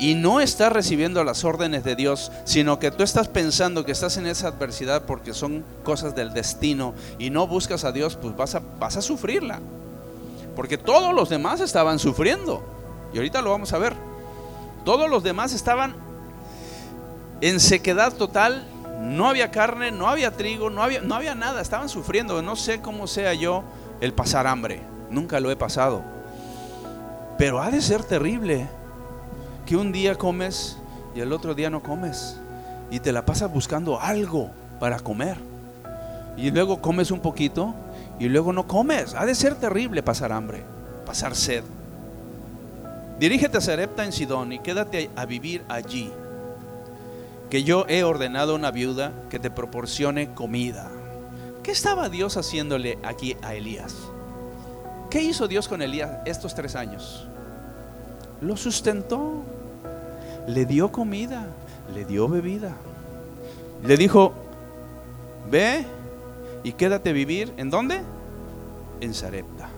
y 0.00 0.14
no 0.14 0.40
estás 0.40 0.72
recibiendo 0.72 1.22
las 1.24 1.44
órdenes 1.44 1.84
de 1.84 1.94
Dios, 1.94 2.32
sino 2.44 2.78
que 2.78 2.90
tú 2.90 3.02
estás 3.02 3.28
pensando 3.28 3.84
que 3.84 3.92
estás 3.92 4.16
en 4.16 4.26
esa 4.26 4.48
adversidad 4.48 5.02
porque 5.02 5.34
son 5.34 5.62
cosas 5.84 6.14
del 6.14 6.32
destino 6.32 6.94
y 7.18 7.28
no 7.28 7.46
buscas 7.46 7.84
a 7.84 7.92
Dios, 7.92 8.16
pues 8.16 8.34
vas 8.34 8.54
a, 8.54 8.62
vas 8.78 8.96
a 8.96 9.02
sufrirla. 9.02 9.60
Porque 10.56 10.78
todos 10.78 11.14
los 11.14 11.28
demás 11.28 11.60
estaban 11.60 11.98
sufriendo. 11.98 12.64
Y 13.12 13.18
ahorita 13.18 13.42
lo 13.42 13.50
vamos 13.50 13.74
a 13.74 13.78
ver. 13.78 13.94
Todos 14.86 15.08
los 15.10 15.22
demás 15.22 15.52
estaban 15.52 15.94
en 17.42 17.60
sequedad 17.60 18.14
total. 18.14 18.66
No 19.02 19.28
había 19.28 19.50
carne, 19.50 19.92
no 19.92 20.08
había 20.08 20.30
trigo, 20.30 20.70
no 20.70 20.82
había, 20.82 21.02
no 21.02 21.14
había 21.14 21.34
nada. 21.34 21.60
Estaban 21.60 21.90
sufriendo. 21.90 22.40
No 22.40 22.56
sé 22.56 22.80
cómo 22.80 23.06
sea 23.06 23.34
yo 23.34 23.64
el 24.00 24.14
pasar 24.14 24.46
hambre. 24.46 24.80
Nunca 25.10 25.40
lo 25.40 25.50
he 25.50 25.56
pasado. 25.56 26.02
Pero 27.36 27.60
ha 27.60 27.70
de 27.70 27.82
ser 27.82 28.02
terrible 28.02 28.68
que 29.70 29.76
un 29.76 29.92
día 29.92 30.16
comes 30.16 30.76
y 31.14 31.20
el 31.20 31.32
otro 31.32 31.54
día 31.54 31.70
no 31.70 31.80
comes. 31.80 32.40
Y 32.90 32.98
te 32.98 33.12
la 33.12 33.24
pasas 33.24 33.52
buscando 33.52 34.00
algo 34.00 34.50
para 34.80 34.98
comer. 34.98 35.36
Y 36.36 36.50
luego 36.50 36.82
comes 36.82 37.12
un 37.12 37.20
poquito 37.20 37.72
y 38.18 38.28
luego 38.28 38.52
no 38.52 38.66
comes. 38.66 39.14
Ha 39.14 39.24
de 39.24 39.36
ser 39.36 39.54
terrible 39.54 40.02
pasar 40.02 40.32
hambre, 40.32 40.64
pasar 41.06 41.36
sed. 41.36 41.62
Dirígete 43.20 43.58
a 43.58 43.60
Serepta 43.60 44.04
en 44.04 44.10
Sidón 44.10 44.52
y 44.52 44.58
quédate 44.58 45.08
a 45.14 45.24
vivir 45.24 45.62
allí. 45.68 46.10
Que 47.48 47.62
yo 47.62 47.84
he 47.86 48.02
ordenado 48.02 48.54
a 48.54 48.56
una 48.56 48.72
viuda 48.72 49.12
que 49.30 49.38
te 49.38 49.52
proporcione 49.52 50.34
comida. 50.34 50.90
¿Qué 51.62 51.70
estaba 51.70 52.08
Dios 52.08 52.36
haciéndole 52.36 52.98
aquí 53.04 53.36
a 53.40 53.54
Elías? 53.54 53.94
¿Qué 55.10 55.22
hizo 55.22 55.46
Dios 55.46 55.68
con 55.68 55.80
Elías 55.80 56.10
estos 56.26 56.56
tres 56.56 56.74
años? 56.74 57.28
Lo 58.40 58.56
sustentó, 58.56 59.44
le 60.54 60.66
dio 60.66 60.92
comida, 60.92 61.46
le 61.94 62.04
dio 62.04 62.28
bebida. 62.28 62.76
Le 63.84 63.96
dijo, 63.96 64.32
ve 65.50 65.84
y 66.62 66.72
quédate 66.72 67.12
vivir. 67.12 67.52
¿En 67.56 67.70
dónde? 67.70 68.02
en 69.00 69.14
Sarepta. 69.14 69.68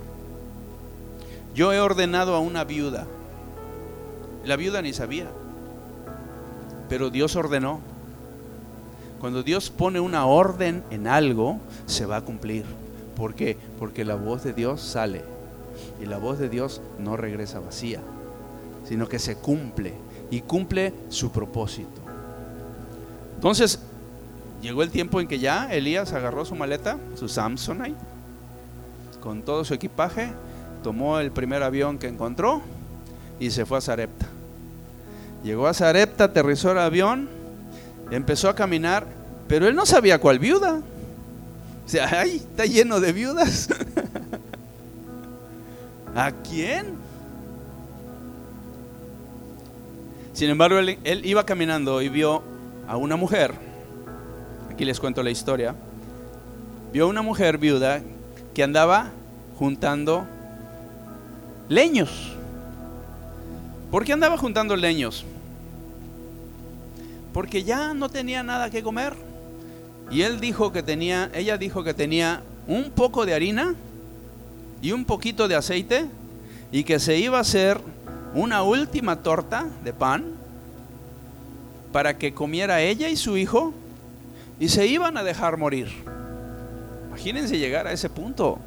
Yo 1.54 1.72
he 1.72 1.80
ordenado 1.80 2.34
a 2.34 2.40
una 2.40 2.64
viuda. 2.64 3.06
La 4.44 4.56
viuda 4.56 4.82
ni 4.82 4.92
sabía, 4.92 5.26
pero 6.88 7.10
Dios 7.10 7.36
ordenó. 7.36 7.80
Cuando 9.20 9.44
Dios 9.44 9.70
pone 9.70 10.00
una 10.00 10.26
orden 10.26 10.82
en 10.90 11.06
algo, 11.06 11.58
se 11.86 12.06
va 12.06 12.16
a 12.16 12.20
cumplir. 12.22 12.64
¿Por 13.16 13.34
qué? 13.34 13.56
Porque 13.78 14.04
la 14.04 14.16
voz 14.16 14.42
de 14.42 14.52
Dios 14.52 14.80
sale 14.80 15.22
y 16.02 16.06
la 16.06 16.18
voz 16.18 16.38
de 16.38 16.48
Dios 16.48 16.80
no 16.98 17.16
regresa 17.16 17.60
vacía, 17.60 18.00
sino 18.84 19.08
que 19.08 19.20
se 19.20 19.36
cumple 19.36 19.94
y 20.32 20.40
cumple 20.40 20.94
su 21.10 21.30
propósito. 21.30 22.00
Entonces, 23.34 23.78
llegó 24.62 24.82
el 24.82 24.90
tiempo 24.90 25.20
en 25.20 25.28
que 25.28 25.38
ya 25.38 25.70
Elías 25.70 26.14
agarró 26.14 26.46
su 26.46 26.54
maleta, 26.54 26.96
su 27.16 27.28
Samsonite, 27.28 27.98
con 29.20 29.42
todo 29.42 29.62
su 29.62 29.74
equipaje, 29.74 30.32
tomó 30.82 31.20
el 31.20 31.32
primer 31.32 31.62
avión 31.62 31.98
que 31.98 32.08
encontró 32.08 32.62
y 33.38 33.50
se 33.50 33.66
fue 33.66 33.76
a 33.76 33.82
Zarepta. 33.82 34.26
Llegó 35.44 35.66
a 35.66 35.74
Zarepta, 35.74 36.24
aterrizó 36.24 36.72
el 36.72 36.78
avión, 36.78 37.28
empezó 38.10 38.48
a 38.48 38.54
caminar, 38.54 39.06
pero 39.48 39.68
él 39.68 39.74
no 39.74 39.84
sabía 39.84 40.18
cuál 40.18 40.38
viuda. 40.38 40.80
O 41.84 41.88
sea, 41.88 42.08
ay, 42.20 42.36
está 42.36 42.64
lleno 42.64 43.00
de 43.00 43.12
viudas. 43.12 43.68
¿A 46.14 46.32
quién? 46.32 47.01
Sin 50.32 50.48
embargo, 50.48 50.78
él, 50.78 50.98
iba 51.24 51.44
caminando 51.44 52.00
y 52.00 52.08
vio 52.08 52.42
a 52.88 52.96
una 52.96 53.16
mujer, 53.16 53.52
aquí 54.70 54.84
les 54.84 54.98
cuento 54.98 55.22
la 55.22 55.30
historia, 55.30 55.74
vio 56.92 57.04
a 57.04 57.08
una 57.08 57.22
mujer 57.22 57.58
viuda 57.58 58.02
que 58.54 58.62
andaba 58.62 59.10
juntando 59.58 60.26
leños. 61.68 62.32
¿Por 63.90 64.04
qué 64.04 64.14
andaba 64.14 64.38
juntando 64.38 64.74
leños? 64.74 65.24
Porque 67.34 67.62
ya 67.62 67.92
no 67.92 68.08
tenía 68.08 68.42
nada 68.42 68.70
que 68.70 68.82
comer. 68.82 69.14
Y 70.10 70.22
él 70.22 70.40
dijo 70.40 70.72
que 70.72 70.82
tenía, 70.82 71.30
ella 71.34 71.58
dijo 71.58 71.84
que 71.84 71.94
tenía 71.94 72.42
un 72.66 72.90
poco 72.90 73.26
de 73.26 73.34
harina 73.34 73.74
y 74.80 74.92
un 74.92 75.04
poquito 75.04 75.48
de 75.48 75.54
aceite 75.54 76.06
y 76.70 76.84
que 76.84 76.98
se 76.98 77.18
iba 77.18 77.38
a 77.38 77.42
hacer 77.42 77.80
una 78.34 78.62
última 78.62 79.16
torta 79.16 79.66
de 79.84 79.92
pan 79.92 80.24
para 81.92 82.16
que 82.16 82.32
comiera 82.32 82.80
ella 82.80 83.08
y 83.08 83.16
su 83.16 83.36
hijo 83.36 83.74
y 84.58 84.68
se 84.68 84.86
iban 84.86 85.16
a 85.16 85.22
dejar 85.22 85.56
morir. 85.56 85.88
Imagínense 87.08 87.58
llegar 87.58 87.86
a 87.86 87.92
ese 87.92 88.08
punto. 88.08 88.58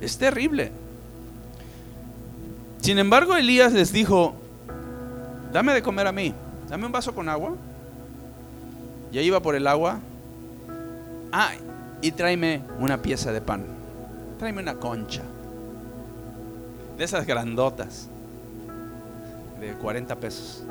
Es 0.00 0.16
terrible. 0.16 0.70
Sin 2.80 2.98
embargo, 2.98 3.34
Elías 3.34 3.72
les 3.72 3.92
dijo, 3.92 4.34
dame 5.52 5.72
de 5.72 5.82
comer 5.82 6.06
a 6.06 6.12
mí, 6.12 6.34
dame 6.68 6.86
un 6.86 6.92
vaso 6.92 7.14
con 7.14 7.28
agua. 7.28 7.54
Ya 9.10 9.22
iba 9.22 9.40
por 9.40 9.54
el 9.54 9.66
agua. 9.66 9.98
Ah, 11.32 11.52
y 12.00 12.12
tráeme 12.12 12.62
una 12.78 13.00
pieza 13.00 13.32
de 13.32 13.40
pan. 13.40 13.64
Tráeme 14.38 14.60
una 14.60 14.74
concha. 14.74 15.22
De 16.98 17.04
esas 17.04 17.26
grandotas. 17.26 18.08
De 19.64 19.72
40 19.72 20.14
pesos. 20.16 20.62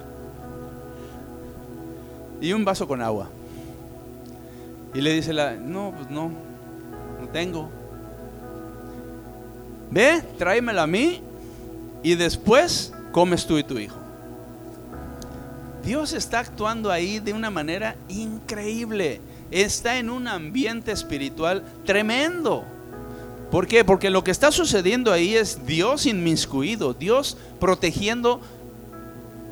y 2.40 2.52
un 2.52 2.62
vaso 2.62 2.86
con 2.86 3.00
agua. 3.00 3.30
Y 4.92 5.00
le 5.00 5.14
dice 5.14 5.32
la, 5.32 5.54
no, 5.54 5.94
pues 5.96 6.10
no, 6.10 6.30
no 7.18 7.28
tengo. 7.32 7.70
Ve, 9.90 10.22
tráemela 10.36 10.82
a 10.82 10.86
mí 10.86 11.22
y 12.02 12.14
después 12.14 12.92
comes 13.10 13.46
tú 13.46 13.56
y 13.56 13.64
tu 13.64 13.78
hijo. 13.78 13.96
Dios 15.82 16.12
está 16.12 16.40
actuando 16.40 16.90
ahí 16.90 17.20
de 17.20 17.32
una 17.32 17.48
manera 17.48 17.96
increíble. 18.08 19.22
Está 19.50 19.98
en 19.98 20.10
un 20.10 20.28
ambiente 20.28 20.92
espiritual 20.92 21.64
tremendo. 21.86 22.66
¿Por 23.50 23.66
qué? 23.66 23.84
Porque 23.84 24.10
lo 24.10 24.24
que 24.24 24.30
está 24.30 24.52
sucediendo 24.52 25.12
ahí 25.12 25.34
es 25.34 25.64
Dios 25.66 26.06
inmiscuido, 26.06 26.92
Dios 26.92 27.38
protegiendo 27.58 28.40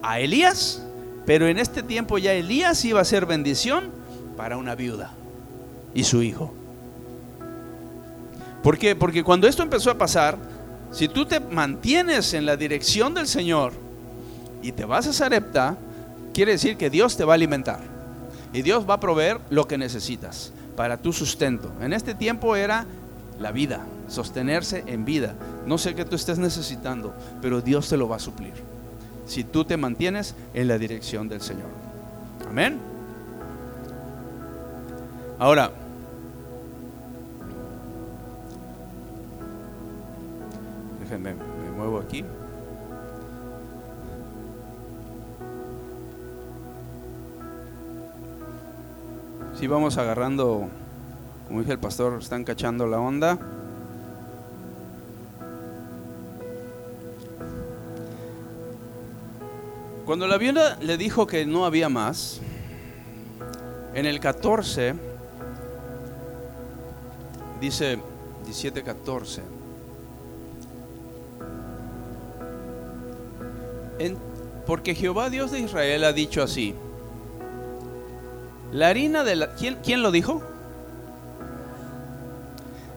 a 0.02 0.20
Elías, 0.20 0.82
pero 1.24 1.48
en 1.48 1.58
este 1.58 1.82
tiempo 1.82 2.18
ya 2.18 2.32
Elías 2.32 2.84
iba 2.84 3.00
a 3.00 3.04
ser 3.04 3.24
bendición 3.24 3.90
para 4.36 4.58
una 4.58 4.74
viuda 4.74 5.12
y 5.94 6.04
su 6.04 6.22
hijo. 6.22 6.52
¿Por 8.62 8.78
qué? 8.78 8.94
Porque 8.94 9.24
cuando 9.24 9.48
esto 9.48 9.62
empezó 9.62 9.90
a 9.90 9.98
pasar, 9.98 10.36
si 10.90 11.08
tú 11.08 11.24
te 11.24 11.40
mantienes 11.40 12.34
en 12.34 12.44
la 12.44 12.56
dirección 12.56 13.14
del 13.14 13.26
Señor 13.26 13.72
y 14.62 14.72
te 14.72 14.84
vas 14.84 15.06
a 15.06 15.12
Sarepta, 15.12 15.78
quiere 16.34 16.52
decir 16.52 16.76
que 16.76 16.90
Dios 16.90 17.16
te 17.16 17.24
va 17.24 17.32
a 17.32 17.36
alimentar 17.36 17.80
y 18.52 18.62
Dios 18.62 18.88
va 18.88 18.94
a 18.94 19.00
proveer 19.00 19.40
lo 19.50 19.66
que 19.66 19.78
necesitas 19.78 20.52
para 20.76 20.98
tu 20.98 21.12
sustento. 21.12 21.72
En 21.80 21.92
este 21.92 22.14
tiempo 22.14 22.56
era 22.56 22.86
la 23.38 23.52
vida, 23.52 23.86
sostenerse 24.08 24.84
en 24.86 25.04
vida. 25.04 25.34
No 25.66 25.78
sé 25.78 25.94
qué 25.94 26.04
tú 26.04 26.16
estés 26.16 26.38
necesitando, 26.38 27.14
pero 27.42 27.60
Dios 27.60 27.88
te 27.88 27.96
lo 27.96 28.08
va 28.08 28.16
a 28.16 28.20
suplir. 28.20 28.54
Si 29.26 29.44
tú 29.44 29.64
te 29.64 29.76
mantienes 29.76 30.34
en 30.54 30.68
la 30.68 30.78
dirección 30.78 31.28
del 31.28 31.40
Señor. 31.40 31.68
Amén. 32.48 32.78
Ahora, 35.38 35.70
déjenme, 41.00 41.34
me 41.34 41.70
muevo 41.76 41.98
aquí. 41.98 42.24
Si 49.58 49.66
vamos 49.66 49.96
agarrando, 49.96 50.68
como 51.46 51.60
dije 51.60 51.72
el 51.72 51.78
pastor, 51.78 52.18
están 52.20 52.44
cachando 52.44 52.86
la 52.86 52.98
onda. 52.98 53.38
Cuando 60.04 60.26
la 60.26 60.38
viuda 60.38 60.76
le 60.80 60.96
dijo 60.96 61.26
que 61.26 61.46
no 61.46 61.66
había 61.66 61.88
más, 61.88 62.40
en 63.94 64.06
el 64.06 64.20
14, 64.20 64.94
dice 67.60 67.98
17-14, 68.46 69.42
porque 74.66 74.94
Jehová 74.94 75.30
Dios 75.30 75.52
de 75.52 75.60
Israel 75.60 76.04
ha 76.04 76.12
dicho 76.12 76.42
así, 76.42 76.74
la 78.72 78.88
harina 78.88 79.22
de 79.22 79.36
la... 79.36 79.54
¿Quién, 79.54 79.78
quién 79.82 80.02
lo 80.02 80.10
dijo? 80.10 80.42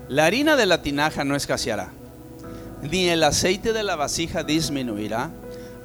La 0.09 0.25
harina 0.25 0.55
de 0.55 0.65
la 0.65 0.81
tinaja 0.81 1.23
no 1.23 1.35
escaseará, 1.35 1.91
ni 2.81 3.09
el 3.09 3.23
aceite 3.23 3.73
de 3.73 3.83
la 3.83 3.95
vasija 3.95 4.43
disminuirá 4.43 5.29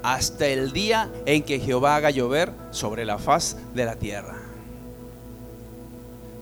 hasta 0.03 0.47
el 0.47 0.73
día 0.73 1.11
en 1.27 1.43
que 1.43 1.61
Jehová 1.61 1.97
haga 1.97 2.09
llover 2.09 2.51
sobre 2.71 3.05
la 3.05 3.19
faz 3.19 3.59
de 3.75 3.85
la 3.85 3.97
tierra. 3.97 4.37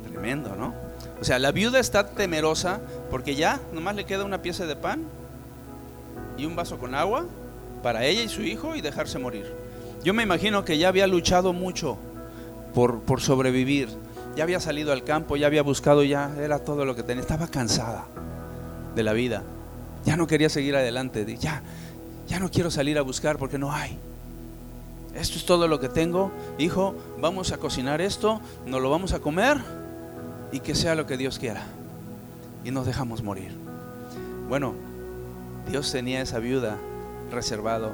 Tremendo, 0.09 0.55
¿no? 0.55 0.72
O 1.20 1.24
sea, 1.24 1.41
la 1.41 1.51
viuda 1.51 1.80
está 1.80 2.09
temerosa 2.09 2.80
porque 3.11 3.35
ya 3.35 3.61
nomás 3.72 3.97
le 3.97 4.05
queda 4.05 4.24
una 4.24 4.43
pieza 4.43 4.64
de 4.64 4.76
pan 4.76 5.03
y 6.39 6.45
un 6.45 6.55
vaso 6.55 6.78
con 6.78 6.95
agua 6.95 7.26
para 7.83 8.05
ella 8.05 8.22
y 8.22 8.28
su 8.28 8.43
hijo 8.43 8.76
y 8.76 8.80
dejarse 8.80 9.18
morir. 9.18 9.53
Yo 10.05 10.14
me 10.14 10.22
imagino 10.22 10.64
que 10.64 10.78
ya 10.78 10.87
había 10.87 11.09
luchado 11.09 11.53
mucho 11.53 11.99
por, 12.74 13.01
por 13.01 13.20
sobrevivir. 13.20 13.89
Ya 14.37 14.45
había 14.45 14.61
salido 14.61 14.93
al 14.93 15.05
campo, 15.05 15.37
ya 15.37 15.47
había 15.47 15.62
buscado, 15.62 16.03
ya 16.03 16.35
era 16.39 16.59
todo 16.59 16.85
lo 16.85 16.97
que 16.97 17.03
tenía. 17.03 17.20
Estaba 17.20 17.49
cansada 17.49 18.07
de 18.95 19.03
la 19.03 19.12
vida. 19.12 19.43
Ya 20.05 20.16
no 20.16 20.26
quería 20.26 20.49
seguir 20.49 20.74
adelante. 20.74 21.37
Ya, 21.39 21.62
ya 22.26 22.41
no 22.41 22.51
quiero 22.51 22.70
salir 22.70 22.99
a 22.99 23.03
buscar 23.03 23.37
porque 23.37 23.59
no 23.59 23.72
hay. 23.72 23.99
Esto 25.14 25.37
es 25.37 25.45
todo 25.45 25.68
lo 25.68 25.80
que 25.80 25.91
tengo. 25.91 26.33
Hijo, 26.59 26.95
vamos 27.20 27.53
a 27.53 27.59
cocinar 27.59 28.01
esto, 28.01 28.41
nos 28.64 28.80
lo 28.80 28.89
vamos 28.89 29.12
a 29.12 29.20
comer 29.20 29.59
y 30.51 30.61
que 30.61 30.74
sea 30.74 30.95
lo 30.95 31.07
que 31.07 31.18
Dios 31.18 31.39
quiera. 31.39 31.64
Y 32.64 32.70
nos 32.70 32.87
dejamos 32.87 33.22
morir. 33.22 33.55
Bueno, 34.49 34.74
Dios 35.68 35.93
tenía 35.93 36.22
esa 36.22 36.39
viuda 36.39 36.78
reservado 37.30 37.93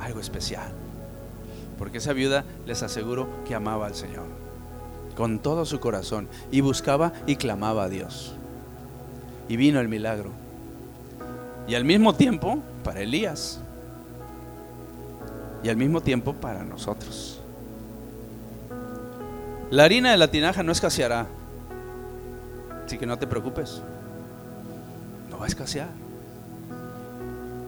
algo 0.00 0.20
especial. 0.20 0.72
Porque 1.78 1.98
esa 1.98 2.14
viuda 2.14 2.44
les 2.64 2.82
aseguro 2.82 3.28
que 3.46 3.54
amaba 3.54 3.86
al 3.86 3.94
Señor 3.94 4.45
con 5.16 5.38
todo 5.40 5.64
su 5.64 5.80
corazón 5.80 6.28
y 6.52 6.60
buscaba 6.60 7.12
y 7.26 7.36
clamaba 7.36 7.84
a 7.84 7.88
Dios. 7.88 8.34
Y 9.48 9.56
vino 9.56 9.80
el 9.80 9.88
milagro. 9.88 10.30
Y 11.66 11.74
al 11.74 11.84
mismo 11.84 12.14
tiempo 12.14 12.58
para 12.84 13.00
Elías. 13.00 13.60
Y 15.62 15.68
al 15.68 15.76
mismo 15.76 16.00
tiempo 16.00 16.34
para 16.34 16.62
nosotros. 16.62 17.40
La 19.70 19.84
harina 19.84 20.12
de 20.12 20.16
la 20.16 20.30
tinaja 20.30 20.62
no 20.62 20.70
escaseará. 20.70 21.26
Así 22.84 22.98
que 22.98 23.06
no 23.06 23.18
te 23.18 23.26
preocupes. 23.26 23.82
no 25.28 25.38
va 25.38 25.46
a 25.46 25.48
escasear. 25.48 25.88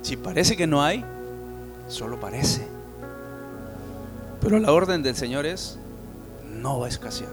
Si 0.03 0.17
parece 0.17 0.57
que 0.57 0.67
no 0.67 0.83
hay, 0.83 1.05
solo 1.89 2.21
parece. 2.21 2.67
Pero 4.41 4.59
la 4.61 4.73
orden 4.73 5.03
del 5.03 5.17
Señor 5.17 5.45
es, 5.45 5.79
no 6.53 6.81
va 6.81 6.87
a 6.87 6.89
escasear. 6.89 7.33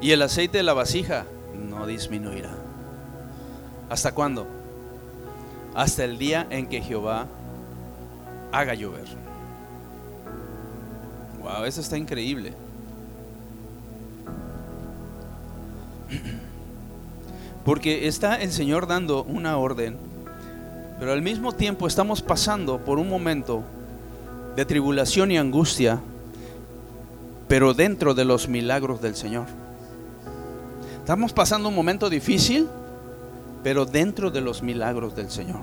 Y 0.00 0.10
el 0.10 0.22
aceite 0.22 0.58
de 0.58 0.64
la 0.64 0.74
vasija 0.74 1.26
no 1.68 1.86
disminuirá. 1.86 2.50
¿Hasta 3.88 4.12
cuándo? 4.12 4.46
Hasta 5.74 6.04
el 6.04 6.18
día 6.18 6.46
en 6.50 6.66
que 6.66 6.80
Jehová 6.80 7.26
haga 8.50 8.74
llover. 8.74 9.06
Wow, 11.40 11.64
eso 11.64 11.80
está 11.80 11.96
increíble. 11.96 12.52
Porque 17.64 18.06
está 18.08 18.36
el 18.36 18.52
Señor 18.52 18.86
dando 18.86 19.24
una 19.24 19.56
orden, 19.56 19.96
pero 20.98 21.12
al 21.12 21.22
mismo 21.22 21.52
tiempo 21.52 21.86
estamos 21.86 22.22
pasando 22.22 22.78
por 22.84 22.98
un 22.98 23.08
momento 23.08 23.62
de 24.56 24.64
tribulación 24.64 25.30
y 25.30 25.38
angustia, 25.38 26.00
pero 27.52 27.74
dentro 27.74 28.14
de 28.14 28.24
los 28.24 28.48
milagros 28.48 29.02
del 29.02 29.14
Señor. 29.14 29.44
Estamos 31.00 31.34
pasando 31.34 31.68
un 31.68 31.74
momento 31.74 32.08
difícil, 32.08 32.66
pero 33.62 33.84
dentro 33.84 34.30
de 34.30 34.40
los 34.40 34.62
milagros 34.62 35.14
del 35.14 35.30
Señor. 35.30 35.60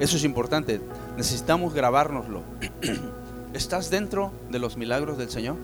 Eso 0.00 0.16
es 0.16 0.24
importante. 0.24 0.80
Necesitamos 1.18 1.74
grabárnoslo. 1.74 2.40
¿Estás 3.52 3.90
dentro 3.90 4.32
de 4.48 4.58
los 4.58 4.78
milagros 4.78 5.18
del 5.18 5.28
Señor? 5.28 5.56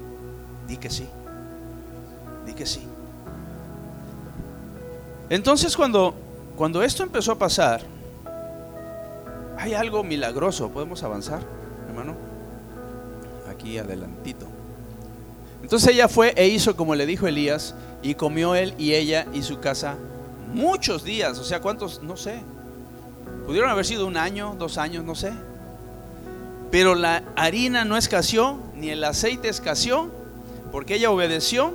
Di 0.68 0.76
que 0.76 0.90
sí. 0.90 1.08
Di 2.44 2.52
que 2.52 2.66
sí. 2.66 2.86
Entonces 5.30 5.74
cuando, 5.74 6.14
cuando 6.56 6.82
esto 6.82 7.02
empezó 7.02 7.32
a 7.32 7.38
pasar, 7.38 7.80
hay 9.56 9.72
algo 9.72 10.04
milagroso. 10.04 10.68
¿Podemos 10.68 11.02
avanzar? 11.02 11.40
Aquí 13.62 13.78
adelantito. 13.78 14.48
Entonces 15.62 15.94
ella 15.94 16.08
fue 16.08 16.34
e 16.36 16.48
hizo 16.48 16.74
como 16.74 16.96
le 16.96 17.06
dijo 17.06 17.28
Elías, 17.28 17.76
y 18.02 18.16
comió 18.16 18.56
él 18.56 18.74
y 18.76 18.94
ella 18.94 19.28
y 19.32 19.42
su 19.42 19.60
casa 19.60 19.96
muchos 20.52 21.04
días. 21.04 21.38
O 21.38 21.44
sea, 21.44 21.60
¿cuántos? 21.60 22.02
No 22.02 22.16
sé. 22.16 22.40
Pudieron 23.46 23.70
haber 23.70 23.84
sido 23.84 24.08
un 24.08 24.16
año, 24.16 24.56
dos 24.58 24.78
años, 24.78 25.04
no 25.04 25.14
sé. 25.14 25.32
Pero 26.72 26.96
la 26.96 27.22
harina 27.36 27.84
no 27.84 27.96
escaseó, 27.96 28.58
ni 28.74 28.90
el 28.90 29.04
aceite 29.04 29.48
escaseó, 29.48 30.10
porque 30.72 30.96
ella 30.96 31.12
obedeció 31.12 31.72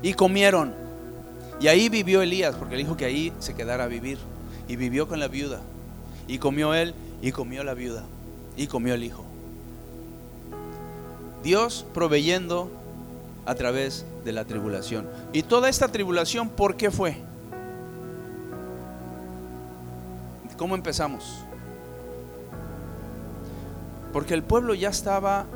y 0.00 0.14
comieron. 0.14 0.74
Y 1.60 1.68
ahí 1.68 1.90
vivió 1.90 2.22
Elías, 2.22 2.54
porque 2.54 2.76
le 2.76 2.84
dijo 2.84 2.96
que 2.96 3.04
ahí 3.04 3.30
se 3.40 3.54
quedara 3.54 3.84
a 3.84 3.88
vivir. 3.88 4.16
Y 4.68 4.76
vivió 4.76 5.06
con 5.06 5.20
la 5.20 5.28
viuda. 5.28 5.60
Y 6.26 6.38
comió 6.38 6.72
él, 6.72 6.94
y 7.20 7.30
comió 7.32 7.62
la 7.62 7.74
viuda. 7.74 8.06
Y 8.56 8.68
comió 8.68 8.94
el 8.94 9.04
hijo. 9.04 9.28
Dios 11.42 11.86
proveyendo 11.94 12.70
a 13.46 13.54
través 13.54 14.04
de 14.24 14.32
la 14.32 14.44
tribulación. 14.44 15.08
Y 15.32 15.42
toda 15.42 15.68
esta 15.68 15.88
tribulación, 15.88 16.48
¿por 16.48 16.76
qué 16.76 16.90
fue? 16.90 17.16
¿Cómo 20.58 20.74
empezamos? 20.74 21.44
Porque 24.12 24.34
el 24.34 24.42
pueblo 24.42 24.74
ya 24.74 24.88
estaba 24.88 25.46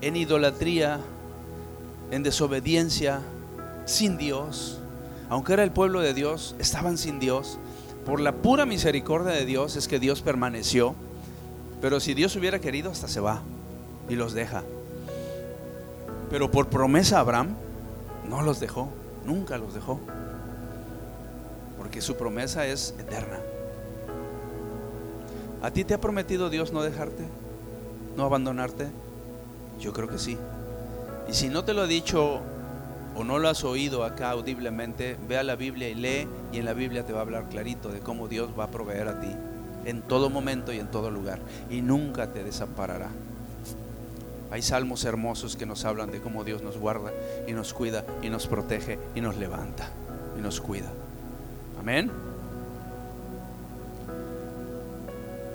en 0.00 0.16
idolatría, 0.16 1.00
en 2.10 2.22
desobediencia, 2.22 3.20
sin 3.86 4.16
Dios. 4.16 4.78
Aunque 5.28 5.54
era 5.54 5.64
el 5.64 5.72
pueblo 5.72 6.00
de 6.00 6.14
Dios, 6.14 6.54
estaban 6.58 6.96
sin 6.96 7.18
Dios. 7.18 7.58
Por 8.06 8.20
la 8.20 8.32
pura 8.32 8.66
misericordia 8.66 9.32
de 9.32 9.44
Dios 9.44 9.76
es 9.76 9.88
que 9.88 9.98
Dios 9.98 10.22
permaneció. 10.22 10.94
Pero 11.80 11.98
si 12.00 12.14
Dios 12.14 12.36
hubiera 12.36 12.60
querido, 12.60 12.90
hasta 12.90 13.08
se 13.08 13.20
va 13.20 13.42
y 14.08 14.14
los 14.14 14.32
deja. 14.32 14.62
Pero 16.34 16.50
por 16.50 16.66
promesa 16.66 17.20
Abraham, 17.20 17.54
no 18.28 18.42
los 18.42 18.58
dejó, 18.58 18.88
nunca 19.24 19.56
los 19.56 19.72
dejó. 19.72 20.00
Porque 21.78 22.00
su 22.00 22.16
promesa 22.16 22.66
es 22.66 22.92
eterna. 22.98 23.38
¿A 25.62 25.70
ti 25.70 25.84
te 25.84 25.94
ha 25.94 26.00
prometido 26.00 26.50
Dios 26.50 26.72
no 26.72 26.82
dejarte? 26.82 27.22
¿No 28.16 28.24
abandonarte? 28.24 28.88
Yo 29.78 29.92
creo 29.92 30.08
que 30.08 30.18
sí. 30.18 30.36
Y 31.28 31.34
si 31.34 31.50
no 31.50 31.62
te 31.62 31.72
lo 31.72 31.82
ha 31.82 31.86
dicho 31.86 32.40
o 33.14 33.22
no 33.22 33.38
lo 33.38 33.48
has 33.48 33.62
oído 33.62 34.02
acá 34.02 34.30
audiblemente, 34.30 35.16
ve 35.28 35.38
a 35.38 35.44
la 35.44 35.54
Biblia 35.54 35.88
y 35.88 35.94
lee 35.94 36.26
y 36.52 36.58
en 36.58 36.64
la 36.64 36.74
Biblia 36.74 37.06
te 37.06 37.12
va 37.12 37.20
a 37.20 37.22
hablar 37.22 37.48
clarito 37.48 37.90
de 37.90 38.00
cómo 38.00 38.26
Dios 38.26 38.50
va 38.58 38.64
a 38.64 38.70
proveer 38.72 39.06
a 39.06 39.20
ti 39.20 39.30
en 39.84 40.02
todo 40.02 40.30
momento 40.30 40.72
y 40.72 40.80
en 40.80 40.90
todo 40.90 41.12
lugar 41.12 41.38
y 41.70 41.80
nunca 41.80 42.32
te 42.32 42.42
desamparará. 42.42 43.10
Hay 44.54 44.62
salmos 44.62 45.04
hermosos 45.04 45.56
que 45.56 45.66
nos 45.66 45.84
hablan 45.84 46.12
de 46.12 46.20
cómo 46.20 46.44
Dios 46.44 46.62
nos 46.62 46.78
guarda 46.78 47.12
y 47.48 47.52
nos 47.54 47.74
cuida 47.74 48.04
y 48.22 48.30
nos 48.30 48.46
protege 48.46 49.00
y 49.16 49.20
nos 49.20 49.36
levanta 49.36 49.88
y 50.38 50.40
nos 50.40 50.60
cuida. 50.60 50.92
Amén. 51.80 52.08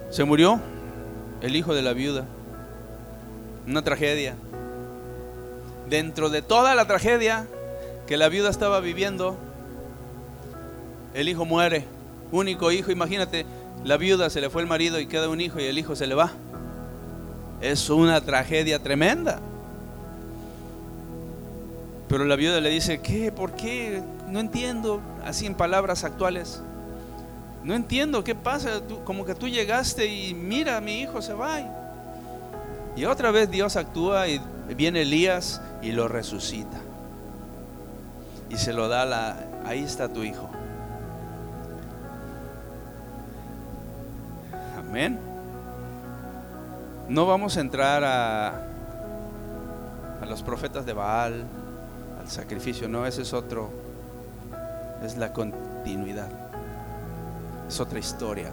Se 0.09 0.25
murió 0.25 0.59
el 1.39 1.55
hijo 1.55 1.73
de 1.73 1.81
la 1.81 1.93
viuda. 1.93 2.25
Una 3.65 3.83
tragedia. 3.83 4.35
Dentro 5.87 6.29
de 6.29 6.41
toda 6.41 6.75
la 6.75 6.85
tragedia 6.85 7.47
que 8.05 8.17
la 8.17 8.27
viuda 8.27 8.49
estaba 8.49 8.81
viviendo, 8.81 9.37
el 11.13 11.29
hijo 11.29 11.45
muere. 11.45 11.85
Único 12.33 12.69
hijo, 12.73 12.91
imagínate, 12.91 13.45
la 13.85 13.95
viuda 13.95 14.29
se 14.29 14.41
le 14.41 14.49
fue 14.49 14.61
el 14.61 14.67
marido 14.67 14.99
y 14.99 15.07
queda 15.07 15.29
un 15.29 15.39
hijo 15.39 15.57
y 15.57 15.63
el 15.67 15.79
hijo 15.79 15.95
se 15.95 16.05
le 16.05 16.15
va. 16.15 16.33
Es 17.62 17.89
una 17.89 18.22
tragedia 18.22 18.80
tremenda. 18.80 19.39
Pero 22.07 22.26
la 22.26 22.36
viuda 22.36 22.60
le 22.60 22.70
dice, 22.70 22.99
¿qué? 23.01 23.32
¿Por 23.32 23.51
qué? 23.51 24.01
No 24.28 24.39
entiendo, 24.39 24.99
así 25.24 25.45
en 25.45 25.53
palabras 25.53 26.03
actuales. 26.03 26.62
No 27.64 27.76
entiendo 27.76 28.24
qué 28.24 28.34
pasa, 28.34 28.82
como 29.03 29.26
que 29.26 29.36
tú 29.36 29.47
llegaste 29.47 30.07
y 30.07 30.34
mira, 30.34 30.82
mi 30.82 31.01
hijo 31.01 31.22
se 31.22 31.34
va. 31.34 31.60
Y 32.95 33.05
otra 33.05 33.32
vez 33.32 33.51
Dios 33.51 33.76
actúa 33.76 34.28
y 34.28 34.41
viene 34.76 35.03
Elías 35.03 35.62
y 35.82 35.91
lo 35.91 36.07
resucita. 36.07 36.78
Y 38.49 38.57
se 38.57 38.74
lo 38.74 38.88
da 38.88 39.05
la, 39.05 39.38
ahí 39.66 39.84
está 39.84 40.12
tu 40.12 40.24
hijo. 40.24 40.49
Amén. 44.78 45.28
No 47.10 47.26
vamos 47.26 47.57
a 47.57 47.62
entrar 47.62 48.03
a, 48.03 48.49
a 50.22 50.26
los 50.28 50.43
profetas 50.43 50.86
de 50.86 50.93
Baal, 50.93 51.43
al 52.22 52.30
sacrificio, 52.30 52.88
no, 52.88 53.07
ese 53.07 53.24
es 53.24 53.34
otro, 53.34 53.72
es 55.03 55.18
la 55.18 55.34
continuidad, 55.34 56.30
es 57.68 57.80
otra 57.80 57.97
historia. 57.97 58.51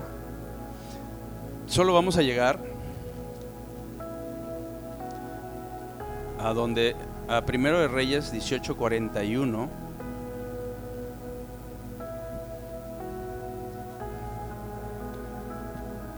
Solo 1.66 1.92
vamos 1.92 2.16
a 2.16 2.22
llegar 2.22 2.58
a 6.38 6.54
donde, 6.54 6.96
a 7.28 7.42
Primero 7.42 7.78
de 7.78 7.88
Reyes 7.88 8.32
1841. 8.32 9.68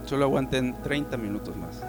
Solo 0.07 0.25
aguanten 0.25 0.81
30 0.83 1.17
minutos 1.17 1.57
más. 1.57 1.83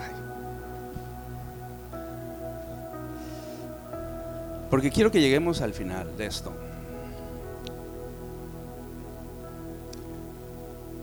Porque 4.69 4.91
quiero 4.91 5.11
que 5.11 5.19
lleguemos 5.19 5.61
al 5.61 5.73
final 5.73 6.15
de 6.15 6.25
esto. 6.27 6.53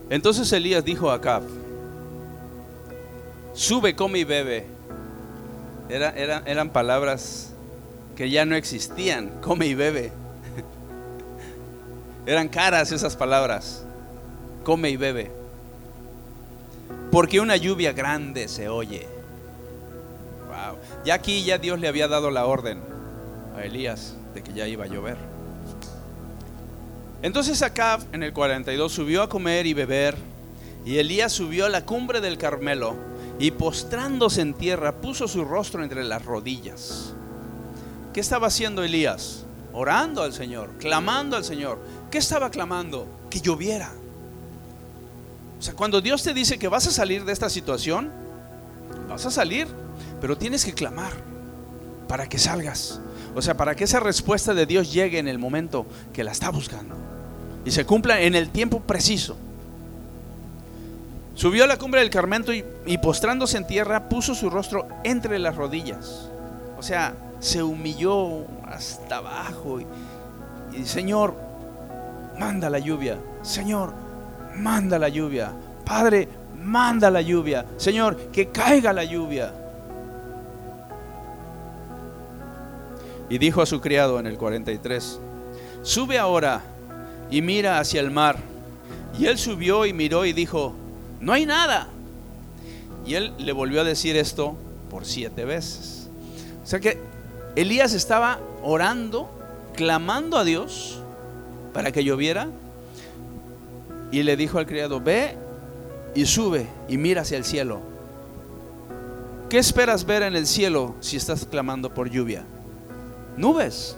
Entonces 0.08 0.52
Elías 0.52 0.84
dijo 0.84 1.10
a 1.10 1.14
Acab, 1.14 1.42
sube, 3.54 3.96
come 3.96 4.20
y 4.20 4.24
bebe. 4.24 4.66
eran 5.88 6.70
palabras 6.70 7.52
que 8.14 8.30
ya 8.30 8.44
no 8.44 8.54
existían, 8.54 9.40
come 9.40 9.66
y 9.66 9.74
bebe. 9.74 10.12
eran 12.26 12.48
caras 12.48 12.92
esas 12.92 13.16
palabras, 13.16 13.84
come 14.62 14.90
y 14.90 14.96
bebe. 14.96 15.32
Porque 17.10 17.40
una 17.40 17.56
lluvia 17.56 17.92
grande 17.92 18.46
se 18.46 18.68
oye. 18.68 19.08
Wow. 20.46 20.76
Ya 21.04 21.14
aquí 21.14 21.42
ya 21.42 21.58
Dios 21.58 21.80
le 21.80 21.88
había 21.88 22.06
dado 22.06 22.30
la 22.30 22.46
orden 22.46 22.95
a 23.56 23.64
Elías 23.64 24.14
de 24.34 24.42
que 24.42 24.52
ya 24.52 24.66
iba 24.66 24.84
a 24.84 24.88
llover. 24.88 25.16
Entonces 27.22 27.62
Acab 27.62 28.02
en 28.12 28.22
el 28.22 28.32
42 28.32 28.92
subió 28.92 29.22
a 29.22 29.28
comer 29.28 29.66
y 29.66 29.74
beber, 29.74 30.16
y 30.84 30.98
Elías 30.98 31.32
subió 31.32 31.66
a 31.66 31.68
la 31.68 31.84
cumbre 31.84 32.20
del 32.20 32.38
Carmelo 32.38 32.94
y 33.38 33.50
postrándose 33.50 34.42
en 34.42 34.54
tierra 34.54 35.00
puso 35.00 35.26
su 35.26 35.44
rostro 35.44 35.82
entre 35.82 36.04
las 36.04 36.24
rodillas. 36.24 37.14
¿Qué 38.12 38.20
estaba 38.20 38.46
haciendo 38.46 38.82
Elías? 38.82 39.44
Orando 39.72 40.22
al 40.22 40.32
Señor, 40.32 40.70
clamando 40.78 41.36
al 41.36 41.44
Señor. 41.44 41.78
¿Qué 42.10 42.18
estaba 42.18 42.50
clamando? 42.50 43.06
Que 43.28 43.40
lloviera. 43.40 43.92
O 45.58 45.62
sea, 45.62 45.74
cuando 45.74 46.00
Dios 46.00 46.22
te 46.22 46.32
dice 46.32 46.58
que 46.58 46.68
vas 46.68 46.86
a 46.86 46.90
salir 46.90 47.24
de 47.24 47.32
esta 47.32 47.50
situación, 47.50 48.10
vas 49.08 49.26
a 49.26 49.30
salir, 49.30 49.66
pero 50.20 50.36
tienes 50.36 50.64
que 50.64 50.72
clamar 50.72 51.12
para 52.08 52.28
que 52.28 52.38
salgas. 52.38 53.00
O 53.36 53.42
sea, 53.42 53.54
para 53.54 53.74
que 53.74 53.84
esa 53.84 54.00
respuesta 54.00 54.54
de 54.54 54.64
Dios 54.64 54.90
llegue 54.90 55.18
en 55.18 55.28
el 55.28 55.38
momento 55.38 55.84
que 56.14 56.24
la 56.24 56.32
está 56.32 56.48
buscando 56.48 56.96
y 57.66 57.70
se 57.70 57.84
cumpla 57.84 58.22
en 58.22 58.34
el 58.34 58.48
tiempo 58.48 58.80
preciso. 58.80 59.36
Subió 61.34 61.64
a 61.64 61.66
la 61.66 61.76
cumbre 61.76 62.00
del 62.00 62.08
Carmento 62.08 62.50
y, 62.54 62.64
postrándose 62.96 63.58
en 63.58 63.66
tierra 63.66 64.08
puso 64.08 64.34
su 64.34 64.48
rostro 64.48 64.88
entre 65.04 65.38
las 65.38 65.54
rodillas. 65.54 66.30
O 66.78 66.82
sea, 66.82 67.14
se 67.38 67.62
humilló 67.62 68.46
hasta 68.64 69.18
abajo 69.18 69.80
y, 69.80 69.86
y 70.78 70.86
Señor, 70.86 71.34
manda 72.38 72.70
la 72.70 72.78
lluvia. 72.78 73.18
Señor, 73.42 73.92
manda 74.56 74.98
la 74.98 75.10
lluvia. 75.10 75.52
Padre, 75.84 76.26
manda 76.58 77.10
la 77.10 77.20
lluvia. 77.20 77.66
Señor, 77.76 78.16
que 78.32 78.48
caiga 78.48 78.94
la 78.94 79.04
lluvia. 79.04 79.52
Y 83.28 83.38
dijo 83.38 83.62
a 83.62 83.66
su 83.66 83.80
criado 83.80 84.20
en 84.20 84.26
el 84.26 84.36
43, 84.36 85.18
sube 85.82 86.18
ahora 86.18 86.62
y 87.30 87.42
mira 87.42 87.78
hacia 87.78 88.00
el 88.00 88.10
mar. 88.10 88.36
Y 89.18 89.26
él 89.26 89.38
subió 89.38 89.86
y 89.86 89.92
miró 89.92 90.24
y 90.24 90.32
dijo, 90.32 90.74
no 91.20 91.32
hay 91.32 91.46
nada. 91.46 91.88
Y 93.06 93.14
él 93.14 93.32
le 93.38 93.52
volvió 93.52 93.80
a 93.80 93.84
decir 93.84 94.16
esto 94.16 94.56
por 94.90 95.04
siete 95.04 95.44
veces. 95.44 96.08
O 96.62 96.66
sea 96.66 96.80
que 96.80 96.98
Elías 97.54 97.94
estaba 97.94 98.38
orando, 98.62 99.30
clamando 99.74 100.36
a 100.36 100.44
Dios 100.44 101.00
para 101.72 101.92
que 101.92 102.04
lloviera. 102.04 102.48
Y 104.12 104.22
le 104.22 104.36
dijo 104.36 104.58
al 104.58 104.66
criado, 104.66 105.00
ve 105.00 105.36
y 106.14 106.26
sube 106.26 106.66
y 106.88 106.96
mira 106.96 107.22
hacia 107.22 107.38
el 107.38 107.44
cielo. 107.44 107.80
¿Qué 109.48 109.58
esperas 109.58 110.04
ver 110.04 110.22
en 110.22 110.34
el 110.34 110.46
cielo 110.46 110.96
si 111.00 111.16
estás 111.16 111.44
clamando 111.44 111.92
por 111.94 112.10
lluvia? 112.10 112.44
Nubes. 113.36 113.96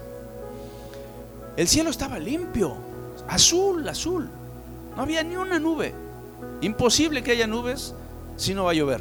El 1.56 1.68
cielo 1.68 1.90
estaba 1.90 2.18
limpio, 2.18 2.76
azul, 3.28 3.88
azul. 3.88 4.28
No 4.96 5.02
había 5.02 5.22
ni 5.22 5.36
una 5.36 5.58
nube. 5.58 5.94
Imposible 6.60 7.22
que 7.22 7.32
haya 7.32 7.46
nubes 7.46 7.94
si 8.36 8.54
no 8.54 8.64
va 8.64 8.72
a 8.72 8.74
llover. 8.74 9.00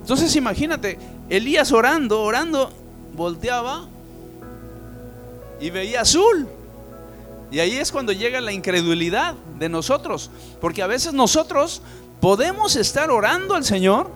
Entonces 0.00 0.34
imagínate, 0.36 0.98
Elías 1.28 1.72
orando, 1.72 2.22
orando, 2.22 2.70
volteaba 3.14 3.86
y 5.60 5.70
veía 5.70 6.02
azul. 6.02 6.48
Y 7.50 7.60
ahí 7.60 7.76
es 7.76 7.92
cuando 7.92 8.12
llega 8.12 8.40
la 8.40 8.52
incredulidad 8.52 9.34
de 9.58 9.68
nosotros, 9.68 10.30
porque 10.60 10.82
a 10.82 10.86
veces 10.86 11.14
nosotros 11.14 11.82
podemos 12.20 12.76
estar 12.76 13.10
orando 13.10 13.54
al 13.54 13.64
Señor, 13.64 14.10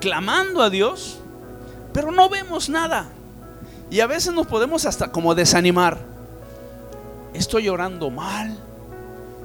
clamando 0.00 0.62
a 0.62 0.70
Dios, 0.70 1.18
pero 1.92 2.10
no 2.10 2.28
vemos 2.28 2.68
nada. 2.68 3.10
Y 3.90 4.00
a 4.00 4.06
veces 4.06 4.34
nos 4.34 4.46
podemos 4.46 4.84
hasta 4.84 5.10
como 5.10 5.34
desanimar. 5.34 5.98
Estoy 7.34 7.68
orando 7.68 8.10
mal, 8.10 8.56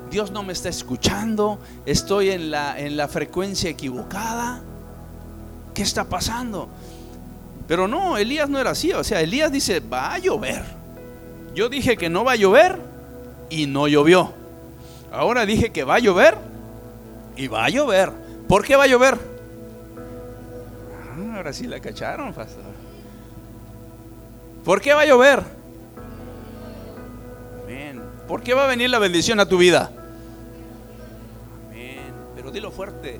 Dios 0.09 0.31
no 0.31 0.43
me 0.43 0.53
está 0.53 0.69
escuchando, 0.69 1.59
estoy 1.85 2.29
en 2.29 2.51
la, 2.51 2.79
en 2.79 2.97
la 2.97 3.07
frecuencia 3.07 3.69
equivocada. 3.69 4.61
¿Qué 5.73 5.81
está 5.81 6.05
pasando? 6.05 6.69
Pero 7.67 7.87
no, 7.87 8.17
Elías 8.17 8.49
no 8.49 8.59
era 8.59 8.71
así. 8.71 8.93
O 8.93 9.03
sea, 9.03 9.21
Elías 9.21 9.51
dice, 9.51 9.79
va 9.79 10.13
a 10.13 10.19
llover. 10.19 10.63
Yo 11.55 11.69
dije 11.69 11.97
que 11.97 12.09
no 12.09 12.23
va 12.23 12.33
a 12.33 12.35
llover 12.35 12.79
y 13.49 13.65
no 13.65 13.87
llovió. 13.87 14.33
Ahora 15.11 15.45
dije 15.45 15.71
que 15.71 15.83
va 15.83 15.95
a 15.95 15.99
llover 15.99 16.37
y 17.35 17.47
va 17.47 17.65
a 17.65 17.69
llover. 17.69 18.11
¿Por 18.47 18.63
qué 18.65 18.75
va 18.75 18.83
a 18.83 18.87
llover? 18.87 19.17
Ah, 21.09 21.37
ahora 21.37 21.53
sí 21.53 21.65
la 21.65 21.79
cacharon, 21.79 22.33
pastor. 22.33 22.72
¿Por 24.63 24.81
qué 24.81 24.93
va 24.93 25.01
a 25.01 25.05
llover? 25.05 25.43
Amén. 27.63 28.01
¿Por 28.27 28.41
qué 28.41 28.53
va 28.53 28.65
a 28.65 28.67
venir 28.67 28.89
la 28.89 28.99
bendición 28.99 29.39
a 29.39 29.45
tu 29.45 29.57
vida? 29.57 29.91
dilo 32.53 32.71
fuerte. 32.71 33.19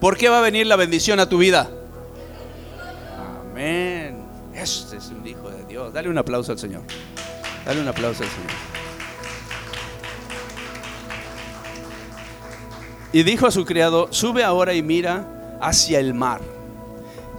¿Por 0.00 0.16
qué 0.16 0.28
va 0.28 0.38
a 0.38 0.42
venir 0.42 0.66
la 0.66 0.76
bendición 0.76 1.20
a 1.20 1.28
tu 1.28 1.38
vida? 1.38 1.68
Amén. 3.50 4.24
Este 4.54 4.96
es 4.96 5.08
un 5.08 5.26
hijo 5.26 5.50
de 5.50 5.64
Dios. 5.64 5.92
Dale 5.92 6.08
un 6.08 6.16
aplauso 6.16 6.52
al 6.52 6.58
Señor. 6.58 6.82
Dale 7.66 7.80
un 7.80 7.88
aplauso 7.88 8.22
al 8.22 8.28
Señor. 8.28 8.50
Y 13.12 13.22
dijo 13.22 13.46
a 13.46 13.50
su 13.50 13.64
criado, 13.64 14.08
sube 14.10 14.42
ahora 14.42 14.74
y 14.74 14.82
mira 14.82 15.58
hacia 15.60 15.98
el 15.98 16.14
mar. 16.14 16.40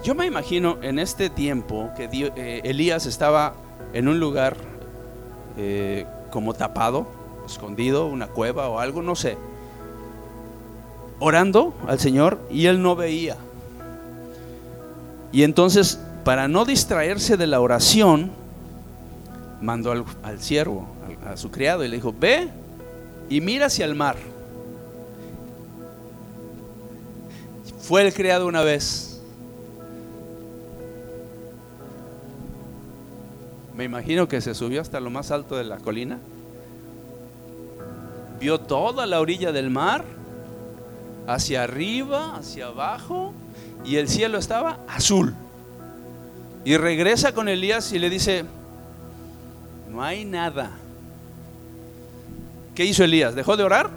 Yo 0.06 0.14
me 0.14 0.24
imagino 0.24 0.78
en 0.82 1.00
este 1.00 1.28
tiempo 1.28 1.90
que 1.96 2.08
eh, 2.12 2.60
Elías 2.62 3.06
estaba 3.06 3.54
en 3.92 4.06
un 4.06 4.20
lugar 4.20 4.56
eh, 5.58 6.06
como 6.30 6.54
tapado, 6.54 7.08
escondido, 7.44 8.06
una 8.06 8.28
cueva 8.28 8.68
o 8.68 8.78
algo, 8.78 9.02
no 9.02 9.16
sé 9.16 9.36
orando 11.18 11.74
al 11.86 11.98
Señor 11.98 12.38
y 12.50 12.66
él 12.66 12.82
no 12.82 12.96
veía. 12.96 13.36
Y 15.32 15.42
entonces, 15.42 15.98
para 16.24 16.48
no 16.48 16.64
distraerse 16.64 17.36
de 17.36 17.46
la 17.46 17.60
oración, 17.60 18.30
mandó 19.60 19.92
al, 20.22 20.40
siervo, 20.40 20.86
a 21.26 21.36
su 21.36 21.50
criado, 21.50 21.84
y 21.84 21.88
le 21.88 21.96
dijo, 21.96 22.14
ve 22.18 22.48
y 23.28 23.40
mira 23.40 23.66
hacia 23.66 23.84
el 23.84 23.94
mar. 23.94 24.16
Fue 27.80 28.02
el 28.02 28.14
criado 28.14 28.46
una 28.46 28.62
vez. 28.62 29.15
Me 33.76 33.84
imagino 33.84 34.26
que 34.26 34.40
se 34.40 34.54
subió 34.54 34.80
hasta 34.80 35.00
lo 35.00 35.10
más 35.10 35.30
alto 35.30 35.56
de 35.56 35.64
la 35.64 35.76
colina. 35.76 36.18
Vio 38.40 38.58
toda 38.58 39.06
la 39.06 39.20
orilla 39.20 39.52
del 39.52 39.70
mar 39.70 40.04
hacia 41.26 41.64
arriba, 41.64 42.36
hacia 42.36 42.66
abajo, 42.66 43.32
y 43.84 43.96
el 43.96 44.08
cielo 44.08 44.38
estaba 44.38 44.78
azul. 44.88 45.34
Y 46.64 46.76
regresa 46.78 47.32
con 47.32 47.48
Elías 47.48 47.92
y 47.92 47.98
le 47.98 48.08
dice, 48.08 48.44
no 49.90 50.02
hay 50.02 50.24
nada. 50.24 50.70
¿Qué 52.74 52.84
hizo 52.84 53.04
Elías? 53.04 53.34
¿Dejó 53.34 53.56
de 53.56 53.64
orar? 53.64 53.90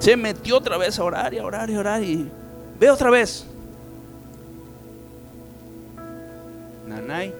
Se 0.00 0.16
metió 0.16 0.58
otra 0.58 0.76
vez 0.76 0.98
a 0.98 1.04
orar 1.04 1.32
y 1.32 1.38
a 1.38 1.44
orar 1.44 1.70
y 1.70 1.74
a 1.74 1.80
orar 1.80 2.02
y 2.02 2.28
ve 2.78 2.90
otra 2.90 3.10
vez. 3.10 3.46
Nanay, 6.86 7.32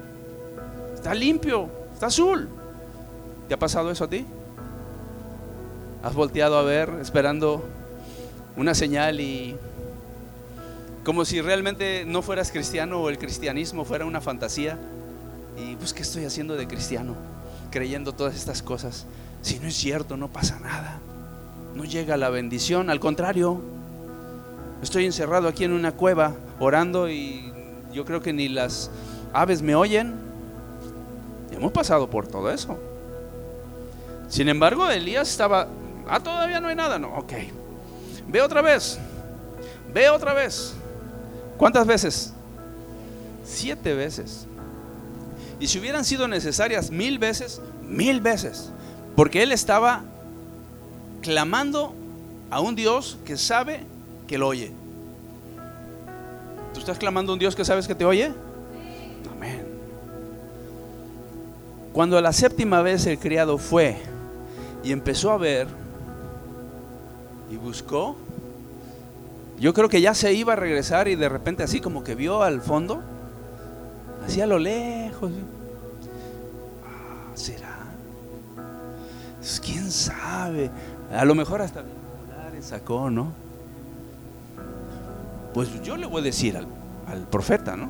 está 1.05 1.15
limpio, 1.15 1.69
está 1.93 2.07
azul. 2.07 2.49
¿Te 3.47 3.53
ha 3.53 3.59
pasado 3.59 3.91
eso 3.91 4.05
a 4.05 4.09
ti? 4.09 4.25
¿Has 6.03 6.15
volteado 6.15 6.57
a 6.57 6.63
ver 6.63 6.89
esperando 7.03 7.63
una 8.57 8.75
señal 8.75 9.21
y 9.21 9.55
como 11.05 11.27
si 11.27 11.43
realmente 11.43 12.05
no 12.07 12.23
fueras 12.23 12.51
cristiano 12.51 13.03
o 13.03 13.11
el 13.11 13.19
cristianismo 13.19 13.85
fuera 13.85 14.07
una 14.07 14.23
fantasía. 14.23 14.79
Y 15.59 15.77
pues, 15.77 15.93
¿qué 15.93 16.01
estoy 16.01 16.25
haciendo 16.25 16.57
de 16.57 16.67
cristiano? 16.67 17.15
Creyendo 17.71 18.13
todas 18.13 18.35
estas 18.35 18.63
cosas. 18.63 19.05
Si 19.43 19.59
no 19.59 19.69
es 19.69 19.75
cierto, 19.75 20.17
no 20.17 20.29
pasa 20.29 20.59
nada. 20.59 21.01
No 21.75 21.85
llega 21.85 22.17
la 22.17 22.31
bendición, 22.31 22.89
al 22.89 22.99
contrario. 22.99 23.61
Estoy 24.83 25.05
encerrado 25.05 25.49
aquí 25.49 25.65
en 25.65 25.75
una 25.75 25.93
cueva 25.93 26.35
orando 26.61 27.11
y 27.11 27.53
yo 27.93 28.07
creo 28.07 28.23
que 28.23 28.33
ni 28.33 28.49
las 28.49 28.91
aves 29.35 29.61
me 29.61 29.75
oyen. 29.75 30.24
Hemos 31.65 31.73
pasado 31.73 32.11
por 32.11 32.27
todo 32.27 32.51
eso. 32.51 32.79
Sin 34.29 34.51
embargo, 34.51 34.87
Elías 34.91 35.31
estaba, 35.31 35.67
ah, 36.07 36.21
todavía 36.21 36.61
no 36.61 36.69
hay 36.69 36.77
nada. 36.77 36.99
No, 36.99 37.17
ok, 37.17 37.33
Ve 38.29 38.43
otra 38.43 38.61
vez. 38.61 38.99
Ve 39.91 40.11
otra 40.11 40.35
vez. 40.35 40.75
¿Cuántas 41.57 41.87
veces? 41.87 42.35
Siete 43.47 43.95
veces. 43.95 44.47
Y 45.59 45.67
si 45.67 45.79
hubieran 45.79 46.05
sido 46.05 46.29
necesarias 46.29 46.91
mil 46.91 47.19
veces, 47.19 47.63
mil 47.83 48.21
veces. 48.21 48.71
Porque 49.17 49.43
él 49.43 49.51
estaba 49.51 50.03
clamando 51.23 51.95
a 52.51 52.61
un 52.61 52.75
Dios 52.75 53.17
que 53.25 53.39
sabe 53.39 53.81
que 54.29 54.37
lo 54.37 54.49
oye. 54.49 54.71
¿Tú 56.75 56.81
estás 56.81 56.99
clamando 56.99 57.33
a 57.33 57.35
un 57.35 57.39
Dios 57.39 57.57
que 57.57 57.65
sabes 57.65 57.89
que 57.89 57.95
te 57.95 58.05
oye? 58.05 58.35
Amén. 59.35 59.74
Cuando 61.95 62.21
la 62.21 62.33
séptima 62.33 62.83
vez 62.83 63.07
el 63.07 63.21
criado 63.21 63.57
fue 63.57 63.97
y 64.83 64.91
empezó 64.91 65.31
a 65.31 65.39
ver 65.39 65.69
y 67.49 67.57
buscó. 67.57 68.17
Yo 69.61 69.73
creo 69.73 69.89
que 69.89 70.01
ya 70.01 70.13
se 70.13 70.33
iba 70.33 70.55
a 70.55 70.57
regresar 70.57 71.07
y 71.07 71.15
de 71.15 71.29
repente 71.29 71.63
así 71.63 71.81
como 71.81 72.03
que 72.03 72.17
vio 72.17 72.43
al 72.43 72.61
fondo, 72.61 73.01
así 74.27 74.41
a 74.41 74.47
lo 74.49 74.59
lejos. 74.59 75.31
¿Será? 77.37 77.77
Pues, 79.37 79.61
¿Quién 79.61 79.89
sabe? 79.89 80.73
A 81.17 81.25
lo 81.25 81.37
mejor 81.37 81.63
hasta 81.63 81.85
sacó, 82.61 83.09
¿no? 83.09 83.33
Pues 85.53 85.81
yo 85.85 85.97
le 85.97 86.07
voy 86.07 86.23
a 86.23 86.25
decir 86.25 86.57
al 86.57 87.29
profeta, 87.29 87.77
¿no? 87.77 87.89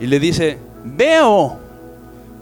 Y 0.00 0.06
le 0.06 0.18
dice, 0.18 0.56
veo 0.82 1.58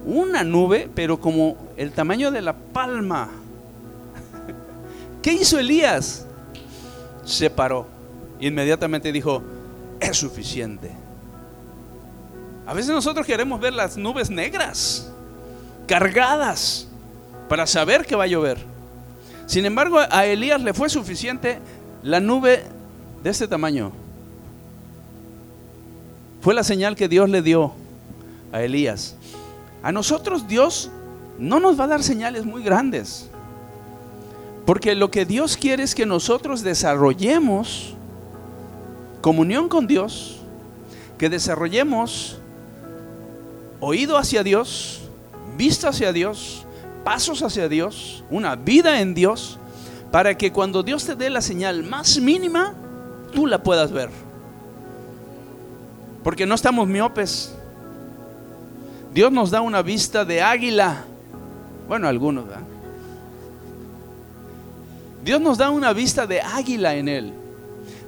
una 0.04 0.44
nube, 0.44 0.88
pero 0.94 1.20
como 1.20 1.56
el 1.76 1.92
tamaño 1.92 2.30
de 2.30 2.42
la 2.42 2.54
palma. 2.54 3.28
¿Qué 5.22 5.32
hizo 5.32 5.58
Elías? 5.58 6.26
Se 7.24 7.50
paró. 7.50 7.86
Inmediatamente 8.40 9.12
dijo, 9.12 9.42
es 10.00 10.16
suficiente. 10.16 10.90
A 12.66 12.72
veces 12.72 12.90
nosotros 12.90 13.26
queremos 13.26 13.60
ver 13.60 13.72
las 13.72 13.96
nubes 13.96 14.30
negras, 14.30 15.10
cargadas, 15.86 16.86
para 17.48 17.66
saber 17.66 18.06
que 18.06 18.14
va 18.14 18.24
a 18.24 18.28
llover. 18.28 18.58
Sin 19.46 19.66
embargo, 19.66 19.98
a 19.98 20.24
Elías 20.24 20.62
le 20.62 20.72
fue 20.72 20.88
suficiente 20.88 21.58
la 22.02 22.20
nube 22.20 22.62
de 23.22 23.30
este 23.30 23.48
tamaño. 23.48 23.90
Fue 26.40 26.54
la 26.54 26.62
señal 26.62 26.96
que 26.96 27.08
Dios 27.08 27.28
le 27.28 27.42
dio 27.42 27.72
a 28.52 28.62
Elías. 28.62 29.16
A 29.82 29.92
nosotros 29.92 30.46
Dios 30.46 30.90
no 31.38 31.58
nos 31.58 31.78
va 31.78 31.84
a 31.84 31.88
dar 31.88 32.02
señales 32.02 32.44
muy 32.44 32.62
grandes. 32.62 33.30
Porque 34.66 34.94
lo 34.94 35.10
que 35.10 35.24
Dios 35.24 35.56
quiere 35.56 35.82
es 35.82 35.94
que 35.94 36.06
nosotros 36.06 36.62
desarrollemos 36.62 37.94
comunión 39.20 39.68
con 39.68 39.86
Dios, 39.86 40.38
que 41.18 41.28
desarrollemos 41.28 42.38
oído 43.80 44.16
hacia 44.16 44.42
Dios, 44.42 45.00
vista 45.56 45.88
hacia 45.88 46.12
Dios, 46.12 46.64
pasos 47.04 47.42
hacia 47.42 47.68
Dios, 47.68 48.24
una 48.30 48.56
vida 48.56 49.00
en 49.00 49.14
Dios, 49.14 49.58
para 50.10 50.36
que 50.36 50.52
cuando 50.52 50.82
Dios 50.82 51.04
te 51.06 51.14
dé 51.14 51.30
la 51.30 51.40
señal 51.40 51.82
más 51.82 52.18
mínima, 52.18 52.74
tú 53.32 53.46
la 53.46 53.62
puedas 53.62 53.92
ver. 53.92 54.10
Porque 56.22 56.46
no 56.46 56.54
estamos 56.54 56.86
miopes. 56.86 57.54
Dios 59.12 59.32
nos 59.32 59.50
da 59.50 59.60
una 59.60 59.82
vista 59.82 60.24
de 60.24 60.40
águila. 60.40 61.04
Bueno, 61.88 62.08
algunos, 62.08 62.46
¿verdad? 62.46 62.62
Dios 65.24 65.40
nos 65.40 65.58
da 65.58 65.70
una 65.70 65.92
vista 65.92 66.26
de 66.26 66.40
águila 66.40 66.94
en 66.94 67.08
Él 67.08 67.32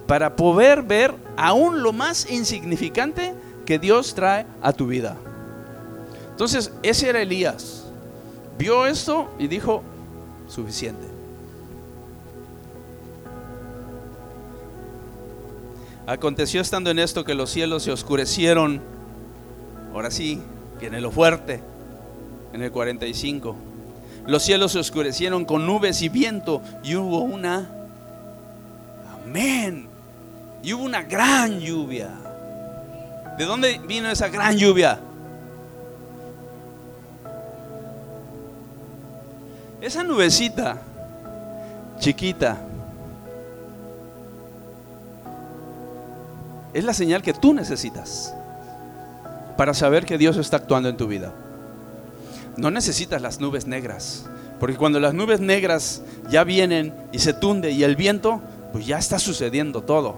para 0.06 0.36
poder 0.36 0.82
ver 0.82 1.14
aún 1.36 1.82
lo 1.82 1.92
más 1.92 2.30
insignificante 2.30 3.34
que 3.66 3.78
Dios 3.78 4.14
trae 4.14 4.46
a 4.60 4.72
tu 4.72 4.86
vida. 4.86 5.16
Entonces, 6.30 6.72
ese 6.82 7.08
era 7.08 7.20
Elías. 7.20 7.84
Vio 8.58 8.86
esto 8.86 9.30
y 9.38 9.48
dijo, 9.48 9.82
suficiente. 10.48 11.06
Aconteció 16.06 16.60
estando 16.60 16.90
en 16.90 16.98
esto 16.98 17.24
que 17.24 17.34
los 17.34 17.50
cielos 17.50 17.84
se 17.84 17.92
oscurecieron. 17.92 18.80
Ahora 19.94 20.10
sí, 20.10 20.42
viene 20.82 21.00
lo 21.00 21.12
fuerte. 21.12 21.62
En 22.52 22.60
el 22.60 22.72
45. 22.72 23.54
Los 24.26 24.42
cielos 24.42 24.72
se 24.72 24.80
oscurecieron 24.80 25.44
con 25.44 25.64
nubes 25.64 26.02
y 26.02 26.08
viento 26.08 26.60
y 26.82 26.96
hubo 26.96 27.20
una... 27.20 27.70
Amén. 29.24 29.86
Y 30.60 30.72
hubo 30.72 30.82
una 30.82 31.02
gran 31.02 31.60
lluvia. 31.60 32.10
¿De 33.38 33.44
dónde 33.44 33.80
vino 33.86 34.10
esa 34.10 34.28
gran 34.28 34.56
lluvia? 34.56 34.98
Esa 39.80 40.02
nubecita 40.02 40.82
chiquita 42.00 42.58
es 46.74 46.82
la 46.82 46.92
señal 46.92 47.22
que 47.22 47.32
tú 47.32 47.54
necesitas 47.54 48.34
para 49.56 49.74
saber 49.74 50.04
que 50.04 50.18
Dios 50.18 50.36
está 50.36 50.58
actuando 50.58 50.88
en 50.88 50.96
tu 50.96 51.06
vida. 51.06 51.32
No 52.56 52.70
necesitas 52.70 53.22
las 53.22 53.40
nubes 53.40 53.66
negras, 53.66 54.26
porque 54.60 54.76
cuando 54.76 55.00
las 55.00 55.14
nubes 55.14 55.40
negras 55.40 56.02
ya 56.30 56.44
vienen 56.44 56.94
y 57.12 57.18
se 57.18 57.32
tunde 57.32 57.70
y 57.70 57.82
el 57.84 57.96
viento, 57.96 58.40
pues 58.72 58.86
ya 58.86 58.98
está 58.98 59.18
sucediendo 59.18 59.82
todo. 59.82 60.16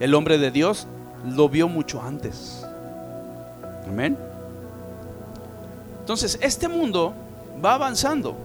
El 0.00 0.14
hombre 0.14 0.38
de 0.38 0.50
Dios 0.50 0.86
lo 1.24 1.48
vio 1.48 1.68
mucho 1.68 2.02
antes. 2.02 2.64
Amén. 3.88 4.16
Entonces, 6.00 6.38
este 6.40 6.68
mundo 6.68 7.14
va 7.64 7.74
avanzando. 7.74 8.36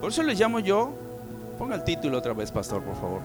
Por 0.00 0.10
eso 0.10 0.22
le 0.22 0.34
llamo 0.34 0.60
yo, 0.60 0.92
ponga 1.58 1.76
el 1.76 1.84
título 1.84 2.18
otra 2.18 2.34
vez, 2.34 2.50
pastor, 2.50 2.82
por 2.82 2.94
favor. 2.96 3.20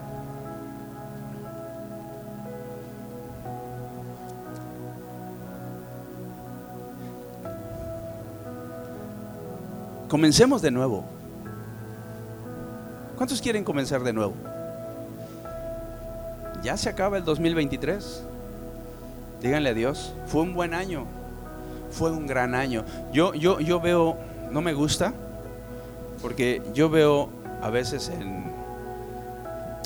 Comencemos 10.12 10.60
de 10.60 10.70
nuevo. 10.70 11.06
¿Cuántos 13.16 13.40
quieren 13.40 13.64
comenzar 13.64 14.02
de 14.02 14.12
nuevo? 14.12 14.34
Ya 16.62 16.76
se 16.76 16.90
acaba 16.90 17.16
el 17.16 17.24
2023. 17.24 18.22
Díganle 19.40 19.70
a 19.70 19.72
Dios, 19.72 20.12
fue 20.26 20.42
un 20.42 20.52
buen 20.52 20.74
año. 20.74 21.06
Fue 21.92 22.10
un 22.10 22.26
gran 22.26 22.54
año. 22.54 22.84
Yo, 23.10 23.32
yo, 23.32 23.58
yo 23.60 23.80
veo, 23.80 24.18
no 24.50 24.60
me 24.60 24.74
gusta, 24.74 25.14
porque 26.20 26.60
yo 26.74 26.90
veo 26.90 27.30
a 27.62 27.70
veces 27.70 28.10
en, 28.10 28.52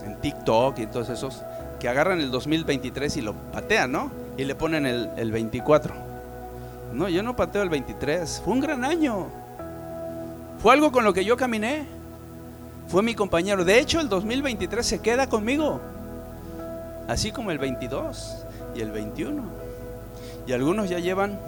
en 0.05 0.21
TikTok 0.21 0.81
y 0.81 0.87
todos 0.89 1.09
esos 1.09 1.45
que 1.79 1.89
agarran 1.89 2.19
el 2.19 2.33
2023 2.33 3.17
y 3.19 3.23
lo 3.23 3.33
patean, 3.53 3.93
¿no? 3.93 4.11
Y 4.37 4.43
le 4.43 4.57
ponen 4.57 4.87
el, 4.87 5.09
el 5.17 5.31
24. 5.31 5.95
No, 6.95 7.09
yo 7.09 7.23
no 7.23 7.37
pateo 7.37 7.63
el 7.63 7.71
23. 7.71 8.43
Fue 8.45 8.55
un 8.55 8.61
gran 8.61 8.85
año. 8.85 9.46
Fue 10.59 10.73
algo 10.73 10.93
con 10.93 11.05
lo 11.05 11.13
que 11.13 11.25
yo 11.25 11.37
caminé. 11.37 11.87
Fue 12.89 13.03
mi 13.03 13.15
compañero. 13.15 13.65
De 13.65 13.79
hecho, 13.79 14.01
el 14.01 14.09
2023 14.09 14.85
se 14.85 15.01
queda 15.01 15.29
conmigo. 15.29 15.81
Así 17.09 17.33
como 17.33 17.51
el 17.51 17.59
22 17.59 18.45
y 18.75 18.81
el 18.81 18.91
21. 18.91 19.43
Y 20.47 20.53
algunos 20.53 20.89
ya 20.89 20.99
llevan 20.99 21.39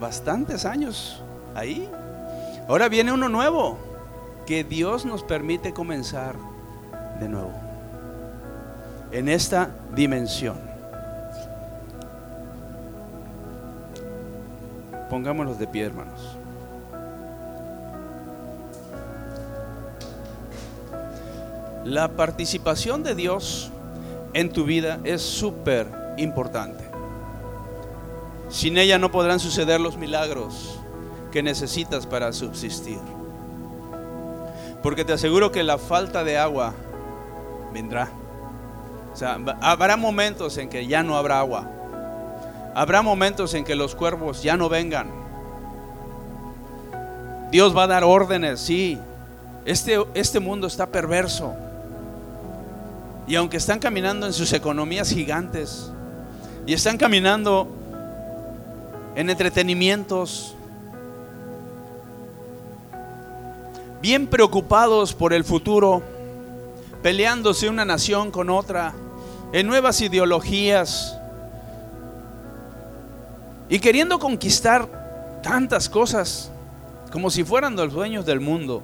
bastantes 0.00 0.64
años 0.64 1.22
ahí. 1.54 1.88
Ahora 2.68 2.88
viene 2.88 3.12
uno 3.12 3.28
nuevo, 3.28 3.78
que 4.46 4.64
Dios 4.64 5.04
nos 5.04 5.22
permite 5.22 5.72
comenzar 5.72 6.34
de 7.20 7.28
nuevo, 7.28 7.52
en 9.12 9.28
esta 9.28 9.70
dimensión. 9.94 10.58
Pongámonos 15.08 15.58
de 15.58 15.66
pie, 15.66 15.84
hermanos. 15.84 16.39
La 21.84 22.08
participación 22.08 23.02
de 23.02 23.14
Dios 23.14 23.70
en 24.34 24.52
tu 24.52 24.64
vida 24.64 25.00
es 25.04 25.22
súper 25.22 25.86
importante. 26.18 26.84
Sin 28.50 28.76
ella 28.76 28.98
no 28.98 29.10
podrán 29.10 29.40
suceder 29.40 29.80
los 29.80 29.96
milagros 29.96 30.78
que 31.32 31.42
necesitas 31.42 32.06
para 32.06 32.32
subsistir. 32.32 32.98
Porque 34.82 35.04
te 35.04 35.12
aseguro 35.12 35.52
que 35.52 35.62
la 35.62 35.78
falta 35.78 36.24
de 36.24 36.36
agua 36.36 36.74
vendrá. 37.72 38.10
O 39.12 39.16
sea, 39.16 39.38
habrá 39.60 39.96
momentos 39.96 40.58
en 40.58 40.68
que 40.68 40.86
ya 40.86 41.02
no 41.02 41.16
habrá 41.16 41.38
agua. 41.38 41.68
Habrá 42.74 43.02
momentos 43.02 43.54
en 43.54 43.64
que 43.64 43.74
los 43.74 43.94
cuervos 43.94 44.42
ya 44.42 44.56
no 44.56 44.68
vengan. 44.68 45.10
Dios 47.50 47.76
va 47.76 47.84
a 47.84 47.88
dar 47.88 48.04
órdenes, 48.04 48.60
sí. 48.60 48.98
Este, 49.64 49.98
este 50.14 50.40
mundo 50.40 50.66
está 50.66 50.86
perverso. 50.86 51.54
Y 53.30 53.36
aunque 53.36 53.58
están 53.58 53.78
caminando 53.78 54.26
en 54.26 54.32
sus 54.32 54.52
economías 54.52 55.08
gigantes 55.10 55.92
y 56.66 56.72
están 56.74 56.98
caminando 56.98 57.68
en 59.14 59.30
entretenimientos, 59.30 60.56
bien 64.02 64.26
preocupados 64.26 65.14
por 65.14 65.32
el 65.32 65.44
futuro, 65.44 66.02
peleándose 67.04 67.68
una 67.68 67.84
nación 67.84 68.32
con 68.32 68.50
otra, 68.50 68.94
en 69.52 69.64
nuevas 69.68 70.00
ideologías 70.00 71.16
y 73.68 73.78
queriendo 73.78 74.18
conquistar 74.18 75.38
tantas 75.40 75.88
cosas 75.88 76.50
como 77.12 77.30
si 77.30 77.44
fueran 77.44 77.76
los 77.76 77.92
dueños 77.92 78.26
del 78.26 78.40
mundo. 78.40 78.82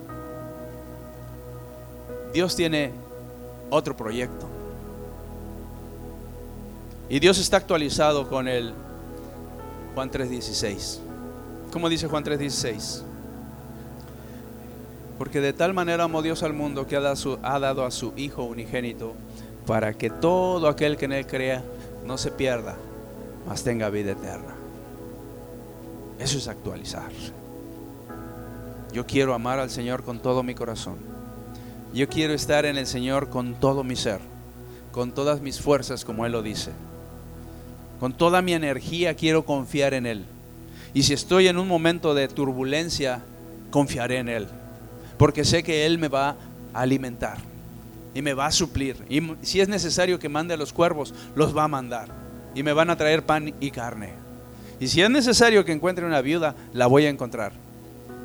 Dios 2.32 2.55
tiene 2.55 3.05
otro 3.71 3.97
proyecto. 3.97 4.47
Y 7.09 7.21
Dios 7.21 7.39
está 7.39 7.57
actualizado 7.59 8.29
con 8.29 8.49
el 8.49 8.75
Juan 9.95 10.11
3:16. 10.11 11.01
¿Cómo 11.73 11.89
dice 11.89 12.09
Juan 12.09 12.25
3:16? 12.25 13.03
Porque 15.19 15.41
de 15.41 15.53
tal 15.53 15.73
manera 15.73 16.05
amó 16.05 16.21
Dios 16.21 16.43
al 16.43 16.53
mundo 16.53 16.87
que 16.87 16.97
ha 16.97 17.01
dado, 17.01 17.39
ha 17.43 17.59
dado 17.59 17.85
a 17.85 17.91
su 17.91 18.12
Hijo 18.17 18.45
unigénito 18.45 19.14
para 19.67 19.95
que 19.95 20.11
todo 20.11 20.69
aquel 20.69 20.97
que 20.97 21.07
en 21.07 21.12
Él 21.12 21.27
crea 21.27 21.62
no 22.05 22.19
se 22.19 22.31
pierda, 22.31 22.77
mas 23.47 23.62
tenga 23.62 23.89
vida 23.89 24.12
eterna. 24.12 24.55
Eso 26.19 26.39
es 26.39 26.49
actualizarse. 26.49 27.33
Yo 28.93 29.07
quiero 29.07 29.35
amar 29.35 29.59
al 29.59 29.71
Señor 29.71 30.03
con 30.03 30.21
todo 30.21 30.43
mi 30.43 30.55
corazón. 30.55 31.16
Yo 31.97 32.11
quiero 32.11 32.34
estar 32.34 32.66
en 32.66 32.76
el 32.76 32.86
Señor 32.86 33.30
con 33.30 33.55
todo 33.55 33.82
mi 33.82 33.97
ser, 33.97 34.20
con 34.92 35.12
todas 35.12 35.40
mis 35.40 35.62
fuerzas, 35.62 36.05
como 36.05 36.26
Él 36.26 36.32
lo 36.32 36.42
dice. 36.42 36.72
Con 37.99 38.12
toda 38.12 38.42
mi 38.42 38.53
energía 38.53 39.14
quiero 39.14 39.47
confiar 39.47 39.94
en 39.94 40.05
Él. 40.05 40.26
Y 40.92 41.05
si 41.05 41.14
estoy 41.14 41.49
en 41.49 41.57
un 41.57 41.66
momento 41.66 42.12
de 42.12 42.28
turbulencia, 42.28 43.22
confiaré 43.70 44.18
en 44.18 44.28
Él. 44.28 44.47
Porque 45.16 45.42
sé 45.42 45.62
que 45.62 45.86
Él 45.86 45.97
me 45.97 46.09
va 46.09 46.36
a 46.74 46.82
alimentar 46.82 47.38
y 48.12 48.20
me 48.20 48.34
va 48.34 48.44
a 48.44 48.53
suplir. 48.53 48.99
Y 49.09 49.22
si 49.40 49.62
es 49.62 49.68
necesario 49.70 50.18
que 50.18 50.28
mande 50.28 50.53
a 50.53 50.59
los 50.59 50.74
cuervos, 50.74 51.14
los 51.34 51.57
va 51.57 51.64
a 51.64 51.68
mandar. 51.68 52.09
Y 52.55 52.62
me 52.62 52.74
van 52.74 52.90
a 52.90 52.99
traer 52.99 53.24
pan 53.24 53.55
y 53.59 53.70
carne. 53.70 54.12
Y 54.80 54.88
si 54.88 55.01
es 55.01 55.09
necesario 55.09 55.64
que 55.64 55.72
encuentre 55.72 56.05
una 56.05 56.20
viuda, 56.20 56.57
la 56.74 56.88
voy 56.88 57.07
a 57.07 57.09
encontrar. 57.09 57.53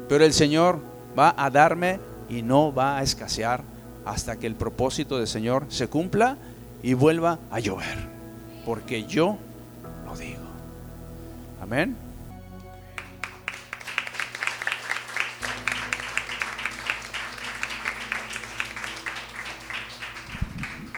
Pero 0.10 0.26
el 0.26 0.34
Señor 0.34 0.80
va 1.18 1.34
a 1.38 1.50
darme 1.50 2.11
y 2.32 2.42
no 2.42 2.74
va 2.74 2.98
a 2.98 3.04
escasear 3.04 3.62
hasta 4.06 4.38
que 4.38 4.48
el 4.48 4.56
propósito 4.56 5.18
del 5.18 5.28
Señor 5.28 5.66
se 5.68 5.88
cumpla 5.88 6.38
y 6.82 6.94
vuelva 6.94 7.38
a 7.52 7.60
llover. 7.60 7.98
Porque 8.66 9.04
yo 9.04 9.38
lo 10.06 10.16
digo. 10.16 10.42
Amén. 11.62 11.96